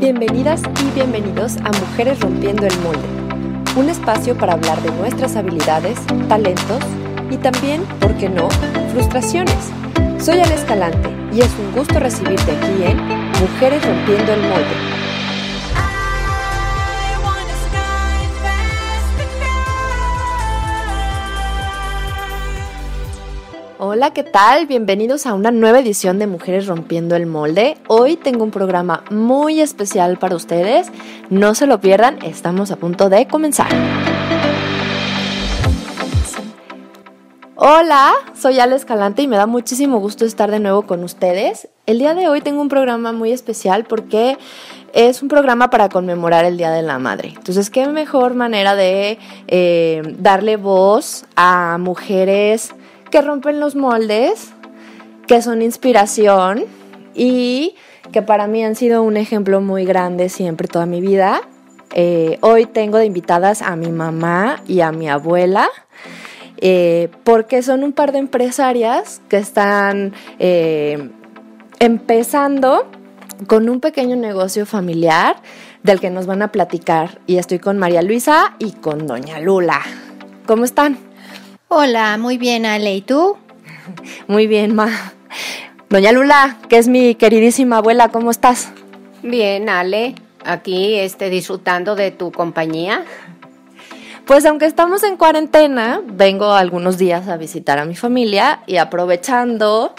Bienvenidas 0.00 0.62
y 0.82 0.94
bienvenidos 0.94 1.58
a 1.58 1.70
Mujeres 1.78 2.18
Rompiendo 2.20 2.66
el 2.66 2.72
Molde, 2.78 3.06
un 3.76 3.90
espacio 3.90 4.34
para 4.34 4.54
hablar 4.54 4.80
de 4.80 4.90
nuestras 4.92 5.36
habilidades, 5.36 5.98
talentos 6.26 6.82
y 7.30 7.36
también, 7.36 7.82
¿por 8.00 8.16
qué 8.16 8.30
no?, 8.30 8.48
frustraciones. 8.92 9.70
Soy 10.18 10.40
Ana 10.40 10.54
Escalante 10.54 11.10
y 11.34 11.40
es 11.40 11.50
un 11.58 11.72
gusto 11.72 12.00
recibirte 12.00 12.50
aquí 12.50 12.82
en 12.82 12.96
Mujeres 13.42 13.86
Rompiendo 13.86 14.32
el 14.32 14.40
Molde. 14.40 15.09
Hola, 23.92 24.12
¿qué 24.12 24.22
tal? 24.22 24.68
Bienvenidos 24.68 25.26
a 25.26 25.34
una 25.34 25.50
nueva 25.50 25.80
edición 25.80 26.20
de 26.20 26.28
Mujeres 26.28 26.68
Rompiendo 26.68 27.16
el 27.16 27.26
Molde. 27.26 27.76
Hoy 27.88 28.16
tengo 28.16 28.44
un 28.44 28.52
programa 28.52 29.02
muy 29.10 29.60
especial 29.60 30.16
para 30.16 30.36
ustedes. 30.36 30.86
No 31.28 31.56
se 31.56 31.66
lo 31.66 31.80
pierdan, 31.80 32.22
estamos 32.22 32.70
a 32.70 32.76
punto 32.76 33.08
de 33.08 33.26
comenzar. 33.26 33.66
Hola, 37.56 38.12
soy 38.40 38.60
Ale 38.60 38.76
Escalante 38.76 39.22
y 39.22 39.26
me 39.26 39.36
da 39.36 39.46
muchísimo 39.46 39.98
gusto 39.98 40.24
estar 40.24 40.52
de 40.52 40.60
nuevo 40.60 40.82
con 40.82 41.02
ustedes. 41.02 41.68
El 41.86 41.98
día 41.98 42.14
de 42.14 42.28
hoy 42.28 42.42
tengo 42.42 42.62
un 42.62 42.68
programa 42.68 43.10
muy 43.10 43.32
especial 43.32 43.86
porque 43.86 44.38
es 44.92 45.20
un 45.20 45.26
programa 45.26 45.68
para 45.68 45.88
conmemorar 45.88 46.44
el 46.44 46.56
Día 46.56 46.70
de 46.70 46.82
la 46.82 47.00
Madre. 47.00 47.32
Entonces, 47.34 47.70
qué 47.70 47.88
mejor 47.88 48.34
manera 48.34 48.76
de 48.76 49.18
eh, 49.48 50.02
darle 50.16 50.58
voz 50.58 51.24
a 51.34 51.76
mujeres 51.80 52.72
que 53.10 53.20
rompen 53.22 53.60
los 53.60 53.76
moldes, 53.76 54.52
que 55.26 55.42
son 55.42 55.62
inspiración 55.62 56.64
y 57.14 57.74
que 58.12 58.22
para 58.22 58.46
mí 58.46 58.64
han 58.64 58.74
sido 58.74 59.02
un 59.02 59.16
ejemplo 59.16 59.60
muy 59.60 59.84
grande 59.84 60.28
siempre 60.28 60.68
toda 60.68 60.86
mi 60.86 61.00
vida. 61.00 61.42
Eh, 61.94 62.38
hoy 62.40 62.66
tengo 62.66 62.98
de 62.98 63.06
invitadas 63.06 63.62
a 63.62 63.76
mi 63.76 63.90
mamá 63.90 64.62
y 64.66 64.80
a 64.80 64.92
mi 64.92 65.08
abuela. 65.08 65.68
Eh, 66.62 67.08
porque 67.24 67.62
son 67.62 67.84
un 67.84 67.92
par 67.92 68.12
de 68.12 68.18
empresarias 68.18 69.22
que 69.30 69.38
están 69.38 70.12
eh, 70.38 71.10
empezando 71.78 72.86
con 73.46 73.70
un 73.70 73.80
pequeño 73.80 74.14
negocio 74.16 74.66
familiar 74.66 75.36
del 75.82 76.00
que 76.00 76.10
nos 76.10 76.26
van 76.26 76.42
a 76.42 76.52
platicar. 76.52 77.18
Y 77.26 77.38
estoy 77.38 77.60
con 77.60 77.78
María 77.78 78.02
Luisa 78.02 78.56
y 78.58 78.72
con 78.72 79.06
Doña 79.06 79.40
Lula. 79.40 79.80
¿Cómo 80.46 80.64
están? 80.64 81.09
Hola, 81.72 82.18
muy 82.18 82.36
bien, 82.36 82.66
Ale. 82.66 82.96
¿Y 82.96 83.00
tú? 83.00 83.36
Muy 84.26 84.48
bien, 84.48 84.74
Ma. 84.74 84.88
Doña 85.88 86.10
Lula, 86.10 86.58
que 86.68 86.78
es 86.78 86.88
mi 86.88 87.14
queridísima 87.14 87.76
abuela, 87.76 88.08
¿cómo 88.08 88.32
estás? 88.32 88.72
Bien, 89.22 89.68
Ale. 89.68 90.16
Aquí 90.44 90.96
este, 90.96 91.30
disfrutando 91.30 91.94
de 91.94 92.10
tu 92.10 92.32
compañía. 92.32 93.04
Pues 94.26 94.46
aunque 94.46 94.66
estamos 94.66 95.04
en 95.04 95.16
cuarentena, 95.16 96.02
vengo 96.04 96.54
algunos 96.54 96.98
días 96.98 97.28
a 97.28 97.36
visitar 97.36 97.78
a 97.78 97.84
mi 97.84 97.94
familia 97.94 98.64
y 98.66 98.78
aprovechando, 98.78 99.94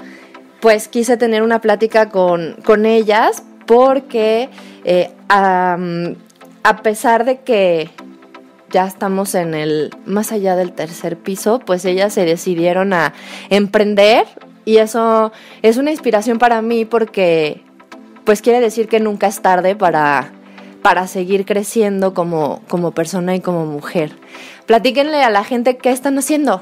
pues 0.59 0.89
quise 0.89 1.15
tener 1.15 1.41
una 1.41 1.61
plática 1.61 2.09
con, 2.09 2.57
con 2.65 2.85
ellas 2.85 3.43
porque 3.65 4.49
eh, 4.83 5.09
a 5.29 5.77
pesar 6.83 7.23
de 7.23 7.39
que 7.39 7.91
ya 8.71 8.85
estamos 8.85 9.35
en 9.35 9.53
el 9.53 9.91
más 10.05 10.31
allá 10.31 10.55
del 10.55 10.73
tercer 10.73 11.17
piso, 11.17 11.59
pues 11.59 11.85
ellas 11.85 12.13
se 12.13 12.25
decidieron 12.25 12.93
a 12.93 13.13
emprender 13.49 14.25
y 14.65 14.77
eso 14.77 15.31
es 15.61 15.77
una 15.77 15.91
inspiración 15.91 16.39
para 16.39 16.61
mí 16.61 16.85
porque 16.85 17.63
pues 18.23 18.41
quiere 18.41 18.59
decir 18.59 18.87
que 18.87 18.99
nunca 18.99 19.27
es 19.27 19.41
tarde 19.41 19.75
para 19.75 20.31
para 20.81 21.07
seguir 21.07 21.45
creciendo 21.45 22.13
como, 22.13 22.61
como 22.67 22.91
persona 22.91 23.35
y 23.35 23.39
como 23.39 23.65
mujer. 23.65 24.11
Platíquenle 24.65 25.23
a 25.23 25.29
la 25.29 25.43
gente 25.43 25.77
qué 25.77 25.91
están 25.91 26.17
haciendo. 26.17 26.61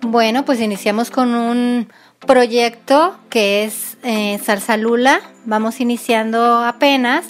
Bueno, 0.00 0.44
pues 0.44 0.60
iniciamos 0.60 1.10
con 1.10 1.34
un 1.34 1.88
proyecto 2.26 3.16
que 3.30 3.64
es 3.64 3.98
eh, 4.02 4.38
Salsa 4.42 4.76
Lula. 4.76 5.20
Vamos 5.44 5.80
iniciando 5.80 6.58
apenas 6.58 7.24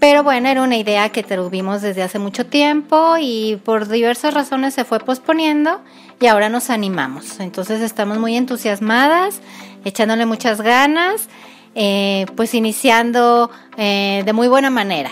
pero 0.00 0.24
bueno, 0.24 0.48
era 0.48 0.62
una 0.62 0.78
idea 0.78 1.10
que 1.10 1.22
tuvimos 1.22 1.82
desde 1.82 2.02
hace 2.02 2.18
mucho 2.18 2.46
tiempo 2.46 3.16
y 3.20 3.60
por 3.64 3.86
diversas 3.86 4.32
razones 4.32 4.72
se 4.72 4.84
fue 4.84 4.98
posponiendo 4.98 5.82
y 6.18 6.26
ahora 6.26 6.48
nos 6.48 6.70
animamos. 6.70 7.38
Entonces 7.38 7.82
estamos 7.82 8.18
muy 8.18 8.34
entusiasmadas, 8.34 9.42
echándole 9.84 10.24
muchas 10.24 10.62
ganas, 10.62 11.28
eh, 11.74 12.24
pues 12.34 12.54
iniciando 12.54 13.50
eh, 13.76 14.22
de 14.24 14.32
muy 14.32 14.48
buena 14.48 14.70
manera. 14.70 15.10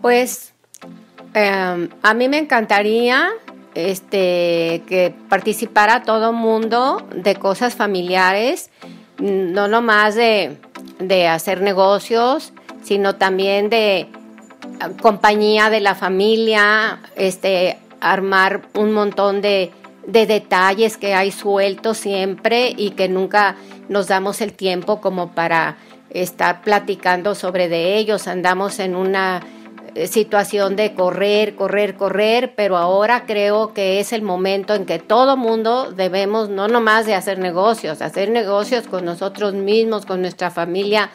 Pues 0.00 0.54
em, 1.34 1.90
a 2.02 2.14
mí 2.14 2.30
me 2.30 2.38
encantaría 2.38 3.28
este, 3.74 4.82
que 4.88 5.14
participara 5.28 6.02
todo 6.02 6.32
mundo 6.32 7.06
de 7.14 7.36
cosas 7.36 7.74
familiares, 7.74 8.70
no 9.18 9.68
nomás 9.68 10.14
de 10.14 10.56
de 10.98 11.28
hacer 11.28 11.60
negocios, 11.60 12.52
sino 12.82 13.16
también 13.16 13.70
de 13.70 14.08
ah, 14.80 14.90
compañía 15.00 15.70
de 15.70 15.80
la 15.80 15.94
familia, 15.94 17.00
este, 17.16 17.78
armar 18.00 18.62
un 18.74 18.92
montón 18.92 19.40
de, 19.40 19.72
de 20.06 20.26
detalles 20.26 20.96
que 20.96 21.14
hay 21.14 21.30
sueltos 21.30 21.98
siempre 21.98 22.72
y 22.76 22.90
que 22.90 23.08
nunca 23.08 23.56
nos 23.88 24.08
damos 24.08 24.40
el 24.40 24.52
tiempo 24.52 25.00
como 25.00 25.32
para 25.32 25.76
estar 26.10 26.62
platicando 26.62 27.34
sobre 27.34 27.68
de 27.68 27.96
ellos. 27.98 28.28
Andamos 28.28 28.78
en 28.78 28.96
una 28.96 29.42
situación 30.06 30.76
de 30.76 30.94
correr, 30.94 31.54
correr, 31.54 31.96
correr, 31.96 32.54
pero 32.56 32.76
ahora 32.76 33.24
creo 33.26 33.72
que 33.72 34.00
es 34.00 34.12
el 34.12 34.22
momento 34.22 34.74
en 34.74 34.86
que 34.86 34.98
todo 34.98 35.36
mundo 35.36 35.92
debemos 35.92 36.48
no 36.48 36.68
nomás 36.68 37.06
de 37.06 37.14
hacer 37.14 37.38
negocios, 37.38 38.02
hacer 38.02 38.30
negocios 38.30 38.86
con 38.86 39.04
nosotros 39.04 39.54
mismos, 39.54 40.06
con 40.06 40.20
nuestra 40.20 40.50
familia, 40.50 41.10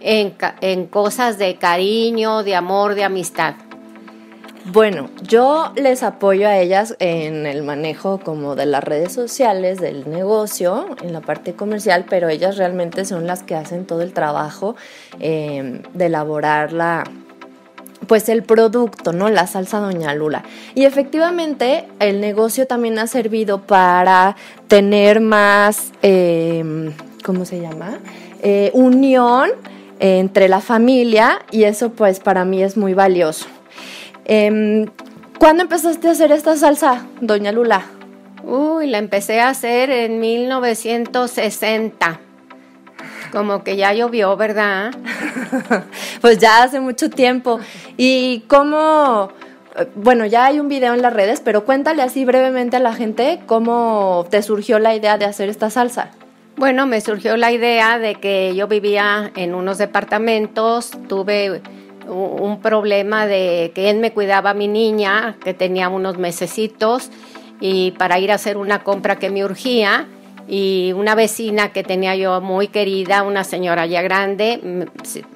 en, 0.00 0.36
en 0.60 0.86
cosas 0.86 1.38
de 1.38 1.56
cariño, 1.56 2.42
de 2.42 2.54
amor, 2.54 2.94
de 2.94 3.04
amistad. 3.04 3.54
Bueno, 4.70 5.08
yo 5.22 5.72
les 5.76 6.02
apoyo 6.02 6.46
a 6.46 6.58
ellas 6.58 6.94
en 6.98 7.46
el 7.46 7.62
manejo 7.62 8.20
como 8.20 8.54
de 8.54 8.66
las 8.66 8.84
redes 8.84 9.12
sociales, 9.14 9.80
del 9.80 10.10
negocio, 10.10 10.94
en 11.02 11.14
la 11.14 11.22
parte 11.22 11.54
comercial, 11.54 12.04
pero 12.08 12.28
ellas 12.28 12.58
realmente 12.58 13.06
son 13.06 13.26
las 13.26 13.42
que 13.42 13.54
hacen 13.54 13.86
todo 13.86 14.02
el 14.02 14.12
trabajo 14.12 14.76
eh, 15.20 15.80
de 15.94 16.06
elaborar 16.06 16.74
la, 16.74 17.04
pues 18.08 18.28
el 18.28 18.42
producto, 18.42 19.12
¿no? 19.12 19.28
La 19.28 19.46
salsa 19.46 19.78
Doña 19.78 20.14
Lula. 20.14 20.42
Y 20.74 20.84
efectivamente 20.84 21.84
el 22.00 22.20
negocio 22.20 22.66
también 22.66 22.98
ha 22.98 23.06
servido 23.06 23.62
para 23.62 24.34
tener 24.66 25.20
más, 25.20 25.92
em, 26.02 26.92
¿cómo 27.22 27.44
se 27.44 27.60
llama? 27.60 28.00
Eh, 28.42 28.70
unión 28.74 29.50
entre 30.00 30.48
la 30.48 30.60
familia 30.60 31.40
y 31.50 31.64
eso 31.64 31.90
pues 31.90 32.18
para 32.18 32.44
mí 32.44 32.62
es 32.62 32.76
muy 32.76 32.94
valioso. 32.94 33.46
Em, 34.24 34.86
¿Cuándo 35.38 35.62
empezaste 35.62 36.08
a 36.08 36.12
hacer 36.12 36.32
esta 36.32 36.56
salsa, 36.56 37.06
Doña 37.20 37.52
Lula? 37.52 37.86
Uy, 38.42 38.88
la 38.88 38.98
empecé 38.98 39.40
a 39.40 39.50
hacer 39.50 39.90
en 39.90 40.18
1960. 40.18 42.20
Como 43.32 43.62
que 43.62 43.76
ya 43.76 43.92
llovió, 43.92 44.36
¿verdad? 44.36 44.92
pues 46.20 46.38
ya 46.38 46.62
hace 46.62 46.80
mucho 46.80 47.10
tiempo. 47.10 47.60
¿Y 47.96 48.40
cómo... 48.48 49.30
Bueno, 49.94 50.26
ya 50.26 50.46
hay 50.46 50.58
un 50.58 50.68
video 50.68 50.94
en 50.94 51.02
las 51.02 51.12
redes, 51.12 51.40
pero 51.40 51.64
cuéntale 51.64 52.02
así 52.02 52.24
brevemente 52.24 52.76
a 52.76 52.80
la 52.80 52.94
gente 52.94 53.40
cómo 53.46 54.26
te 54.28 54.42
surgió 54.42 54.78
la 54.80 54.94
idea 54.94 55.18
de 55.18 55.24
hacer 55.24 55.48
esta 55.48 55.70
salsa. 55.70 56.10
Bueno, 56.56 56.86
me 56.86 57.00
surgió 57.00 57.36
la 57.36 57.52
idea 57.52 58.00
de 58.00 58.16
que 58.16 58.56
yo 58.56 58.66
vivía 58.66 59.30
en 59.36 59.54
unos 59.54 59.78
departamentos, 59.78 60.90
tuve 61.08 61.62
un 62.08 62.60
problema 62.60 63.26
de 63.26 63.70
que 63.74 63.90
él 63.90 63.98
me 63.98 64.12
cuidaba 64.12 64.50
a 64.50 64.54
mi 64.54 64.66
niña, 64.66 65.36
que 65.44 65.54
tenía 65.54 65.88
unos 65.88 66.18
mesecitos, 66.18 67.10
y 67.60 67.92
para 67.92 68.18
ir 68.18 68.32
a 68.32 68.36
hacer 68.36 68.56
una 68.56 68.82
compra 68.82 69.16
que 69.16 69.30
me 69.30 69.44
urgía, 69.44 70.08
y 70.50 70.94
una 70.94 71.14
vecina 71.14 71.72
que 71.72 71.82
tenía 71.82 72.16
yo 72.16 72.40
muy 72.40 72.68
querida, 72.68 73.22
una 73.22 73.44
señora 73.44 73.84
ya 73.84 74.00
grande, 74.00 74.88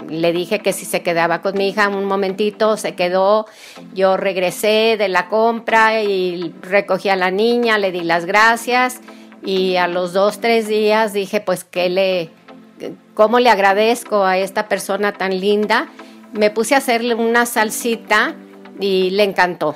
le 0.08 0.32
dije 0.32 0.60
que 0.60 0.72
si 0.72 0.86
se 0.86 1.02
quedaba 1.02 1.42
con 1.42 1.58
mi 1.58 1.68
hija 1.68 1.88
un 1.88 2.06
momentito, 2.06 2.78
se 2.78 2.94
quedó, 2.94 3.46
yo 3.92 4.16
regresé 4.16 4.96
de 4.96 5.08
la 5.08 5.28
compra 5.28 6.02
y 6.02 6.54
recogí 6.62 7.10
a 7.10 7.16
la 7.16 7.30
niña, 7.30 7.76
le 7.76 7.92
di 7.92 8.00
las 8.00 8.24
gracias. 8.24 9.00
Y 9.44 9.76
a 9.76 9.86
los 9.86 10.12
dos, 10.14 10.40
tres 10.40 10.66
días 10.68 11.12
dije 11.12 11.40
pues 11.40 11.64
que 11.64 11.90
le, 11.90 12.30
cómo 13.12 13.38
le 13.38 13.50
agradezco 13.50 14.24
a 14.24 14.38
esta 14.38 14.66
persona 14.66 15.12
tan 15.12 15.40
linda, 15.40 15.88
me 16.32 16.50
puse 16.50 16.74
a 16.74 16.78
hacerle 16.78 17.14
una 17.14 17.44
salsita 17.44 18.34
y 18.80 19.10
le 19.10 19.24
encantó. 19.24 19.74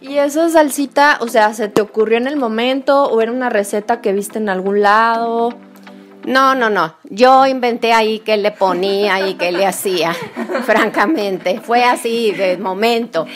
¿Y 0.00 0.16
esa 0.16 0.48
salsita, 0.48 1.18
o 1.20 1.28
sea, 1.28 1.52
se 1.52 1.68
te 1.68 1.82
ocurrió 1.82 2.16
en 2.16 2.26
el 2.26 2.36
momento 2.36 3.04
o 3.04 3.20
era 3.20 3.30
una 3.30 3.50
receta 3.50 4.00
que 4.00 4.14
viste 4.14 4.38
en 4.38 4.48
algún 4.48 4.80
lado? 4.80 5.54
No, 6.24 6.54
no, 6.54 6.70
no. 6.70 6.96
Yo 7.04 7.46
inventé 7.46 7.92
ahí 7.92 8.20
que 8.20 8.38
le 8.38 8.50
ponía 8.50 9.28
y 9.28 9.34
que 9.34 9.52
le 9.52 9.66
hacía, 9.66 10.14
francamente. 10.64 11.60
Fue 11.60 11.84
así 11.84 12.32
de 12.32 12.56
momento. 12.56 13.26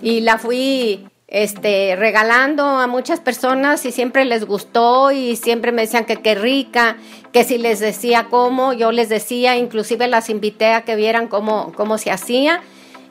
Y 0.00 0.20
la 0.20 0.38
fui 0.38 1.08
este, 1.26 1.96
regalando 1.96 2.64
a 2.64 2.86
muchas 2.86 3.18
personas 3.18 3.84
y 3.84 3.90
siempre 3.90 4.24
les 4.24 4.44
gustó 4.44 5.10
y 5.10 5.34
siempre 5.34 5.72
me 5.72 5.82
decían 5.82 6.04
que 6.04 6.16
qué 6.16 6.36
rica, 6.36 6.98
que 7.32 7.42
si 7.42 7.58
les 7.58 7.80
decía 7.80 8.26
cómo, 8.30 8.72
yo 8.72 8.92
les 8.92 9.08
decía, 9.08 9.56
inclusive 9.56 10.06
las 10.06 10.30
invité 10.30 10.72
a 10.72 10.82
que 10.82 10.94
vieran 10.94 11.26
cómo, 11.26 11.72
cómo 11.74 11.98
se 11.98 12.12
hacía 12.12 12.60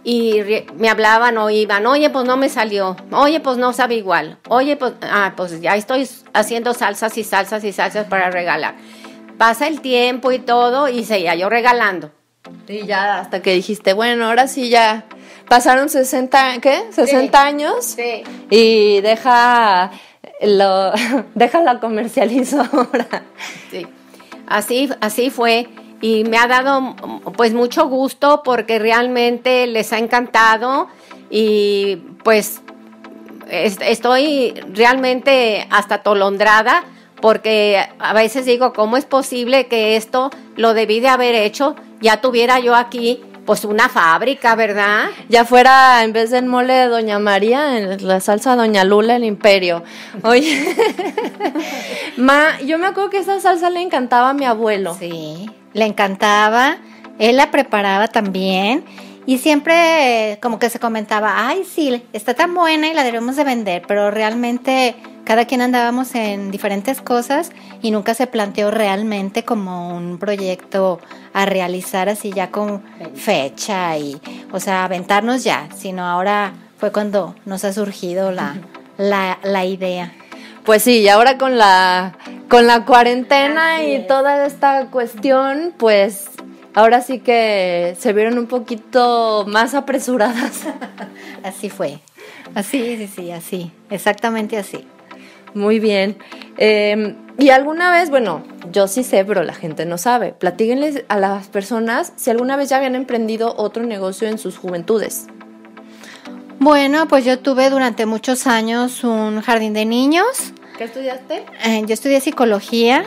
y 0.03 0.41
me 0.75 0.89
hablaban 0.89 1.37
o 1.37 1.49
iban, 1.49 1.85
oye, 1.85 2.09
pues 2.09 2.25
no 2.25 2.37
me 2.37 2.49
salió, 2.49 2.95
oye, 3.11 3.39
pues 3.39 3.57
no 3.57 3.73
sabe 3.73 3.95
igual, 3.95 4.39
oye, 4.49 4.75
pues, 4.77 4.93
ah, 5.01 5.33
pues 5.37 5.61
ya 5.61 5.75
estoy 5.75 6.07
haciendo 6.33 6.73
salsas 6.73 7.17
y 7.17 7.23
salsas 7.23 7.63
y 7.63 7.71
salsas 7.71 8.07
para 8.07 8.31
regalar 8.31 8.75
pasa 9.41 9.67
el 9.67 9.81
tiempo 9.81 10.31
y 10.31 10.37
todo 10.37 10.87
y 10.87 11.03
seguía 11.03 11.33
yo 11.33 11.49
regalando. 11.49 12.11
Y 12.67 12.85
ya 12.85 13.21
hasta 13.21 13.41
que 13.41 13.55
dijiste, 13.55 13.93
bueno, 13.93 14.27
ahora 14.27 14.47
sí 14.47 14.69
ya 14.69 15.05
pasaron 15.49 15.89
60, 15.89 16.59
¿qué? 16.61 16.83
60 16.91 17.43
años. 17.43 17.83
Sí. 17.83 18.23
Y 18.51 19.01
deja 19.01 19.89
lo 20.41 20.91
deja 21.33 21.61
la 21.63 21.79
comercializo 21.79 22.61
ahora. 22.71 23.23
Sí. 23.71 23.87
Así 24.45 24.91
así 25.01 25.31
fue 25.31 25.69
y 26.01 26.23
me 26.25 26.37
ha 26.37 26.47
dado 26.47 26.95
pues 27.37 27.53
mucho 27.53 27.87
gusto 27.87 28.41
porque 28.43 28.79
realmente 28.79 29.67
les 29.67 29.93
ha 29.93 29.99
encantado 29.99 30.87
y 31.29 31.97
pues 32.23 32.61
estoy 33.49 34.53
realmente 34.73 35.67
hasta 35.69 36.03
tolondrada 36.03 36.83
porque 37.21 37.87
a 37.99 38.13
veces 38.13 38.45
digo, 38.45 38.73
¿cómo 38.73 38.97
es 38.97 39.05
posible 39.05 39.67
que 39.67 39.95
esto 39.95 40.31
lo 40.55 40.73
debí 40.73 40.99
de 40.99 41.07
haber 41.07 41.35
hecho? 41.35 41.75
Ya 42.01 42.19
tuviera 42.19 42.59
yo 42.59 42.75
aquí 42.75 43.21
pues 43.45 43.65
una 43.65 43.89
fábrica, 43.89 44.55
¿verdad? 44.55 45.05
Ya 45.29 45.45
fuera 45.45 46.03
en 46.03 46.13
vez 46.13 46.31
del 46.31 46.45
mole 46.45 46.73
de 46.73 46.87
Doña 46.87 47.19
María, 47.19 47.77
en 47.77 48.07
la 48.07 48.19
salsa 48.19 48.55
Doña 48.55 48.83
Lula, 48.83 49.15
el 49.15 49.23
imperio. 49.23 49.83
Oye, 50.23 50.75
Ma, 52.17 52.59
yo 52.61 52.77
me 52.77 52.87
acuerdo 52.87 53.09
que 53.09 53.17
esa 53.17 53.39
salsa 53.39 53.69
le 53.69 53.81
encantaba 53.81 54.29
a 54.29 54.33
mi 54.33 54.45
abuelo. 54.45 54.95
Sí, 54.97 55.49
le 55.73 55.85
encantaba, 55.85 56.77
él 57.19 57.37
la 57.37 57.51
preparaba 57.51 58.07
también 58.07 58.83
y 59.25 59.37
siempre 59.37 60.39
como 60.41 60.59
que 60.59 60.69
se 60.69 60.79
comentaba, 60.79 61.47
ay, 61.47 61.63
sí, 61.63 62.03
está 62.13 62.33
tan 62.33 62.53
buena 62.53 62.87
y 62.87 62.93
la 62.93 63.03
debemos 63.03 63.35
de 63.35 63.43
vender, 63.43 63.83
pero 63.87 64.09
realmente 64.11 64.95
cada 65.23 65.45
quien 65.45 65.61
andábamos 65.61 66.15
en 66.15 66.51
diferentes 66.51 67.01
cosas 67.01 67.51
y 67.81 67.91
nunca 67.91 68.13
se 68.13 68.27
planteó 68.27 68.71
realmente 68.71 69.45
como 69.45 69.95
un 69.95 70.17
proyecto 70.17 70.99
a 71.33 71.45
realizar 71.45 72.09
así 72.09 72.31
ya 72.31 72.49
con 72.49 72.83
fecha 73.13 73.97
y, 73.97 74.19
o 74.51 74.59
sea, 74.59 74.83
aventarnos 74.83 75.43
ya, 75.43 75.69
sino 75.75 76.05
ahora 76.05 76.53
fue 76.77 76.91
cuando 76.91 77.35
nos 77.45 77.63
ha 77.63 77.73
surgido 77.73 78.31
la, 78.31 78.57
la, 78.97 79.65
idea. 79.65 80.11
Pues 80.63 80.83
sí, 80.83 80.99
y 80.99 81.07
ahora 81.07 81.37
con 81.37 81.57
la, 81.57 82.17
con 82.47 82.67
la 82.67 82.85
cuarentena 82.85 83.83
y 83.83 84.05
toda 84.05 84.45
esta 84.45 84.87
cuestión, 84.87 85.73
pues 85.77 86.29
ahora 86.73 87.01
sí 87.01 87.19
que 87.19 87.95
se 87.99 88.13
vieron 88.13 88.37
un 88.37 88.47
poquito 88.47 89.45
más 89.47 89.73
apresuradas. 89.73 90.61
así 91.43 91.69
fue. 91.69 91.99
Así, 92.53 92.97
sí, 92.97 93.07
sí, 93.07 93.31
así. 93.31 93.71
Exactamente 93.89 94.57
así. 94.57 94.85
Muy 95.53 95.79
bien. 95.79 96.17
Em, 96.57 97.15
y 97.37 97.49
alguna 97.49 97.91
vez, 97.91 98.09
bueno, 98.09 98.43
yo 98.71 98.87
sí 98.87 99.03
sé, 99.03 99.25
pero 99.25 99.43
la 99.43 99.53
gente 99.53 99.85
no 99.85 99.97
sabe. 99.97 100.33
Platíquenles 100.33 101.05
a 101.07 101.17
las 101.17 101.47
personas 101.47 102.13
si 102.15 102.29
alguna 102.29 102.55
vez 102.55 102.69
ya 102.69 102.77
habían 102.77 102.95
emprendido 102.95 103.55
otro 103.57 103.83
negocio 103.83 104.27
en 104.27 104.37
sus 104.37 104.57
juventudes. 104.57 105.27
Bueno, 106.63 107.07
pues 107.07 107.25
yo 107.25 107.39
tuve 107.39 107.71
durante 107.71 108.05
muchos 108.05 108.45
años 108.45 109.03
un 109.03 109.41
jardín 109.41 109.73
de 109.73 109.83
niños. 109.83 110.53
¿Qué 110.77 110.83
estudiaste? 110.83 111.43
Eh, 111.65 111.81
yo 111.87 111.93
estudié 111.95 112.21
psicología. 112.21 113.03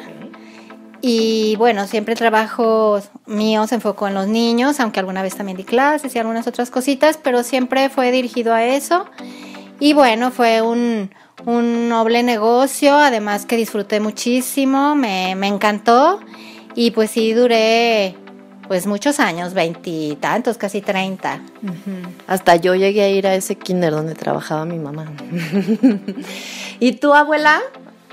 Y 1.01 1.55
bueno, 1.55 1.87
siempre 1.87 2.17
trabajo 2.17 3.01
mío 3.27 3.65
se 3.69 3.77
enfocó 3.77 4.09
en 4.09 4.15
los 4.15 4.27
niños, 4.27 4.81
aunque 4.81 4.99
alguna 4.99 5.23
vez 5.23 5.37
también 5.37 5.57
di 5.57 5.63
clases 5.63 6.17
y 6.17 6.19
algunas 6.19 6.49
otras 6.49 6.73
cositas, 6.73 7.17
pero 7.17 7.45
siempre 7.45 7.91
fue 7.91 8.11
dirigido 8.11 8.53
a 8.53 8.65
eso. 8.65 9.07
Y 9.79 9.93
bueno, 9.93 10.33
fue 10.33 10.61
un, 10.61 11.13
un 11.47 11.89
noble 11.89 12.25
negocio, 12.25 12.97
además 12.97 13.47
que 13.47 13.57
disfruté 13.57 14.01
muchísimo, 14.01 14.97
me, 14.97 15.31
encantó 15.31 16.19
y 16.75 16.91
pues 16.91 17.13
sí 17.13 17.33
duré 17.35 18.17
pues 18.69 18.87
muchos 18.87 19.21
años, 19.21 19.55
veintitantos, 19.55 20.59
casi 20.59 20.81
treinta. 20.81 21.41
Hasta 22.27 22.57
yo 22.57 22.75
llegué 22.75 23.03
a 23.03 23.09
ir 23.09 23.27
a 23.27 23.35
ese 23.35 23.57
kinder 23.57 23.93
donde 23.93 24.15
trabajaba 24.15 24.65
mi 24.65 24.79
mamá. 24.79 25.13
¿Y 26.81 26.93
tu 26.93 27.15
abuela? 27.15 27.61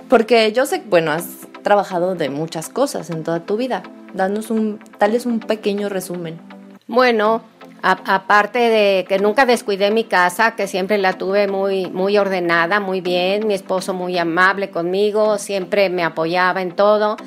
Porque 0.10 0.52
yo 0.52 0.66
sé, 0.66 0.84
bueno, 0.90 1.12
has 1.12 1.26
trabajado 1.64 2.16
de 2.16 2.30
muchas 2.30 2.70
cosas 2.70 3.10
en 3.10 3.24
toda 3.24 3.42
tu 3.42 3.58
vida. 3.58 3.84
Danos 4.14 4.52
un, 4.52 4.80
tal 4.98 5.12
vez 5.12 5.26
un 5.26 5.40
pequeño 5.40 5.88
resumen. 5.90 6.40
Bueno, 6.88 7.42
aparte 7.82 8.60
de 8.60 9.06
que 9.08 9.20
nunca 9.20 9.46
descuidé 9.46 9.92
mi 9.92 10.04
casa, 10.04 10.56
que 10.56 10.68
siempre 10.68 10.98
la 10.98 11.14
tuve 11.14 11.48
muy, 11.48 11.88
muy 11.88 12.18
ordenada, 12.18 12.80
muy 12.80 13.02
bien, 13.02 13.48
mi 13.48 13.54
esposo 13.54 13.94
muy 13.94 14.18
amable 14.18 14.70
conmigo, 14.70 15.38
siempre 15.38 15.90
me 15.90 16.04
apoyaba 16.04 16.62
en 16.62 16.74
todo. 16.74 17.18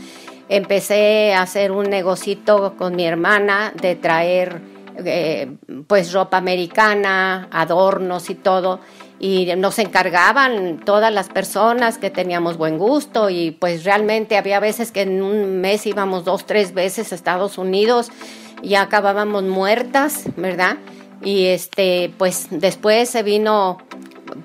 Empecé 0.49 1.35
a 1.35 1.43
hacer 1.43 1.73
un 1.73 1.89
negocito 1.89 2.75
con 2.77 2.97
mi 2.97 3.07
hermana 3.07 3.73
de 3.81 3.97
traer 3.97 4.61
eh, 5.05 5.57
pues 5.87 6.13
ropa 6.13 6.37
americana, 6.37 7.49
adornos 7.51 8.31
y 8.31 8.35
todo. 8.35 8.81
Y 9.19 9.47
nos 9.57 9.79
encargaban 9.79 10.81
todas 10.85 11.13
las 11.13 11.29
personas 11.29 11.99
que 11.99 12.11
teníamos 12.11 12.59
buen 12.59 12.79
gusto 12.79 13.31
y 13.31 13.53
pues 13.53 13.85
realmente 13.85 14.37
había 14.37 14.61
veces 14.61 14.93
que 14.93 15.03
en 15.03 15.23
un 15.23 15.61
mes 15.61 15.87
íbamos 15.87 16.25
dos, 16.25 16.45
tres 16.45 16.75
veces 16.75 17.13
a 17.13 17.15
Estados 17.15 17.57
Unidos 17.57 18.11
ya 18.65 18.83
acabábamos 18.83 19.45
muertas, 19.45 20.25
¿verdad? 20.37 20.79
Y 21.23 21.47
este, 21.47 22.13
pues 22.19 22.49
después 22.51 23.09
se 23.09 23.23
vino 23.23 23.79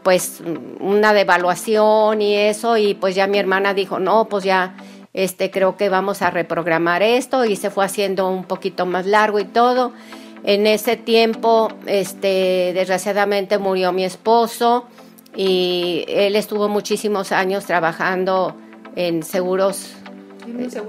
pues 0.04 0.42
una 0.80 1.14
devaluación 1.14 2.22
y 2.22 2.36
eso 2.36 2.78
y 2.78 2.94
pues 2.94 3.16
ya 3.16 3.28
mi 3.28 3.38
hermana 3.38 3.74
dijo, 3.74 4.00
"No, 4.00 4.26
pues 4.30 4.44
ya 4.44 4.76
este 5.14 5.52
creo 5.52 5.78
que 5.78 5.90
vamos 5.90 6.22
a 6.22 6.30
reprogramar 6.30 7.04
esto" 7.04 7.46
y 7.46 7.56
se 7.56 7.70
fue 7.70 7.86
haciendo 7.86 8.30
un 8.30 8.44
poquito 8.44 8.86
más 8.86 9.06
largo 9.06 9.40
y 9.40 9.46
todo. 9.46 9.94
En 10.44 10.68
ese 10.68 10.96
tiempo 10.96 11.70
este 11.86 12.72
desgraciadamente 12.74 13.58
murió 13.58 13.92
mi 13.92 14.06
esposo 14.06 14.86
y 15.36 16.06
él 16.08 16.36
estuvo 16.36 16.70
muchísimos 16.70 17.32
años 17.32 17.66
trabajando 17.66 18.56
en 18.96 19.24
seguros 19.24 19.94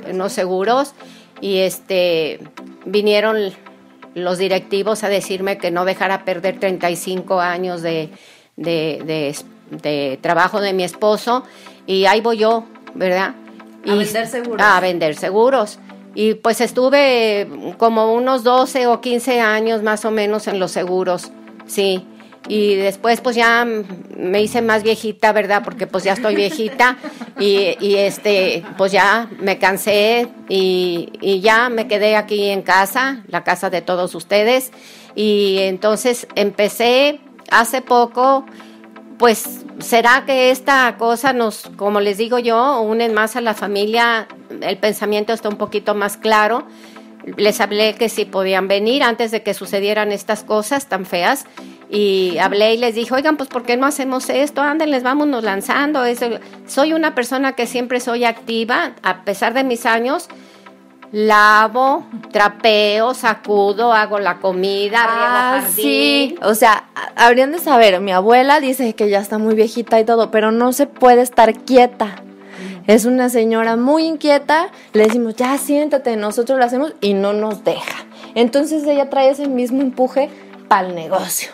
en 0.07 0.19
los 0.19 0.33
seguros 0.33 0.95
y 1.41 1.59
este 1.59 2.41
vinieron 2.87 3.53
los 4.15 4.39
directivos 4.39 5.05
a 5.05 5.09
decirme 5.09 5.59
que 5.59 5.71
no 5.71 5.85
dejara 5.85 6.25
perder 6.25 6.59
35 6.59 7.41
años 7.41 7.83
de, 7.83 8.11
de, 8.57 10.19
trabajo 10.21 10.61
de 10.61 10.73
mi 10.73 10.83
esposo 10.83 11.45
y 11.87 12.07
ahí 12.07 12.21
voy 12.21 12.39
yo, 12.39 12.65
¿verdad? 12.95 13.35
A 13.87 13.95
vender 13.95 14.27
seguros. 14.27 14.63
A 14.63 14.81
vender 14.81 15.15
seguros. 15.17 15.79
Y 16.15 16.35
pues 16.35 16.61
estuve 16.61 17.49
como 17.79 18.13
unos 18.15 18.43
12 18.43 18.87
o 18.89 19.01
15 19.01 19.41
años 19.41 19.83
más 19.83 20.05
o 20.05 20.11
menos 20.11 20.49
en 20.49 20.59
los 20.59 20.73
seguros, 20.73 21.31
sí. 21.67 22.05
Y 22.49 22.75
después 22.75 23.21
pues 23.21 23.37
ya 23.37 23.67
me 24.17 24.43
hice 24.43 24.63
más 24.63 24.83
viejita, 24.83 25.33
¿verdad? 25.33 25.63
Porque 25.63 25.87
pues 25.87 26.05
ya 26.05 26.15
estoy 26.15 26.35
viejita 26.35 26.97
y, 27.39 27.77
y 27.81 27.97
este, 27.97 28.65
pues 28.79 28.93
ya 28.93 29.29
me 29.39 29.59
cansé 29.59 30.27
y, 30.49 31.11
y, 31.21 31.41
ya 31.41 31.69
me 31.69 31.87
quedé 31.87 32.17
aquí 32.17 32.49
en 32.49 32.63
casa, 32.63 33.23
la 33.29 33.45
casa 33.45 33.69
de 33.69 33.83
todos 33.83 34.15
ustedes. 34.15 34.73
Y 35.15 35.59
entonces 35.59 36.27
empecé 36.35 37.21
hace 37.51 37.83
poco, 37.83 38.47
pues 39.19 39.67
será 39.81 40.25
que 40.27 40.51
esta 40.51 40.97
cosa 40.97 41.33
nos, 41.33 41.71
como 41.77 42.01
les 42.01 42.19
digo 42.19 42.39
yo, 42.39 42.81
unen 42.81 43.13
más 43.15 43.37
a 43.37 43.41
la 43.41 43.55
familia, 43.55 44.29
el 44.61 44.79
pensamiento 44.79 45.33
está 45.33 45.49
un 45.49 45.57
poquito 45.57 45.95
más 45.95 46.17
claro 46.17 46.67
les 47.37 47.61
hablé 47.61 47.95
que 47.95 48.09
si 48.09 48.25
podían 48.25 48.69
venir 48.69 49.03
antes 49.03 49.31
de 49.31 49.43
que 49.43 49.55
sucedieran 49.55 50.13
estas 50.13 50.45
cosas 50.45 50.87
tan 50.87 51.07
feas 51.07 51.45
y 51.91 52.39
hablé 52.39 52.75
y 52.75 52.79
les 52.79 52.95
dije, 52.95 53.13
oigan, 53.15 53.37
pues 53.37 53.49
¿por 53.49 53.65
qué 53.65 53.77
no 53.77 53.87
hacemos 53.87 54.29
esto? 54.31 54.63
Ándenles, 54.63 55.03
vámonos 55.03 55.43
lanzando. 55.43 56.03
soy 56.67 56.93
una 56.93 57.15
persona 57.15 57.55
que 57.55 57.67
siempre 57.67 58.01
soy 58.01 58.25
activa, 58.25 58.93
a 59.03 59.25
pesar 59.25 59.55
de 59.55 59.65
mis 59.65 59.87
años. 59.87 60.29
Lavo, 61.13 62.07
trapeo, 62.31 63.15
sacudo, 63.15 63.93
hago 63.93 64.21
la 64.21 64.39
comida, 64.39 65.01
ah, 65.03 65.63
Sí, 65.69 66.37
o 66.43 66.55
sea, 66.55 66.85
habrían 67.17 67.51
de 67.51 67.59
saber, 67.59 68.01
mi 68.01 68.13
abuela 68.13 68.61
dice 68.61 68.95
que 68.95 69.09
ya 69.09 69.19
está 69.19 69.39
muy 69.39 69.55
viejita 69.55 69.99
y 69.99 70.05
todo, 70.05 70.31
pero 70.31 70.53
no 70.53 70.73
se 70.73 70.87
puede 70.87 71.23
estar 71.23 71.53
quieta. 71.65 72.23
Es 72.87 73.07
una 73.07 73.29
señora 73.29 73.77
muy 73.77 74.05
inquieta, 74.05 74.69
le 74.93 75.05
decimos, 75.05 75.35
ya 75.35 75.59
siéntate, 75.59 76.17
nosotros 76.17 76.59
lo 76.59 76.65
hacemos 76.65 76.95
y 77.01 77.15
no 77.15 77.33
nos 77.33 77.65
deja. 77.65 78.05
Entonces 78.35 78.85
ella 78.85 79.11
trae 79.11 79.31
ese 79.31 79.49
mismo 79.49 79.81
empuje 79.83 80.31
para 80.69 80.89
el 80.89 80.95
negocio. 80.95 81.51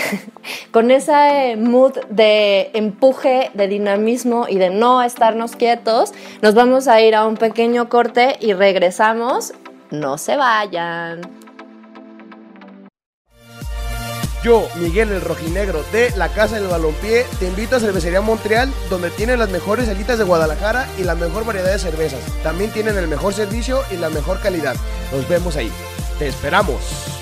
Con 0.70 0.90
ese 0.90 1.56
mood 1.56 1.98
de 2.08 2.70
empuje, 2.74 3.50
de 3.54 3.68
dinamismo 3.68 4.46
y 4.48 4.56
de 4.56 4.70
no 4.70 5.02
estarnos 5.02 5.56
quietos, 5.56 6.12
nos 6.40 6.54
vamos 6.54 6.88
a 6.88 7.00
ir 7.00 7.14
a 7.14 7.26
un 7.26 7.36
pequeño 7.36 7.88
corte 7.88 8.36
y 8.40 8.52
regresamos. 8.52 9.52
No 9.90 10.18
se 10.18 10.36
vayan. 10.36 11.20
Yo, 14.42 14.68
Miguel 14.74 15.12
el 15.12 15.20
Rojinegro 15.20 15.84
de 15.92 16.10
la 16.16 16.28
Casa 16.28 16.56
del 16.56 16.66
Balompié, 16.66 17.24
te 17.38 17.46
invito 17.46 17.76
a 17.76 17.80
Cervecería 17.80 18.20
Montreal, 18.20 18.72
donde 18.90 19.10
tienen 19.10 19.38
las 19.38 19.50
mejores 19.50 19.86
salitas 19.86 20.18
de 20.18 20.24
Guadalajara 20.24 20.88
y 20.98 21.04
la 21.04 21.14
mejor 21.14 21.44
variedad 21.44 21.70
de 21.70 21.78
cervezas. 21.78 22.20
También 22.42 22.72
tienen 22.72 22.98
el 22.98 23.06
mejor 23.06 23.34
servicio 23.34 23.82
y 23.92 23.98
la 23.98 24.10
mejor 24.10 24.40
calidad. 24.40 24.74
Nos 25.12 25.28
vemos 25.28 25.54
ahí. 25.54 25.70
Te 26.18 26.26
esperamos. 26.26 27.21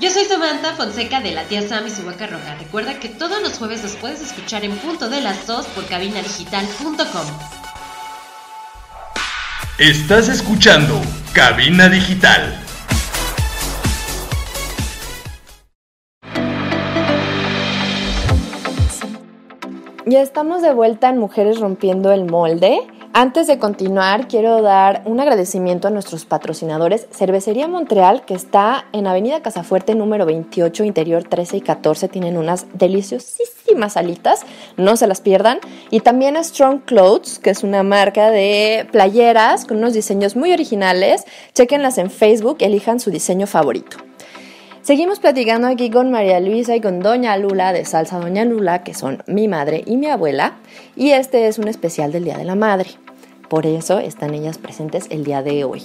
Yo 0.00 0.08
soy 0.08 0.24
Samantha 0.24 0.72
Fonseca 0.76 1.20
de 1.20 1.32
la 1.32 1.44
tía 1.44 1.60
Sam 1.60 1.86
y 1.86 1.90
su 1.90 2.02
vaca 2.06 2.26
roja. 2.26 2.54
Recuerda 2.54 2.98
que 2.98 3.10
todos 3.10 3.42
los 3.42 3.58
jueves 3.58 3.82
los 3.82 3.96
puedes 3.96 4.22
escuchar 4.22 4.64
en 4.64 4.74
punto 4.78 5.10
de 5.10 5.20
las 5.20 5.46
2 5.46 5.66
por 5.66 5.84
cabinadigital.com. 5.84 7.26
Estás 9.76 10.30
escuchando 10.30 11.02
Cabina 11.34 11.90
Digital. 11.90 12.58
Ya 20.06 20.22
estamos 20.22 20.62
de 20.62 20.72
vuelta 20.72 21.10
en 21.10 21.18
Mujeres 21.18 21.60
Rompiendo 21.60 22.10
el 22.10 22.24
Molde. 22.24 22.80
Antes 23.12 23.48
de 23.48 23.58
continuar, 23.58 24.28
quiero 24.28 24.62
dar 24.62 25.02
un 25.04 25.18
agradecimiento 25.18 25.88
a 25.88 25.90
nuestros 25.90 26.26
patrocinadores. 26.26 27.08
Cervecería 27.10 27.66
Montreal, 27.66 28.24
que 28.24 28.34
está 28.34 28.84
en 28.92 29.08
Avenida 29.08 29.42
Casafuerte 29.42 29.96
número 29.96 30.26
28, 30.26 30.84
interior 30.84 31.24
13 31.24 31.56
y 31.56 31.60
14. 31.60 32.06
Tienen 32.06 32.36
unas 32.36 32.66
deliciosísimas 32.72 33.96
alitas, 33.96 34.42
no 34.76 34.96
se 34.96 35.08
las 35.08 35.20
pierdan. 35.20 35.58
Y 35.90 36.00
también 36.00 36.36
a 36.36 36.44
Strong 36.44 36.82
Clothes, 36.84 37.40
que 37.40 37.50
es 37.50 37.64
una 37.64 37.82
marca 37.82 38.30
de 38.30 38.86
playeras 38.92 39.64
con 39.64 39.78
unos 39.78 39.92
diseños 39.92 40.36
muy 40.36 40.52
originales. 40.52 41.24
Chequenlas 41.52 41.98
en 41.98 42.12
Facebook 42.12 42.58
elijan 42.60 43.00
su 43.00 43.10
diseño 43.10 43.48
favorito. 43.48 44.09
Seguimos 44.82 45.20
platicando 45.20 45.68
aquí 45.68 45.90
con 45.90 46.10
María 46.10 46.40
Luisa 46.40 46.74
y 46.74 46.80
con 46.80 47.00
Doña 47.00 47.36
Lula 47.36 47.74
de 47.74 47.84
Salsa 47.84 48.18
Doña 48.18 48.46
Lula, 48.46 48.82
que 48.82 48.94
son 48.94 49.22
mi 49.26 49.46
madre 49.46 49.82
y 49.84 49.98
mi 49.98 50.06
abuela, 50.06 50.54
y 50.96 51.10
este 51.10 51.48
es 51.48 51.58
un 51.58 51.68
especial 51.68 52.12
del 52.12 52.24
Día 52.24 52.38
de 52.38 52.44
la 52.44 52.54
Madre. 52.54 52.88
Por 53.50 53.66
eso 53.66 53.98
están 53.98 54.32
ellas 54.32 54.56
presentes 54.56 55.06
el 55.10 55.22
día 55.22 55.42
de 55.42 55.64
hoy. 55.64 55.82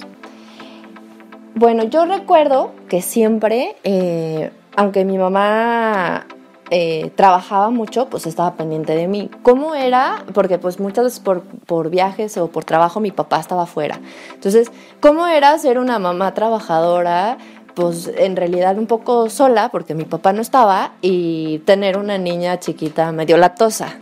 Bueno, 1.54 1.84
yo 1.84 2.06
recuerdo 2.06 2.72
que 2.88 3.02
siempre, 3.02 3.76
eh, 3.84 4.50
aunque 4.76 5.04
mi 5.04 5.18
mamá 5.18 6.26
eh, 6.70 7.12
trabajaba 7.14 7.70
mucho, 7.70 8.08
pues 8.08 8.26
estaba 8.26 8.54
pendiente 8.54 8.96
de 8.96 9.06
mí. 9.06 9.30
¿Cómo 9.42 9.74
era? 9.74 10.24
Porque 10.34 10.58
pues 10.58 10.80
muchas 10.80 11.04
veces 11.04 11.20
por, 11.20 11.42
por 11.42 11.90
viajes 11.90 12.36
o 12.38 12.48
por 12.48 12.64
trabajo 12.64 12.98
mi 12.98 13.12
papá 13.12 13.38
estaba 13.38 13.64
afuera. 13.64 14.00
Entonces, 14.34 14.72
¿cómo 15.00 15.26
era 15.26 15.56
ser 15.58 15.78
una 15.78 15.98
mamá 15.98 16.34
trabajadora? 16.34 17.38
Pues 17.76 18.10
en 18.16 18.36
realidad 18.36 18.78
un 18.78 18.86
poco 18.86 19.28
sola 19.28 19.68
porque 19.68 19.94
mi 19.94 20.06
papá 20.06 20.32
no 20.32 20.40
estaba 20.40 20.92
y 21.02 21.58
tener 21.66 21.98
una 21.98 22.16
niña 22.16 22.58
chiquita 22.58 23.12
medio 23.12 23.36
latosa. 23.36 23.98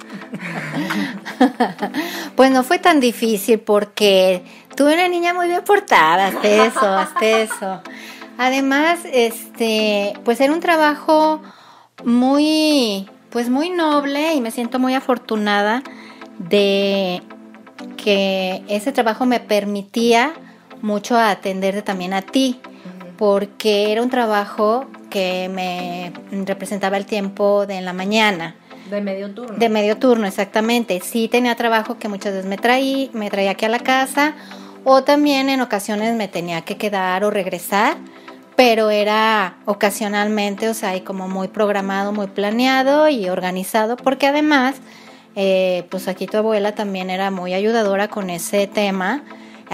pues 2.37 2.53
no 2.53 2.63
fue 2.63 2.79
tan 2.79 3.01
difícil 3.01 3.59
porque 3.59 4.45
tuve 4.77 4.95
una 4.95 5.09
niña 5.09 5.35
muy 5.35 5.49
bien 5.49 5.65
portada, 5.65 6.29
hasta 6.29 6.49
eso, 6.49 6.87
hasta 6.87 7.27
eso. 7.27 7.83
Además, 8.39 9.01
este, 9.13 10.13
pues 10.25 10.41
era 10.41 10.53
un 10.53 10.61
trabajo 10.61 11.43
muy, 12.05 13.11
pues 13.31 13.51
muy 13.51 13.71
noble 13.71 14.35
y 14.35 14.41
me 14.41 14.53
siento 14.53 14.79
muy 14.79 14.95
afortunada 14.95 15.83
de 16.39 17.25
que 17.97 18.63
ese 18.69 18.93
trabajo 18.93 19.27
me 19.27 19.41
permitía 19.41 20.33
mucho 20.81 21.19
atenderte 21.19 21.83
también 21.83 22.15
a 22.15 22.23
ti 22.23 22.61
porque 23.17 23.93
era 23.93 24.03
un 24.03 24.11
trabajo 24.11 24.87
que 25.11 25.49
me 25.53 26.13
representaba 26.45 26.97
el 26.97 27.07
tiempo 27.07 27.67
de 27.67 27.81
la 27.81 27.93
mañana. 27.93 28.57
De 28.91 29.01
medio 29.01 29.31
turno. 29.31 29.57
De 29.57 29.69
medio 29.69 29.97
turno, 29.97 30.27
exactamente. 30.27 31.01
Sí 31.01 31.29
tenía 31.29 31.55
trabajo 31.55 31.99
que 31.99 32.09
muchas 32.09 32.35
veces 32.35 32.49
me 32.49 32.59
traía, 32.59 33.09
me 33.13 33.31
traía 33.31 33.53
aquí 33.53 33.65
a 33.65 33.69
la 33.69 33.79
casa, 33.79 34.35
o 34.85 35.03
también 35.03 35.49
en 35.49 35.61
ocasiones 35.61 36.15
me 36.15 36.29
tenía 36.29 36.63
que 36.63 36.77
quedar 36.77 37.25
o 37.25 37.31
regresar, 37.31 37.97
pero 38.57 38.91
era 38.91 39.57
ocasionalmente, 39.65 40.69
o 40.69 40.75
sea, 40.75 40.97
y 40.97 41.01
como 41.01 41.29
muy 41.29 41.49
programado, 41.49 42.13
muy 42.13 42.27
planeado 42.27 43.09
y 43.09 43.29
organizado, 43.29 43.97
porque 43.97 44.27
además, 44.27 44.77
eh, 45.35 45.87
pues 45.91 46.07
aquí 46.09 46.27
tu 46.27 46.37
abuela 46.37 46.75
también 46.75 47.09
era 47.09 47.31
muy 47.31 47.55
ayudadora 47.55 48.09
con 48.09 48.31
ese 48.31 48.67
tema 48.67 49.23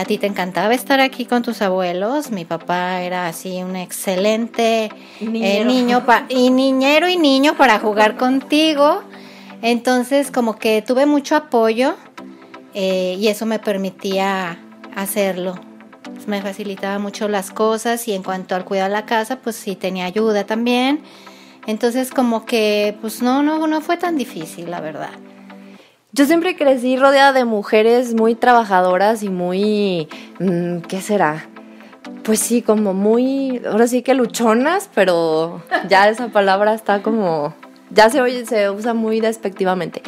a 0.00 0.04
ti 0.07 0.16
te 0.16 0.26
encantaba 0.26 0.73
estar 0.73 0.99
aquí 0.99 1.26
con 1.26 1.42
tus 1.42 1.61
abuelos. 1.61 2.30
Mi 2.30 2.47
papá 2.47 3.02
era 3.02 3.26
así 3.26 3.62
un 3.62 3.76
excelente 3.76 4.90
eh, 5.21 5.64
niño 5.64 6.02
y 6.30 6.50
niñero 6.50 7.09
y 7.09 7.19
niño 7.19 7.54
para 7.54 7.78
jugar 7.78 8.16
contigo. 8.16 9.02
Entonces 9.61 10.30
como 10.30 10.57
que 10.59 10.80
tuve 10.80 11.04
mucho 11.04 11.37
apoyo 11.37 11.97
eh, 12.73 13.16
y 13.19 13.28
eso 13.28 13.45
me 13.45 13.59
permitía 13.59 14.59
hacerlo. 14.97 15.61
Me 16.26 16.40
facilitaba 16.40 16.99
mucho 16.99 17.28
las 17.28 17.50
cosas 17.50 18.09
y 18.09 18.12
en 18.12 18.23
cuanto 18.23 18.54
al 18.54 18.64
cuidar 18.64 18.90
la 18.90 19.04
casa, 19.04 19.40
pues 19.40 19.57
sí 19.57 19.76
tenía 19.76 20.07
ayuda 20.07 20.45
también. 20.45 21.02
Entonces 21.66 22.11
como 22.11 22.47
que 22.47 22.97
pues 23.02 23.21
no, 23.21 23.42
no, 23.42 23.66
no 23.66 23.80
fue 23.83 23.99
tan 23.99 24.16
difícil, 24.16 24.71
la 24.71 24.80
verdad. 24.80 25.11
Yo 26.12 26.26
siempre 26.26 26.57
crecí 26.57 26.97
rodeada 26.97 27.33
de 27.33 27.45
mujeres 27.45 28.14
muy 28.14 28.35
trabajadoras 28.35 29.23
y 29.23 29.29
muy, 29.29 30.09
mm, 30.40 30.79
¿qué 30.88 31.00
será? 31.00 31.47
Pues 32.25 32.40
sí, 32.40 32.62
como 32.62 32.95
muy, 32.95 33.62
ahora 33.64 33.87
sí 33.87 34.02
que 34.02 34.14
luchonas, 34.14 34.90
pero 34.93 35.62
ya 35.88 36.09
esa 36.09 36.29
palabra 36.29 36.75
está 36.75 37.00
como, 37.02 37.55
ya 37.90 38.11
se 38.11 38.21
oye, 38.21 38.45
se 38.45 38.71
usa 38.71 38.93
muy 38.93 39.21
despectivamente. 39.21 40.02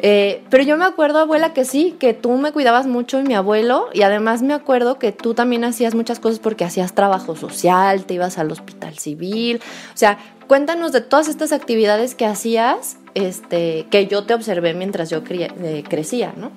Eh, 0.00 0.44
pero 0.50 0.62
yo 0.62 0.76
me 0.76 0.84
acuerdo, 0.84 1.18
abuela, 1.18 1.52
que 1.52 1.64
sí, 1.64 1.96
que 1.98 2.14
tú 2.14 2.30
me 2.36 2.52
cuidabas 2.52 2.86
mucho 2.86 3.18
y 3.18 3.24
mi 3.24 3.34
abuelo, 3.34 3.88
y 3.92 4.02
además 4.02 4.42
me 4.42 4.54
acuerdo 4.54 5.00
que 5.00 5.10
tú 5.10 5.34
también 5.34 5.64
hacías 5.64 5.96
muchas 5.96 6.20
cosas 6.20 6.38
porque 6.38 6.64
hacías 6.64 6.94
trabajo 6.94 7.34
social, 7.34 8.04
te 8.04 8.14
ibas 8.14 8.38
al 8.38 8.52
hospital 8.52 8.96
civil, 8.96 9.60
o 9.92 9.96
sea, 9.96 10.18
cuéntanos 10.46 10.92
de 10.92 11.00
todas 11.00 11.26
estas 11.26 11.50
actividades 11.50 12.14
que 12.14 12.26
hacías 12.26 12.98
este, 13.18 13.86
que 13.90 14.06
yo 14.06 14.24
te 14.24 14.32
observé 14.34 14.74
mientras 14.74 15.08
yo 15.10 15.22
eh, 15.28 15.82
crecía, 15.88 16.32
¿no? 16.36 16.52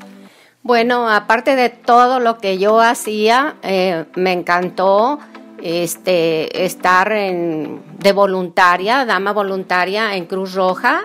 Bueno, 0.63 1.09
aparte 1.09 1.55
de 1.55 1.69
todo 1.69 2.19
lo 2.19 2.37
que 2.37 2.59
yo 2.59 2.79
hacía, 2.79 3.55
eh, 3.63 4.05
me 4.15 4.31
encantó 4.31 5.17
este, 5.61 6.65
estar 6.65 7.09
de 7.09 8.11
voluntaria, 8.13 9.05
dama 9.05 9.33
voluntaria 9.33 10.15
en 10.15 10.27
Cruz 10.27 10.53
Roja, 10.53 11.01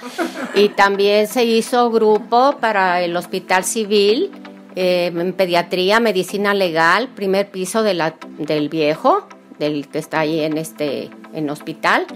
Y 0.54 0.68
también 0.68 1.26
se 1.26 1.44
hizo 1.44 1.90
grupo 1.90 2.58
para 2.60 3.02
el 3.02 3.16
Hospital 3.16 3.64
Civil 3.64 4.30
eh, 4.76 5.12
en 5.14 5.32
pediatría, 5.32 6.00
medicina 6.00 6.54
legal, 6.54 7.08
primer 7.08 7.50
piso 7.50 7.82
de 7.82 7.94
la, 7.94 8.16
del 8.38 8.68
viejo, 8.68 9.26
del 9.58 9.88
que 9.88 9.98
está 9.98 10.20
ahí 10.20 10.40
en 10.40 10.58
este 10.58 11.10
en 11.32 11.50
hospital. 11.50 12.06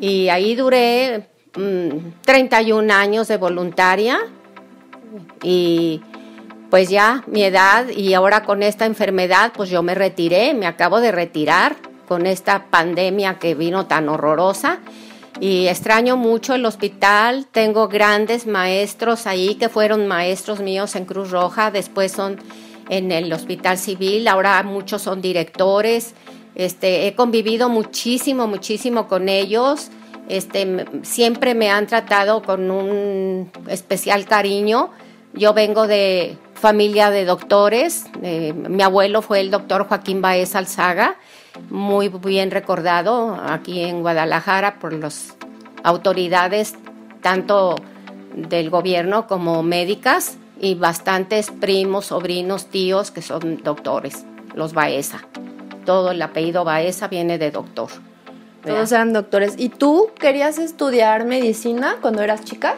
Y 0.00 0.28
ahí 0.28 0.54
duré 0.54 1.28
31 1.52 2.82
mm, 2.82 2.90
años 2.90 3.28
de 3.28 3.36
voluntaria 3.36 4.18
y 5.42 6.00
pues 6.70 6.88
ya 6.88 7.24
mi 7.26 7.42
edad 7.42 7.88
y 7.88 8.14
ahora 8.14 8.44
con 8.44 8.62
esta 8.62 8.86
enfermedad, 8.86 9.52
pues 9.54 9.68
yo 9.68 9.82
me 9.82 9.94
retiré, 9.94 10.54
me 10.54 10.66
acabo 10.66 11.00
de 11.00 11.12
retirar 11.12 11.76
con 12.06 12.26
esta 12.26 12.66
pandemia 12.70 13.38
que 13.38 13.54
vino 13.54 13.86
tan 13.86 14.08
horrorosa 14.08 14.78
y 15.38 15.68
extraño 15.68 16.16
mucho 16.16 16.54
el 16.54 16.64
hospital. 16.66 17.46
Tengo 17.52 17.88
grandes 17.88 18.46
maestros 18.46 19.26
ahí 19.26 19.54
que 19.54 19.68
fueron 19.68 20.06
maestros 20.06 20.60
míos 20.60 20.96
en 20.96 21.04
Cruz 21.04 21.30
Roja, 21.30 21.70
después 21.70 22.12
son 22.12 22.38
en 22.88 23.12
el 23.12 23.32
Hospital 23.32 23.78
Civil, 23.78 24.26
ahora 24.26 24.62
muchos 24.62 25.02
son 25.02 25.20
directores. 25.20 26.14
Este, 26.56 27.06
he 27.06 27.14
convivido 27.14 27.68
muchísimo, 27.68 28.46
muchísimo 28.46 29.06
con 29.06 29.28
ellos. 29.28 29.90
Este, 30.28 30.86
siempre 31.02 31.54
me 31.54 31.70
han 31.70 31.86
tratado 31.86 32.42
con 32.42 32.70
un 32.70 33.50
especial 33.68 34.26
cariño. 34.26 34.90
Yo 35.32 35.54
vengo 35.54 35.86
de 35.86 36.36
familia 36.54 37.10
de 37.10 37.24
doctores. 37.24 38.04
Eh, 38.22 38.52
mi 38.52 38.82
abuelo 38.82 39.22
fue 39.22 39.40
el 39.40 39.50
doctor 39.50 39.86
Joaquín 39.86 40.20
Baez 40.20 40.54
Alzaga, 40.54 41.16
muy 41.68 42.08
bien 42.08 42.50
recordado 42.50 43.34
aquí 43.34 43.82
en 43.82 44.00
Guadalajara 44.02 44.78
por 44.78 44.92
las 44.92 45.36
autoridades, 45.82 46.74
tanto 47.22 47.76
del 48.34 48.70
gobierno 48.70 49.26
como 49.26 49.62
médicas, 49.62 50.38
y 50.60 50.74
bastantes 50.74 51.50
primos, 51.50 52.06
sobrinos, 52.06 52.66
tíos 52.66 53.10
que 53.10 53.22
son 53.22 53.62
doctores, 53.62 54.26
los 54.54 54.74
Baeza. 54.74 55.22
Todo 55.86 56.10
el 56.10 56.20
apellido 56.20 56.64
Baeza 56.64 57.08
viene 57.08 57.38
de 57.38 57.50
doctor. 57.50 57.88
Todos 58.64 58.92
eran 58.92 59.14
doctores. 59.14 59.54
¿Y 59.56 59.70
tú 59.70 60.10
querías 60.18 60.58
estudiar 60.58 61.24
medicina 61.24 61.96
cuando 62.02 62.20
eras 62.22 62.44
chica? 62.44 62.76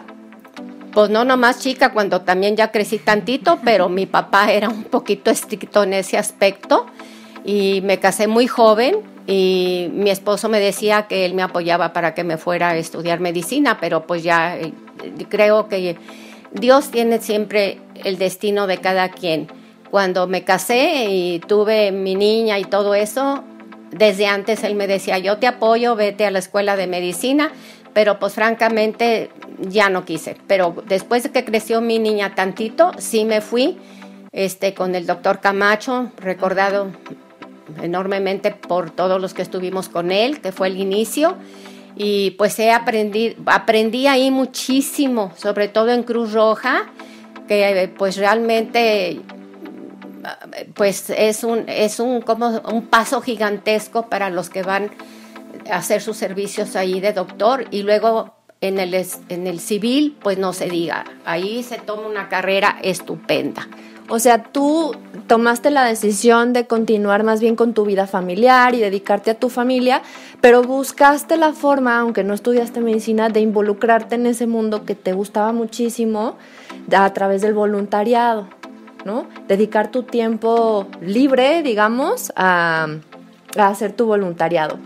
Pues 0.93 1.11
no 1.11 1.25
nomás 1.25 1.59
chica, 1.59 1.93
cuando 1.93 2.21
también 2.21 2.55
ya 2.55 2.71
crecí 2.71 2.99
tantito, 2.99 3.59
pero 3.65 3.89
mi 3.89 4.07
papá 4.07 4.53
era 4.53 4.69
un 4.69 4.85
poquito 4.85 5.31
estricto 5.31 5.83
en 5.83 5.95
ese 5.95 6.19
aspecto 6.19 6.87
y 7.45 7.81
me 7.83 7.99
casé 7.99 8.27
muy 8.27 8.47
joven 8.47 8.97
y 9.27 9.89
mi 9.93 10.11
esposo 10.11 10.49
me 10.49 10.61
decía 10.61 11.07
que 11.07 11.25
él 11.25 11.35
me 11.35 11.43
apoyaba 11.43 11.93
para 11.93 12.15
que 12.15 12.25
me 12.25 12.39
fuera 12.39 12.71
a 12.71 12.77
estudiar 12.77 13.21
medicina, 13.21 13.79
pero 13.81 14.07
pues 14.07 14.23
ya 14.23 14.57
eh, 14.57 14.73
creo 15.29 15.69
que 15.69 15.97
Dios 16.53 16.91
tiene 16.91 17.21
siempre 17.21 17.79
el 18.05 18.19
destino 18.19 18.67
de 18.67 18.79
cada 18.79 19.11
quien. 19.11 19.49
Cuando 19.91 20.27
me 20.27 20.43
casé 20.43 21.07
y 21.09 21.39
tuve 21.41 21.93
mi 21.93 22.15
niña 22.15 22.59
y 22.59 22.65
todo 22.65 22.95
eso, 22.95 23.45
desde 23.91 24.27
antes 24.27 24.65
él 24.65 24.75
me 24.75 24.87
decía, 24.87 25.19
yo 25.19 25.39
te 25.39 25.47
apoyo, 25.47 25.95
vete 25.95 26.25
a 26.27 26.31
la 26.31 26.39
escuela 26.39 26.77
de 26.77 26.87
medicina, 26.87 27.53
pero 27.93 28.19
pues 28.19 28.33
francamente 28.33 29.31
ya 29.61 29.91
no 29.91 30.05
quise. 30.05 30.37
Pero 30.47 30.83
después 30.89 31.23
de 31.23 31.31
que 31.31 31.45
creció 31.45 31.81
mi 31.81 31.99
niña 31.99 32.35
tantito, 32.35 32.93
sí 32.99 33.25
me 33.25 33.41
fui 33.41 33.79
este, 34.33 34.73
con 34.73 34.95
el 34.95 35.07
doctor 35.07 35.41
Camacho, 35.41 36.11
recordado 36.17 36.91
enormemente 37.83 38.51
por 38.51 38.91
todos 38.91 39.21
los 39.21 39.35
que 39.35 39.43
estuvimos 39.43 39.89
con 39.89 40.11
él, 40.13 40.41
que 40.41 40.53
fue 40.53 40.69
el 40.69 40.79
inicio. 40.79 41.37
Y 41.97 42.33
pues 42.33 42.59
he 42.59 42.73
aprendido, 42.73 43.37
aprendí 43.47 44.07
ahí 44.07 44.31
muchísimo, 44.31 45.33
sobre 45.37 45.69
todo 45.69 45.91
en 45.91 46.03
Cruz 46.03 46.33
Roja, 46.33 46.91
que 47.47 47.93
pues 47.97 48.17
realmente 48.17 49.21
pues 50.75 51.11
es 51.11 51.45
un, 51.45 51.69
es 51.69 52.01
un, 52.01 52.23
como 52.23 52.49
un 52.49 52.87
paso 52.87 53.21
gigantesco 53.21 54.09
para 54.09 54.31
los 54.31 54.51
que 54.51 54.63
van 54.63 54.91
a 55.71 55.77
hacer 55.77 56.01
sus 56.01 56.17
servicios 56.17 56.77
ahí 56.77 57.01
de 57.01 57.13
doctor 57.13 57.67
y 57.71 57.83
luego 57.83 58.35
en 58.61 58.79
el, 58.79 58.95
en 58.95 59.47
el 59.47 59.61
civil, 59.61 60.17
pues 60.23 60.39
no 60.39 60.53
se 60.53 60.69
diga, 60.69 61.05
ahí 61.25 61.63
se 61.63 61.79
toma 61.79 62.07
una 62.07 62.29
carrera 62.29 62.79
estupenda. 62.83 63.69
O 64.09 64.19
sea, 64.19 64.43
tú 64.43 64.95
tomaste 65.27 65.71
la 65.71 65.85
decisión 65.85 66.53
de 66.53 66.67
continuar 66.67 67.23
más 67.23 67.41
bien 67.41 67.57
con 67.57 67.73
tu 67.73 67.85
vida 67.85 68.07
familiar 68.07 68.75
y 68.75 68.81
dedicarte 68.81 69.31
a 69.31 69.35
tu 69.35 69.49
familia, 69.49 70.03
pero 70.41 70.63
buscaste 70.63 71.37
la 71.37 71.53
forma, 71.53 71.99
aunque 71.99 72.25
no 72.25 72.35
estudiaste 72.35 72.81
medicina, 72.81 73.29
de 73.29 73.41
involucrarte 73.41 74.17
en 74.17 74.27
ese 74.27 74.47
mundo 74.47 74.85
que 74.85 74.95
te 74.95 75.13
gustaba 75.13 75.53
muchísimo 75.53 76.37
a 76.95 77.13
través 77.13 77.43
del 77.43 77.55
voluntariado, 77.55 78.49
¿no? 79.05 79.27
Dedicar 79.49 79.91
tu 79.91 80.03
tiempo 80.03 80.87
libre, 81.01 81.63
digamos, 81.63 82.33
a, 82.37 82.89
hacer 83.57 83.93
tu 83.93 84.07
voluntariado. 84.07 84.79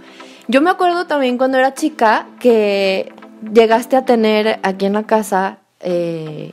Yo 0.48 0.60
me 0.60 0.70
acuerdo 0.70 1.06
también 1.06 1.38
cuando 1.38 1.58
era 1.58 1.74
chica 1.74 2.26
que 2.38 3.12
llegaste 3.52 3.96
a 3.96 4.04
tener 4.04 4.60
aquí 4.62 4.86
en 4.86 4.92
la 4.92 5.04
casa 5.04 5.58
eh, 5.80 6.52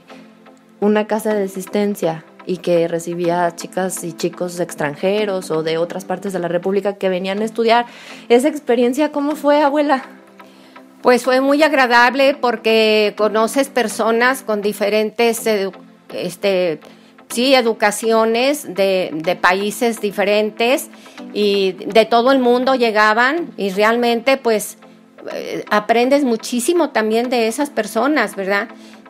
una 0.80 1.08
casa 1.08 1.34
de 1.34 1.44
asistencia 1.44 2.24
y 2.46 2.58
que 2.58 2.88
recibía 2.88 3.56
chicas 3.56 4.04
y 4.04 4.14
chicos 4.14 4.60
extranjeros 4.60 5.52
o 5.52 5.64
de 5.64 5.78
otras 5.78 6.06
partes 6.06 6.34
de 6.34 6.40
la 6.40 6.48
República 6.48 6.96
que 6.96 7.10
venían 7.10 7.42
a 7.42 7.46
estudiar. 7.46 7.86
¿Esa 8.30 8.48
experiencia 8.48 9.12
cómo 9.12 9.36
fue, 9.36 9.62
abuela? 9.62 10.04
Pues 11.02 11.24
fue 11.24 11.42
muy 11.42 11.64
agradable 11.64 12.36
porque 12.36 13.14
conoces 13.18 13.70
personas 13.70 14.44
con 14.44 14.62
diferentes 14.62 15.46
este, 16.14 16.80
sí, 17.30 17.56
educaciones 17.56 18.74
de, 18.74 19.10
de, 19.14 19.36
países 19.36 20.00
diferentes 20.00 20.90
y 21.34 21.74
de 21.74 22.06
todo 22.06 22.32
el 22.32 22.40
mundo 22.40 22.76
llegaban 22.76 23.52
y 23.58 23.72
realmente 23.72 24.38
pues 24.38 24.78
eh, 25.32 25.64
aprendes 25.70 26.24
muchísimo 26.24 26.90
también 26.90 27.30
de 27.30 27.48
esas 27.48 27.70
personas, 27.70 28.36
¿verdad? 28.36 28.68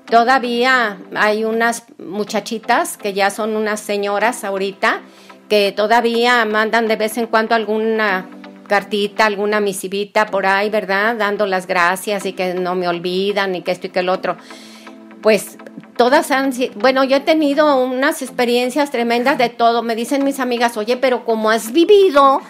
Todavía 0.09 0.97
hay 1.15 1.43
unas 1.45 1.85
muchachitas 1.97 2.97
que 2.97 3.13
ya 3.13 3.29
son 3.29 3.55
unas 3.55 3.79
señoras 3.79 4.43
ahorita 4.43 5.01
que 5.49 5.71
todavía 5.71 6.43
mandan 6.45 6.87
de 6.87 6.95
vez 6.95 7.17
en 7.17 7.27
cuando 7.27 7.55
alguna 7.55 8.25
cartita, 8.67 9.25
alguna 9.25 9.59
misivita 9.59 10.25
por 10.25 10.45
ahí, 10.45 10.69
¿verdad? 10.69 11.15
Dando 11.15 11.45
las 11.45 11.67
gracias 11.67 12.25
y 12.25 12.33
que 12.33 12.53
no 12.53 12.75
me 12.75 12.87
olvidan 12.87 13.55
y 13.55 13.61
que 13.61 13.71
esto 13.71 13.87
y 13.87 13.89
que 13.91 13.99
el 13.99 14.09
otro. 14.09 14.37
Pues 15.21 15.57
todas 15.95 16.31
han, 16.31 16.51
bueno, 16.75 17.03
yo 17.03 17.17
he 17.17 17.19
tenido 17.21 17.77
unas 17.83 18.21
experiencias 18.21 18.91
tremendas 18.91 19.37
de 19.37 19.49
todo. 19.49 19.83
Me 19.83 19.95
dicen 19.95 20.23
mis 20.23 20.39
amigas, 20.39 20.75
oye, 20.75 20.97
pero 20.97 21.23
como 21.23 21.49
has 21.49 21.71
vivido, 21.71 22.41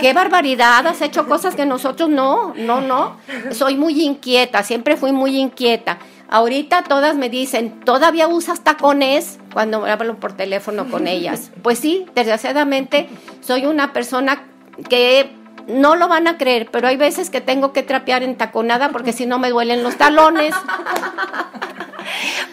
qué 0.00 0.12
barbaridad, 0.12 0.86
has 0.86 1.02
hecho 1.02 1.26
cosas 1.28 1.54
que 1.54 1.66
nosotros 1.66 2.08
no, 2.08 2.54
no, 2.56 2.80
no. 2.80 3.16
Soy 3.52 3.76
muy 3.76 4.02
inquieta, 4.02 4.62
siempre 4.62 4.96
fui 4.96 5.12
muy 5.12 5.38
inquieta. 5.38 5.98
Ahorita 6.34 6.82
todas 6.82 7.14
me 7.14 7.30
dicen, 7.30 7.78
¿todavía 7.84 8.26
usas 8.26 8.64
tacones? 8.64 9.38
Cuando 9.52 9.86
hablo 9.86 10.18
por 10.18 10.32
teléfono 10.32 10.90
con 10.90 11.06
ellas. 11.06 11.52
Pues 11.62 11.78
sí, 11.78 12.06
desgraciadamente 12.16 13.08
soy 13.40 13.66
una 13.66 13.92
persona 13.92 14.42
que 14.90 15.30
no 15.68 15.94
lo 15.94 16.08
van 16.08 16.26
a 16.26 16.36
creer, 16.36 16.68
pero 16.72 16.88
hay 16.88 16.96
veces 16.96 17.30
que 17.30 17.40
tengo 17.40 17.72
que 17.72 17.84
trapear 17.84 18.24
en 18.24 18.34
taconada 18.34 18.88
porque 18.88 19.12
si 19.12 19.26
no 19.26 19.38
me 19.38 19.50
duelen 19.50 19.84
los 19.84 19.96
talones. 19.96 20.52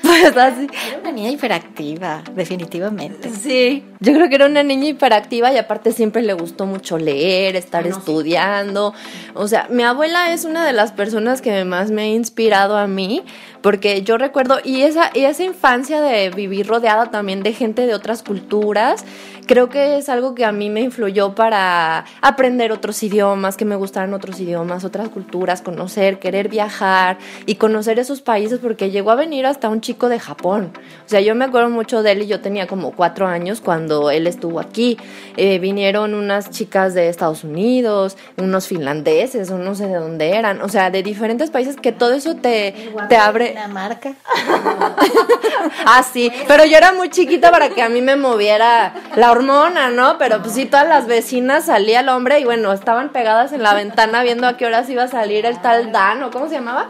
Pues 0.01 0.35
así. 0.35 0.67
Era 0.87 0.99
una 0.99 1.11
niña 1.11 1.29
hiperactiva, 1.29 2.23
definitivamente. 2.33 3.29
Sí, 3.29 3.83
yo 3.99 4.13
creo 4.13 4.29
que 4.29 4.35
era 4.35 4.45
una 4.45 4.63
niña 4.63 4.89
hiperactiva 4.89 5.53
y 5.53 5.57
aparte 5.57 5.91
siempre 5.91 6.21
le 6.21 6.33
gustó 6.33 6.65
mucho 6.65 6.97
leer, 6.97 7.55
estar 7.55 7.85
estudiando. 7.87 8.93
O 9.33 9.47
sea, 9.47 9.67
mi 9.69 9.83
abuela 9.83 10.33
es 10.33 10.45
una 10.45 10.65
de 10.65 10.73
las 10.73 10.91
personas 10.91 11.41
que 11.41 11.63
más 11.65 11.91
me 11.91 12.03
ha 12.03 12.07
inspirado 12.07 12.77
a 12.77 12.87
mí 12.87 13.23
porque 13.61 14.01
yo 14.03 14.17
recuerdo, 14.17 14.59
y 14.63 14.81
esa, 14.81 15.11
y 15.13 15.25
esa 15.25 15.43
infancia 15.43 16.01
de 16.01 16.29
vivir 16.29 16.67
rodeada 16.67 17.11
también 17.11 17.43
de 17.43 17.53
gente 17.53 17.85
de 17.85 17.93
otras 17.93 18.23
culturas, 18.23 19.05
creo 19.45 19.69
que 19.69 19.97
es 19.97 20.09
algo 20.09 20.35
que 20.35 20.45
a 20.45 20.51
mí 20.51 20.69
me 20.69 20.81
influyó 20.81 21.35
para 21.35 22.05
aprender 22.21 22.71
otros 22.71 23.01
idiomas, 23.03 23.57
que 23.57 23.65
me 23.65 23.75
gustaran 23.75 24.13
otros 24.13 24.39
idiomas, 24.39 24.83
otras 24.83 25.09
culturas, 25.09 25.61
conocer, 25.61 26.19
querer 26.19 26.49
viajar 26.49 27.17
y 27.45 27.55
conocer 27.55 27.99
esos 27.99 28.21
países, 28.21 28.59
porque 28.59 28.91
llegó 28.91 29.11
a 29.11 29.15
venir 29.15 29.45
hasta 29.45 29.69
un 29.69 29.81
chico 29.81 30.09
de 30.09 30.19
Japón. 30.19 30.71
O 31.05 31.09
sea, 31.09 31.21
yo 31.21 31.35
me 31.35 31.45
acuerdo 31.45 31.69
mucho 31.69 32.03
de 32.03 32.11
él 32.11 32.21
y 32.23 32.27
yo 32.27 32.41
tenía 32.41 32.67
como 32.67 32.91
cuatro 32.91 33.27
años 33.27 33.61
cuando 33.61 34.11
él 34.11 34.27
estuvo 34.27 34.59
aquí. 34.59 34.97
Eh, 35.37 35.59
vinieron 35.59 36.13
unas 36.13 36.49
chicas 36.49 36.93
de 36.93 37.09
Estados 37.09 37.43
Unidos, 37.43 38.17
unos 38.37 38.67
finlandeses, 38.67 39.49
o 39.51 39.57
no 39.57 39.75
sé 39.75 39.87
de 39.87 39.95
dónde 39.95 40.35
eran, 40.35 40.61
o 40.61 40.69
sea, 40.69 40.89
de 40.89 41.03
diferentes 41.03 41.49
países 41.49 41.75
que 41.75 41.91
todo 41.91 42.13
eso 42.13 42.35
te, 42.35 42.73
te 43.09 43.17
abre 43.17 43.53
la 43.53 43.67
marca. 43.67 44.13
ah, 45.85 46.03
sí, 46.03 46.31
pero 46.47 46.65
yo 46.65 46.77
era 46.77 46.93
muy 46.93 47.09
chiquita 47.09 47.51
para 47.51 47.69
que 47.69 47.81
a 47.81 47.89
mí 47.89 48.01
me 48.01 48.15
moviera 48.15 48.93
la 49.15 49.30
hormona, 49.31 49.89
¿no? 49.89 50.17
Pero 50.17 50.41
pues 50.41 50.53
sí, 50.53 50.65
todas 50.65 50.87
las 50.87 51.07
vecinas 51.07 51.65
salía 51.65 52.01
el 52.01 52.09
hombre 52.09 52.39
y 52.39 52.45
bueno, 52.45 52.71
estaban 52.73 53.09
pegadas 53.09 53.53
en 53.53 53.63
la 53.63 53.73
ventana 53.73 54.23
viendo 54.23 54.47
a 54.47 54.57
qué 54.57 54.65
horas 54.65 54.89
iba 54.89 55.03
a 55.03 55.07
salir 55.07 55.45
el 55.45 55.61
tal 55.61 55.91
Dan, 55.91 56.23
¿o 56.23 56.31
cómo 56.31 56.47
se 56.47 56.55
llamaba? 56.55 56.89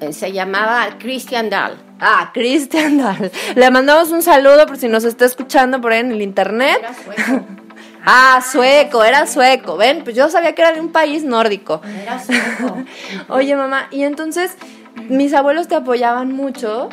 Eh, 0.00 0.12
se 0.12 0.32
llamaba 0.32 0.88
Christian 0.98 1.50
Dahl. 1.50 1.76
Ah, 2.00 2.30
Christian 2.32 2.98
Dahl. 2.98 3.30
Le 3.54 3.70
mandamos 3.70 4.10
un 4.10 4.22
saludo 4.22 4.66
por 4.66 4.78
si 4.78 4.88
nos 4.88 5.04
está 5.04 5.26
escuchando 5.26 5.80
por 5.80 5.92
ahí 5.92 6.00
en 6.00 6.12
el 6.12 6.22
internet. 6.22 6.78
Era 6.78 6.94
sueco. 6.94 7.46
Ah, 8.02 8.40
sueco, 8.40 9.04
era 9.04 9.26
sueco. 9.26 9.76
Ven, 9.76 10.04
pues 10.04 10.16
yo 10.16 10.30
sabía 10.30 10.54
que 10.54 10.62
era 10.62 10.72
de 10.72 10.80
un 10.80 10.90
país 10.90 11.22
nórdico. 11.22 11.82
Era 12.02 12.18
sueco. 12.18 12.78
Oye, 13.28 13.54
mamá, 13.56 13.88
y 13.90 14.04
entonces 14.04 14.56
mis 15.10 15.34
abuelos 15.34 15.68
te 15.68 15.74
apoyaban 15.74 16.32
mucho. 16.32 16.88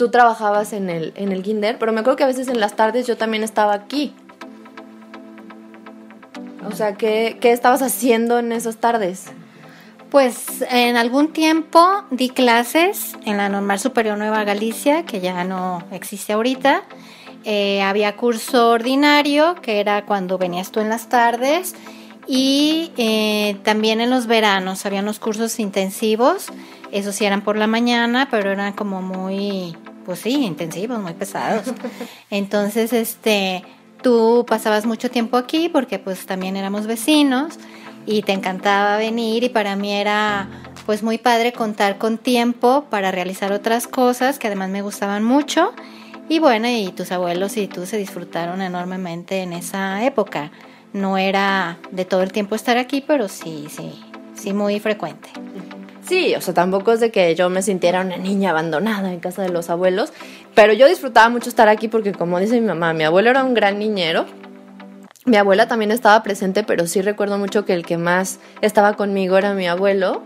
Tú 0.00 0.08
trabajabas 0.08 0.72
en 0.72 0.88
el, 0.88 1.12
en 1.14 1.30
el 1.30 1.42
kinder, 1.42 1.76
pero 1.78 1.92
me 1.92 2.00
acuerdo 2.00 2.16
que 2.16 2.24
a 2.24 2.26
veces 2.26 2.48
en 2.48 2.58
las 2.58 2.74
tardes 2.74 3.06
yo 3.06 3.18
también 3.18 3.42
estaba 3.42 3.74
aquí. 3.74 4.14
O 6.66 6.72
sea, 6.72 6.94
¿qué, 6.94 7.36
qué 7.38 7.52
estabas 7.52 7.82
haciendo 7.82 8.38
en 8.38 8.52
esas 8.52 8.78
tardes? 8.78 9.26
Pues 10.08 10.64
en 10.70 10.96
algún 10.96 11.34
tiempo 11.34 11.86
di 12.10 12.30
clases 12.30 13.14
en 13.26 13.36
la 13.36 13.50
Normal 13.50 13.78
Superior 13.78 14.16
Nueva 14.16 14.42
Galicia, 14.44 15.04
que 15.04 15.20
ya 15.20 15.44
no 15.44 15.82
existe 15.92 16.32
ahorita. 16.32 16.82
Eh, 17.44 17.82
había 17.82 18.16
curso 18.16 18.70
ordinario, 18.70 19.54
que 19.56 19.80
era 19.80 20.06
cuando 20.06 20.38
venías 20.38 20.70
tú 20.70 20.80
en 20.80 20.88
las 20.88 21.10
tardes, 21.10 21.74
y 22.26 22.90
eh, 22.96 23.58
también 23.64 24.00
en 24.00 24.08
los 24.08 24.26
veranos 24.26 24.86
había 24.86 25.00
unos 25.00 25.18
cursos 25.18 25.60
intensivos, 25.60 26.46
esos 26.90 27.14
sí 27.14 27.26
eran 27.26 27.42
por 27.42 27.58
la 27.58 27.66
mañana, 27.66 28.28
pero 28.30 28.50
eran 28.50 28.72
como 28.72 29.02
muy, 29.02 29.76
pues 30.10 30.22
sí, 30.22 30.44
intensivos, 30.44 30.98
muy 30.98 31.12
pesados. 31.12 31.72
Entonces, 32.30 32.92
este, 32.92 33.62
tú 34.02 34.44
pasabas 34.44 34.84
mucho 34.84 35.08
tiempo 35.08 35.36
aquí 35.36 35.68
porque 35.68 36.00
pues 36.00 36.26
también 36.26 36.56
éramos 36.56 36.88
vecinos 36.88 37.60
y 38.06 38.22
te 38.22 38.32
encantaba 38.32 38.96
venir 38.96 39.44
y 39.44 39.50
para 39.50 39.76
mí 39.76 39.92
era 39.92 40.48
pues 40.84 41.04
muy 41.04 41.16
padre 41.18 41.52
contar 41.52 41.96
con 41.96 42.18
tiempo 42.18 42.86
para 42.90 43.12
realizar 43.12 43.52
otras 43.52 43.86
cosas 43.86 44.40
que 44.40 44.48
además 44.48 44.70
me 44.70 44.82
gustaban 44.82 45.22
mucho 45.22 45.74
y 46.28 46.40
bueno, 46.40 46.66
y 46.66 46.88
tus 46.90 47.12
abuelos 47.12 47.56
y 47.56 47.68
tú 47.68 47.86
se 47.86 47.96
disfrutaron 47.96 48.62
enormemente 48.62 49.42
en 49.42 49.52
esa 49.52 50.04
época. 50.04 50.50
No 50.92 51.18
era 51.18 51.78
de 51.92 52.04
todo 52.04 52.22
el 52.22 52.32
tiempo 52.32 52.56
estar 52.56 52.78
aquí, 52.78 53.00
pero 53.00 53.28
sí, 53.28 53.68
sí, 53.70 53.92
sí 54.34 54.52
muy 54.52 54.80
frecuente. 54.80 55.30
Sí, 56.10 56.34
o 56.34 56.40
sea, 56.40 56.52
tampoco 56.52 56.90
es 56.90 56.98
de 56.98 57.12
que 57.12 57.36
yo 57.36 57.50
me 57.50 57.62
sintiera 57.62 58.00
una 58.00 58.16
niña 58.16 58.50
abandonada 58.50 59.12
en 59.12 59.20
casa 59.20 59.42
de 59.42 59.48
los 59.48 59.70
abuelos, 59.70 60.12
pero 60.56 60.72
yo 60.72 60.88
disfrutaba 60.88 61.28
mucho 61.28 61.48
estar 61.48 61.68
aquí 61.68 61.86
porque 61.86 62.10
como 62.10 62.40
dice 62.40 62.60
mi 62.60 62.66
mamá, 62.66 62.92
mi 62.94 63.04
abuelo 63.04 63.30
era 63.30 63.44
un 63.44 63.54
gran 63.54 63.78
niñero. 63.78 64.26
Mi 65.24 65.36
abuela 65.36 65.68
también 65.68 65.92
estaba 65.92 66.20
presente, 66.24 66.64
pero 66.64 66.88
sí 66.88 67.00
recuerdo 67.00 67.38
mucho 67.38 67.64
que 67.64 67.74
el 67.74 67.86
que 67.86 67.96
más 67.96 68.40
estaba 68.60 68.94
conmigo 68.94 69.38
era 69.38 69.54
mi 69.54 69.68
abuelo. 69.68 70.24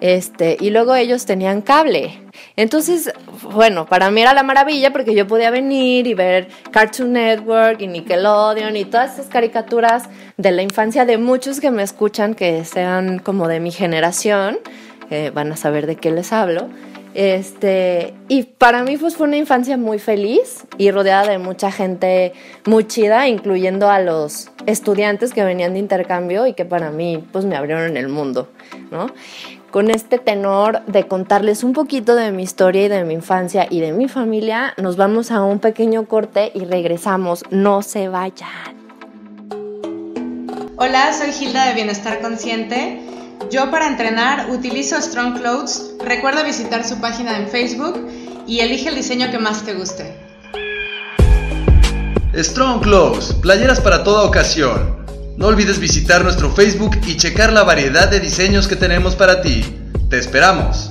Este, 0.00 0.56
y 0.60 0.70
luego 0.70 0.94
ellos 0.94 1.26
tenían 1.26 1.62
cable. 1.62 2.20
Entonces, 2.54 3.12
bueno, 3.42 3.86
para 3.86 4.12
mí 4.12 4.20
era 4.20 4.34
la 4.34 4.44
maravilla 4.44 4.92
porque 4.92 5.16
yo 5.16 5.26
podía 5.26 5.50
venir 5.50 6.06
y 6.06 6.14
ver 6.14 6.46
Cartoon 6.70 7.12
Network 7.12 7.80
y 7.80 7.88
Nickelodeon 7.88 8.76
y 8.76 8.84
todas 8.84 9.14
esas 9.14 9.26
caricaturas 9.26 10.04
de 10.36 10.52
la 10.52 10.62
infancia 10.62 11.04
de 11.04 11.18
muchos 11.18 11.58
que 11.58 11.72
me 11.72 11.82
escuchan 11.82 12.34
que 12.34 12.64
sean 12.64 13.18
como 13.18 13.48
de 13.48 13.58
mi 13.58 13.72
generación, 13.72 14.58
van 15.32 15.52
a 15.52 15.56
saber 15.56 15.86
de 15.86 15.96
qué 15.96 16.10
les 16.10 16.32
hablo. 16.32 16.68
Este, 17.14 18.12
y 18.26 18.42
para 18.42 18.82
mí 18.82 18.96
pues, 18.96 19.16
fue 19.16 19.28
una 19.28 19.36
infancia 19.36 19.76
muy 19.76 20.00
feliz 20.00 20.66
y 20.78 20.90
rodeada 20.90 21.30
de 21.30 21.38
mucha 21.38 21.70
gente 21.70 22.32
muy 22.66 22.86
chida, 22.88 23.28
incluyendo 23.28 23.88
a 23.88 24.00
los 24.00 24.50
estudiantes 24.66 25.32
que 25.32 25.44
venían 25.44 25.74
de 25.74 25.78
intercambio 25.78 26.46
y 26.48 26.54
que 26.54 26.64
para 26.64 26.90
mí 26.90 27.24
pues 27.30 27.44
me 27.44 27.54
abrieron 27.56 27.96
el 27.96 28.08
mundo, 28.08 28.48
¿no? 28.90 29.06
con 29.74 29.90
este 29.90 30.18
tenor 30.18 30.84
de 30.86 31.08
contarles 31.08 31.64
un 31.64 31.72
poquito 31.72 32.14
de 32.14 32.30
mi 32.30 32.44
historia 32.44 32.84
y 32.84 32.88
de 32.88 33.02
mi 33.02 33.14
infancia 33.14 33.66
y 33.68 33.80
de 33.80 33.90
mi 33.90 34.06
familia, 34.06 34.72
nos 34.76 34.96
vamos 34.96 35.32
a 35.32 35.42
un 35.42 35.58
pequeño 35.58 36.06
corte 36.06 36.52
y 36.54 36.64
regresamos. 36.64 37.42
No 37.50 37.82
se 37.82 38.06
vayan. 38.06 38.48
Hola, 40.76 41.12
soy 41.12 41.32
Gilda 41.32 41.66
de 41.66 41.74
Bienestar 41.74 42.20
Consciente. 42.20 43.13
Yo 43.50 43.70
para 43.70 43.86
entrenar 43.86 44.50
utilizo 44.50 45.00
Strong 45.00 45.38
Clothes. 45.38 45.92
Recuerda 46.04 46.42
visitar 46.42 46.84
su 46.84 47.00
página 47.00 47.38
en 47.38 47.48
Facebook 47.48 48.08
y 48.46 48.60
elige 48.60 48.88
el 48.88 48.94
diseño 48.96 49.30
que 49.30 49.38
más 49.38 49.62
te 49.62 49.74
guste. 49.74 50.16
Strong 52.36 52.82
Clothes, 52.82 53.34
playeras 53.34 53.80
para 53.80 54.02
toda 54.02 54.24
ocasión. 54.24 55.04
No 55.36 55.46
olvides 55.46 55.78
visitar 55.78 56.24
nuestro 56.24 56.50
Facebook 56.50 56.96
y 57.06 57.16
checar 57.16 57.52
la 57.52 57.64
variedad 57.64 58.08
de 58.08 58.20
diseños 58.20 58.68
que 58.68 58.76
tenemos 58.76 59.14
para 59.14 59.42
ti. 59.42 59.64
¡Te 60.08 60.18
esperamos! 60.18 60.90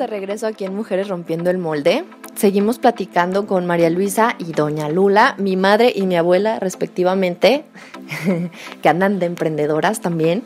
De 0.00 0.06
regreso 0.06 0.46
aquí 0.46 0.64
en 0.64 0.74
Mujeres 0.74 1.08
Rompiendo 1.08 1.50
el 1.50 1.58
Molde. 1.58 2.04
Seguimos 2.34 2.78
platicando 2.78 3.46
con 3.46 3.66
María 3.66 3.90
Luisa 3.90 4.34
y 4.38 4.52
Doña 4.52 4.88
Lula, 4.88 5.34
mi 5.36 5.56
madre 5.56 5.92
y 5.94 6.06
mi 6.06 6.16
abuela 6.16 6.58
respectivamente, 6.58 7.64
que 8.82 8.88
andan 8.88 9.18
de 9.18 9.26
emprendedoras 9.26 10.00
también. 10.00 10.42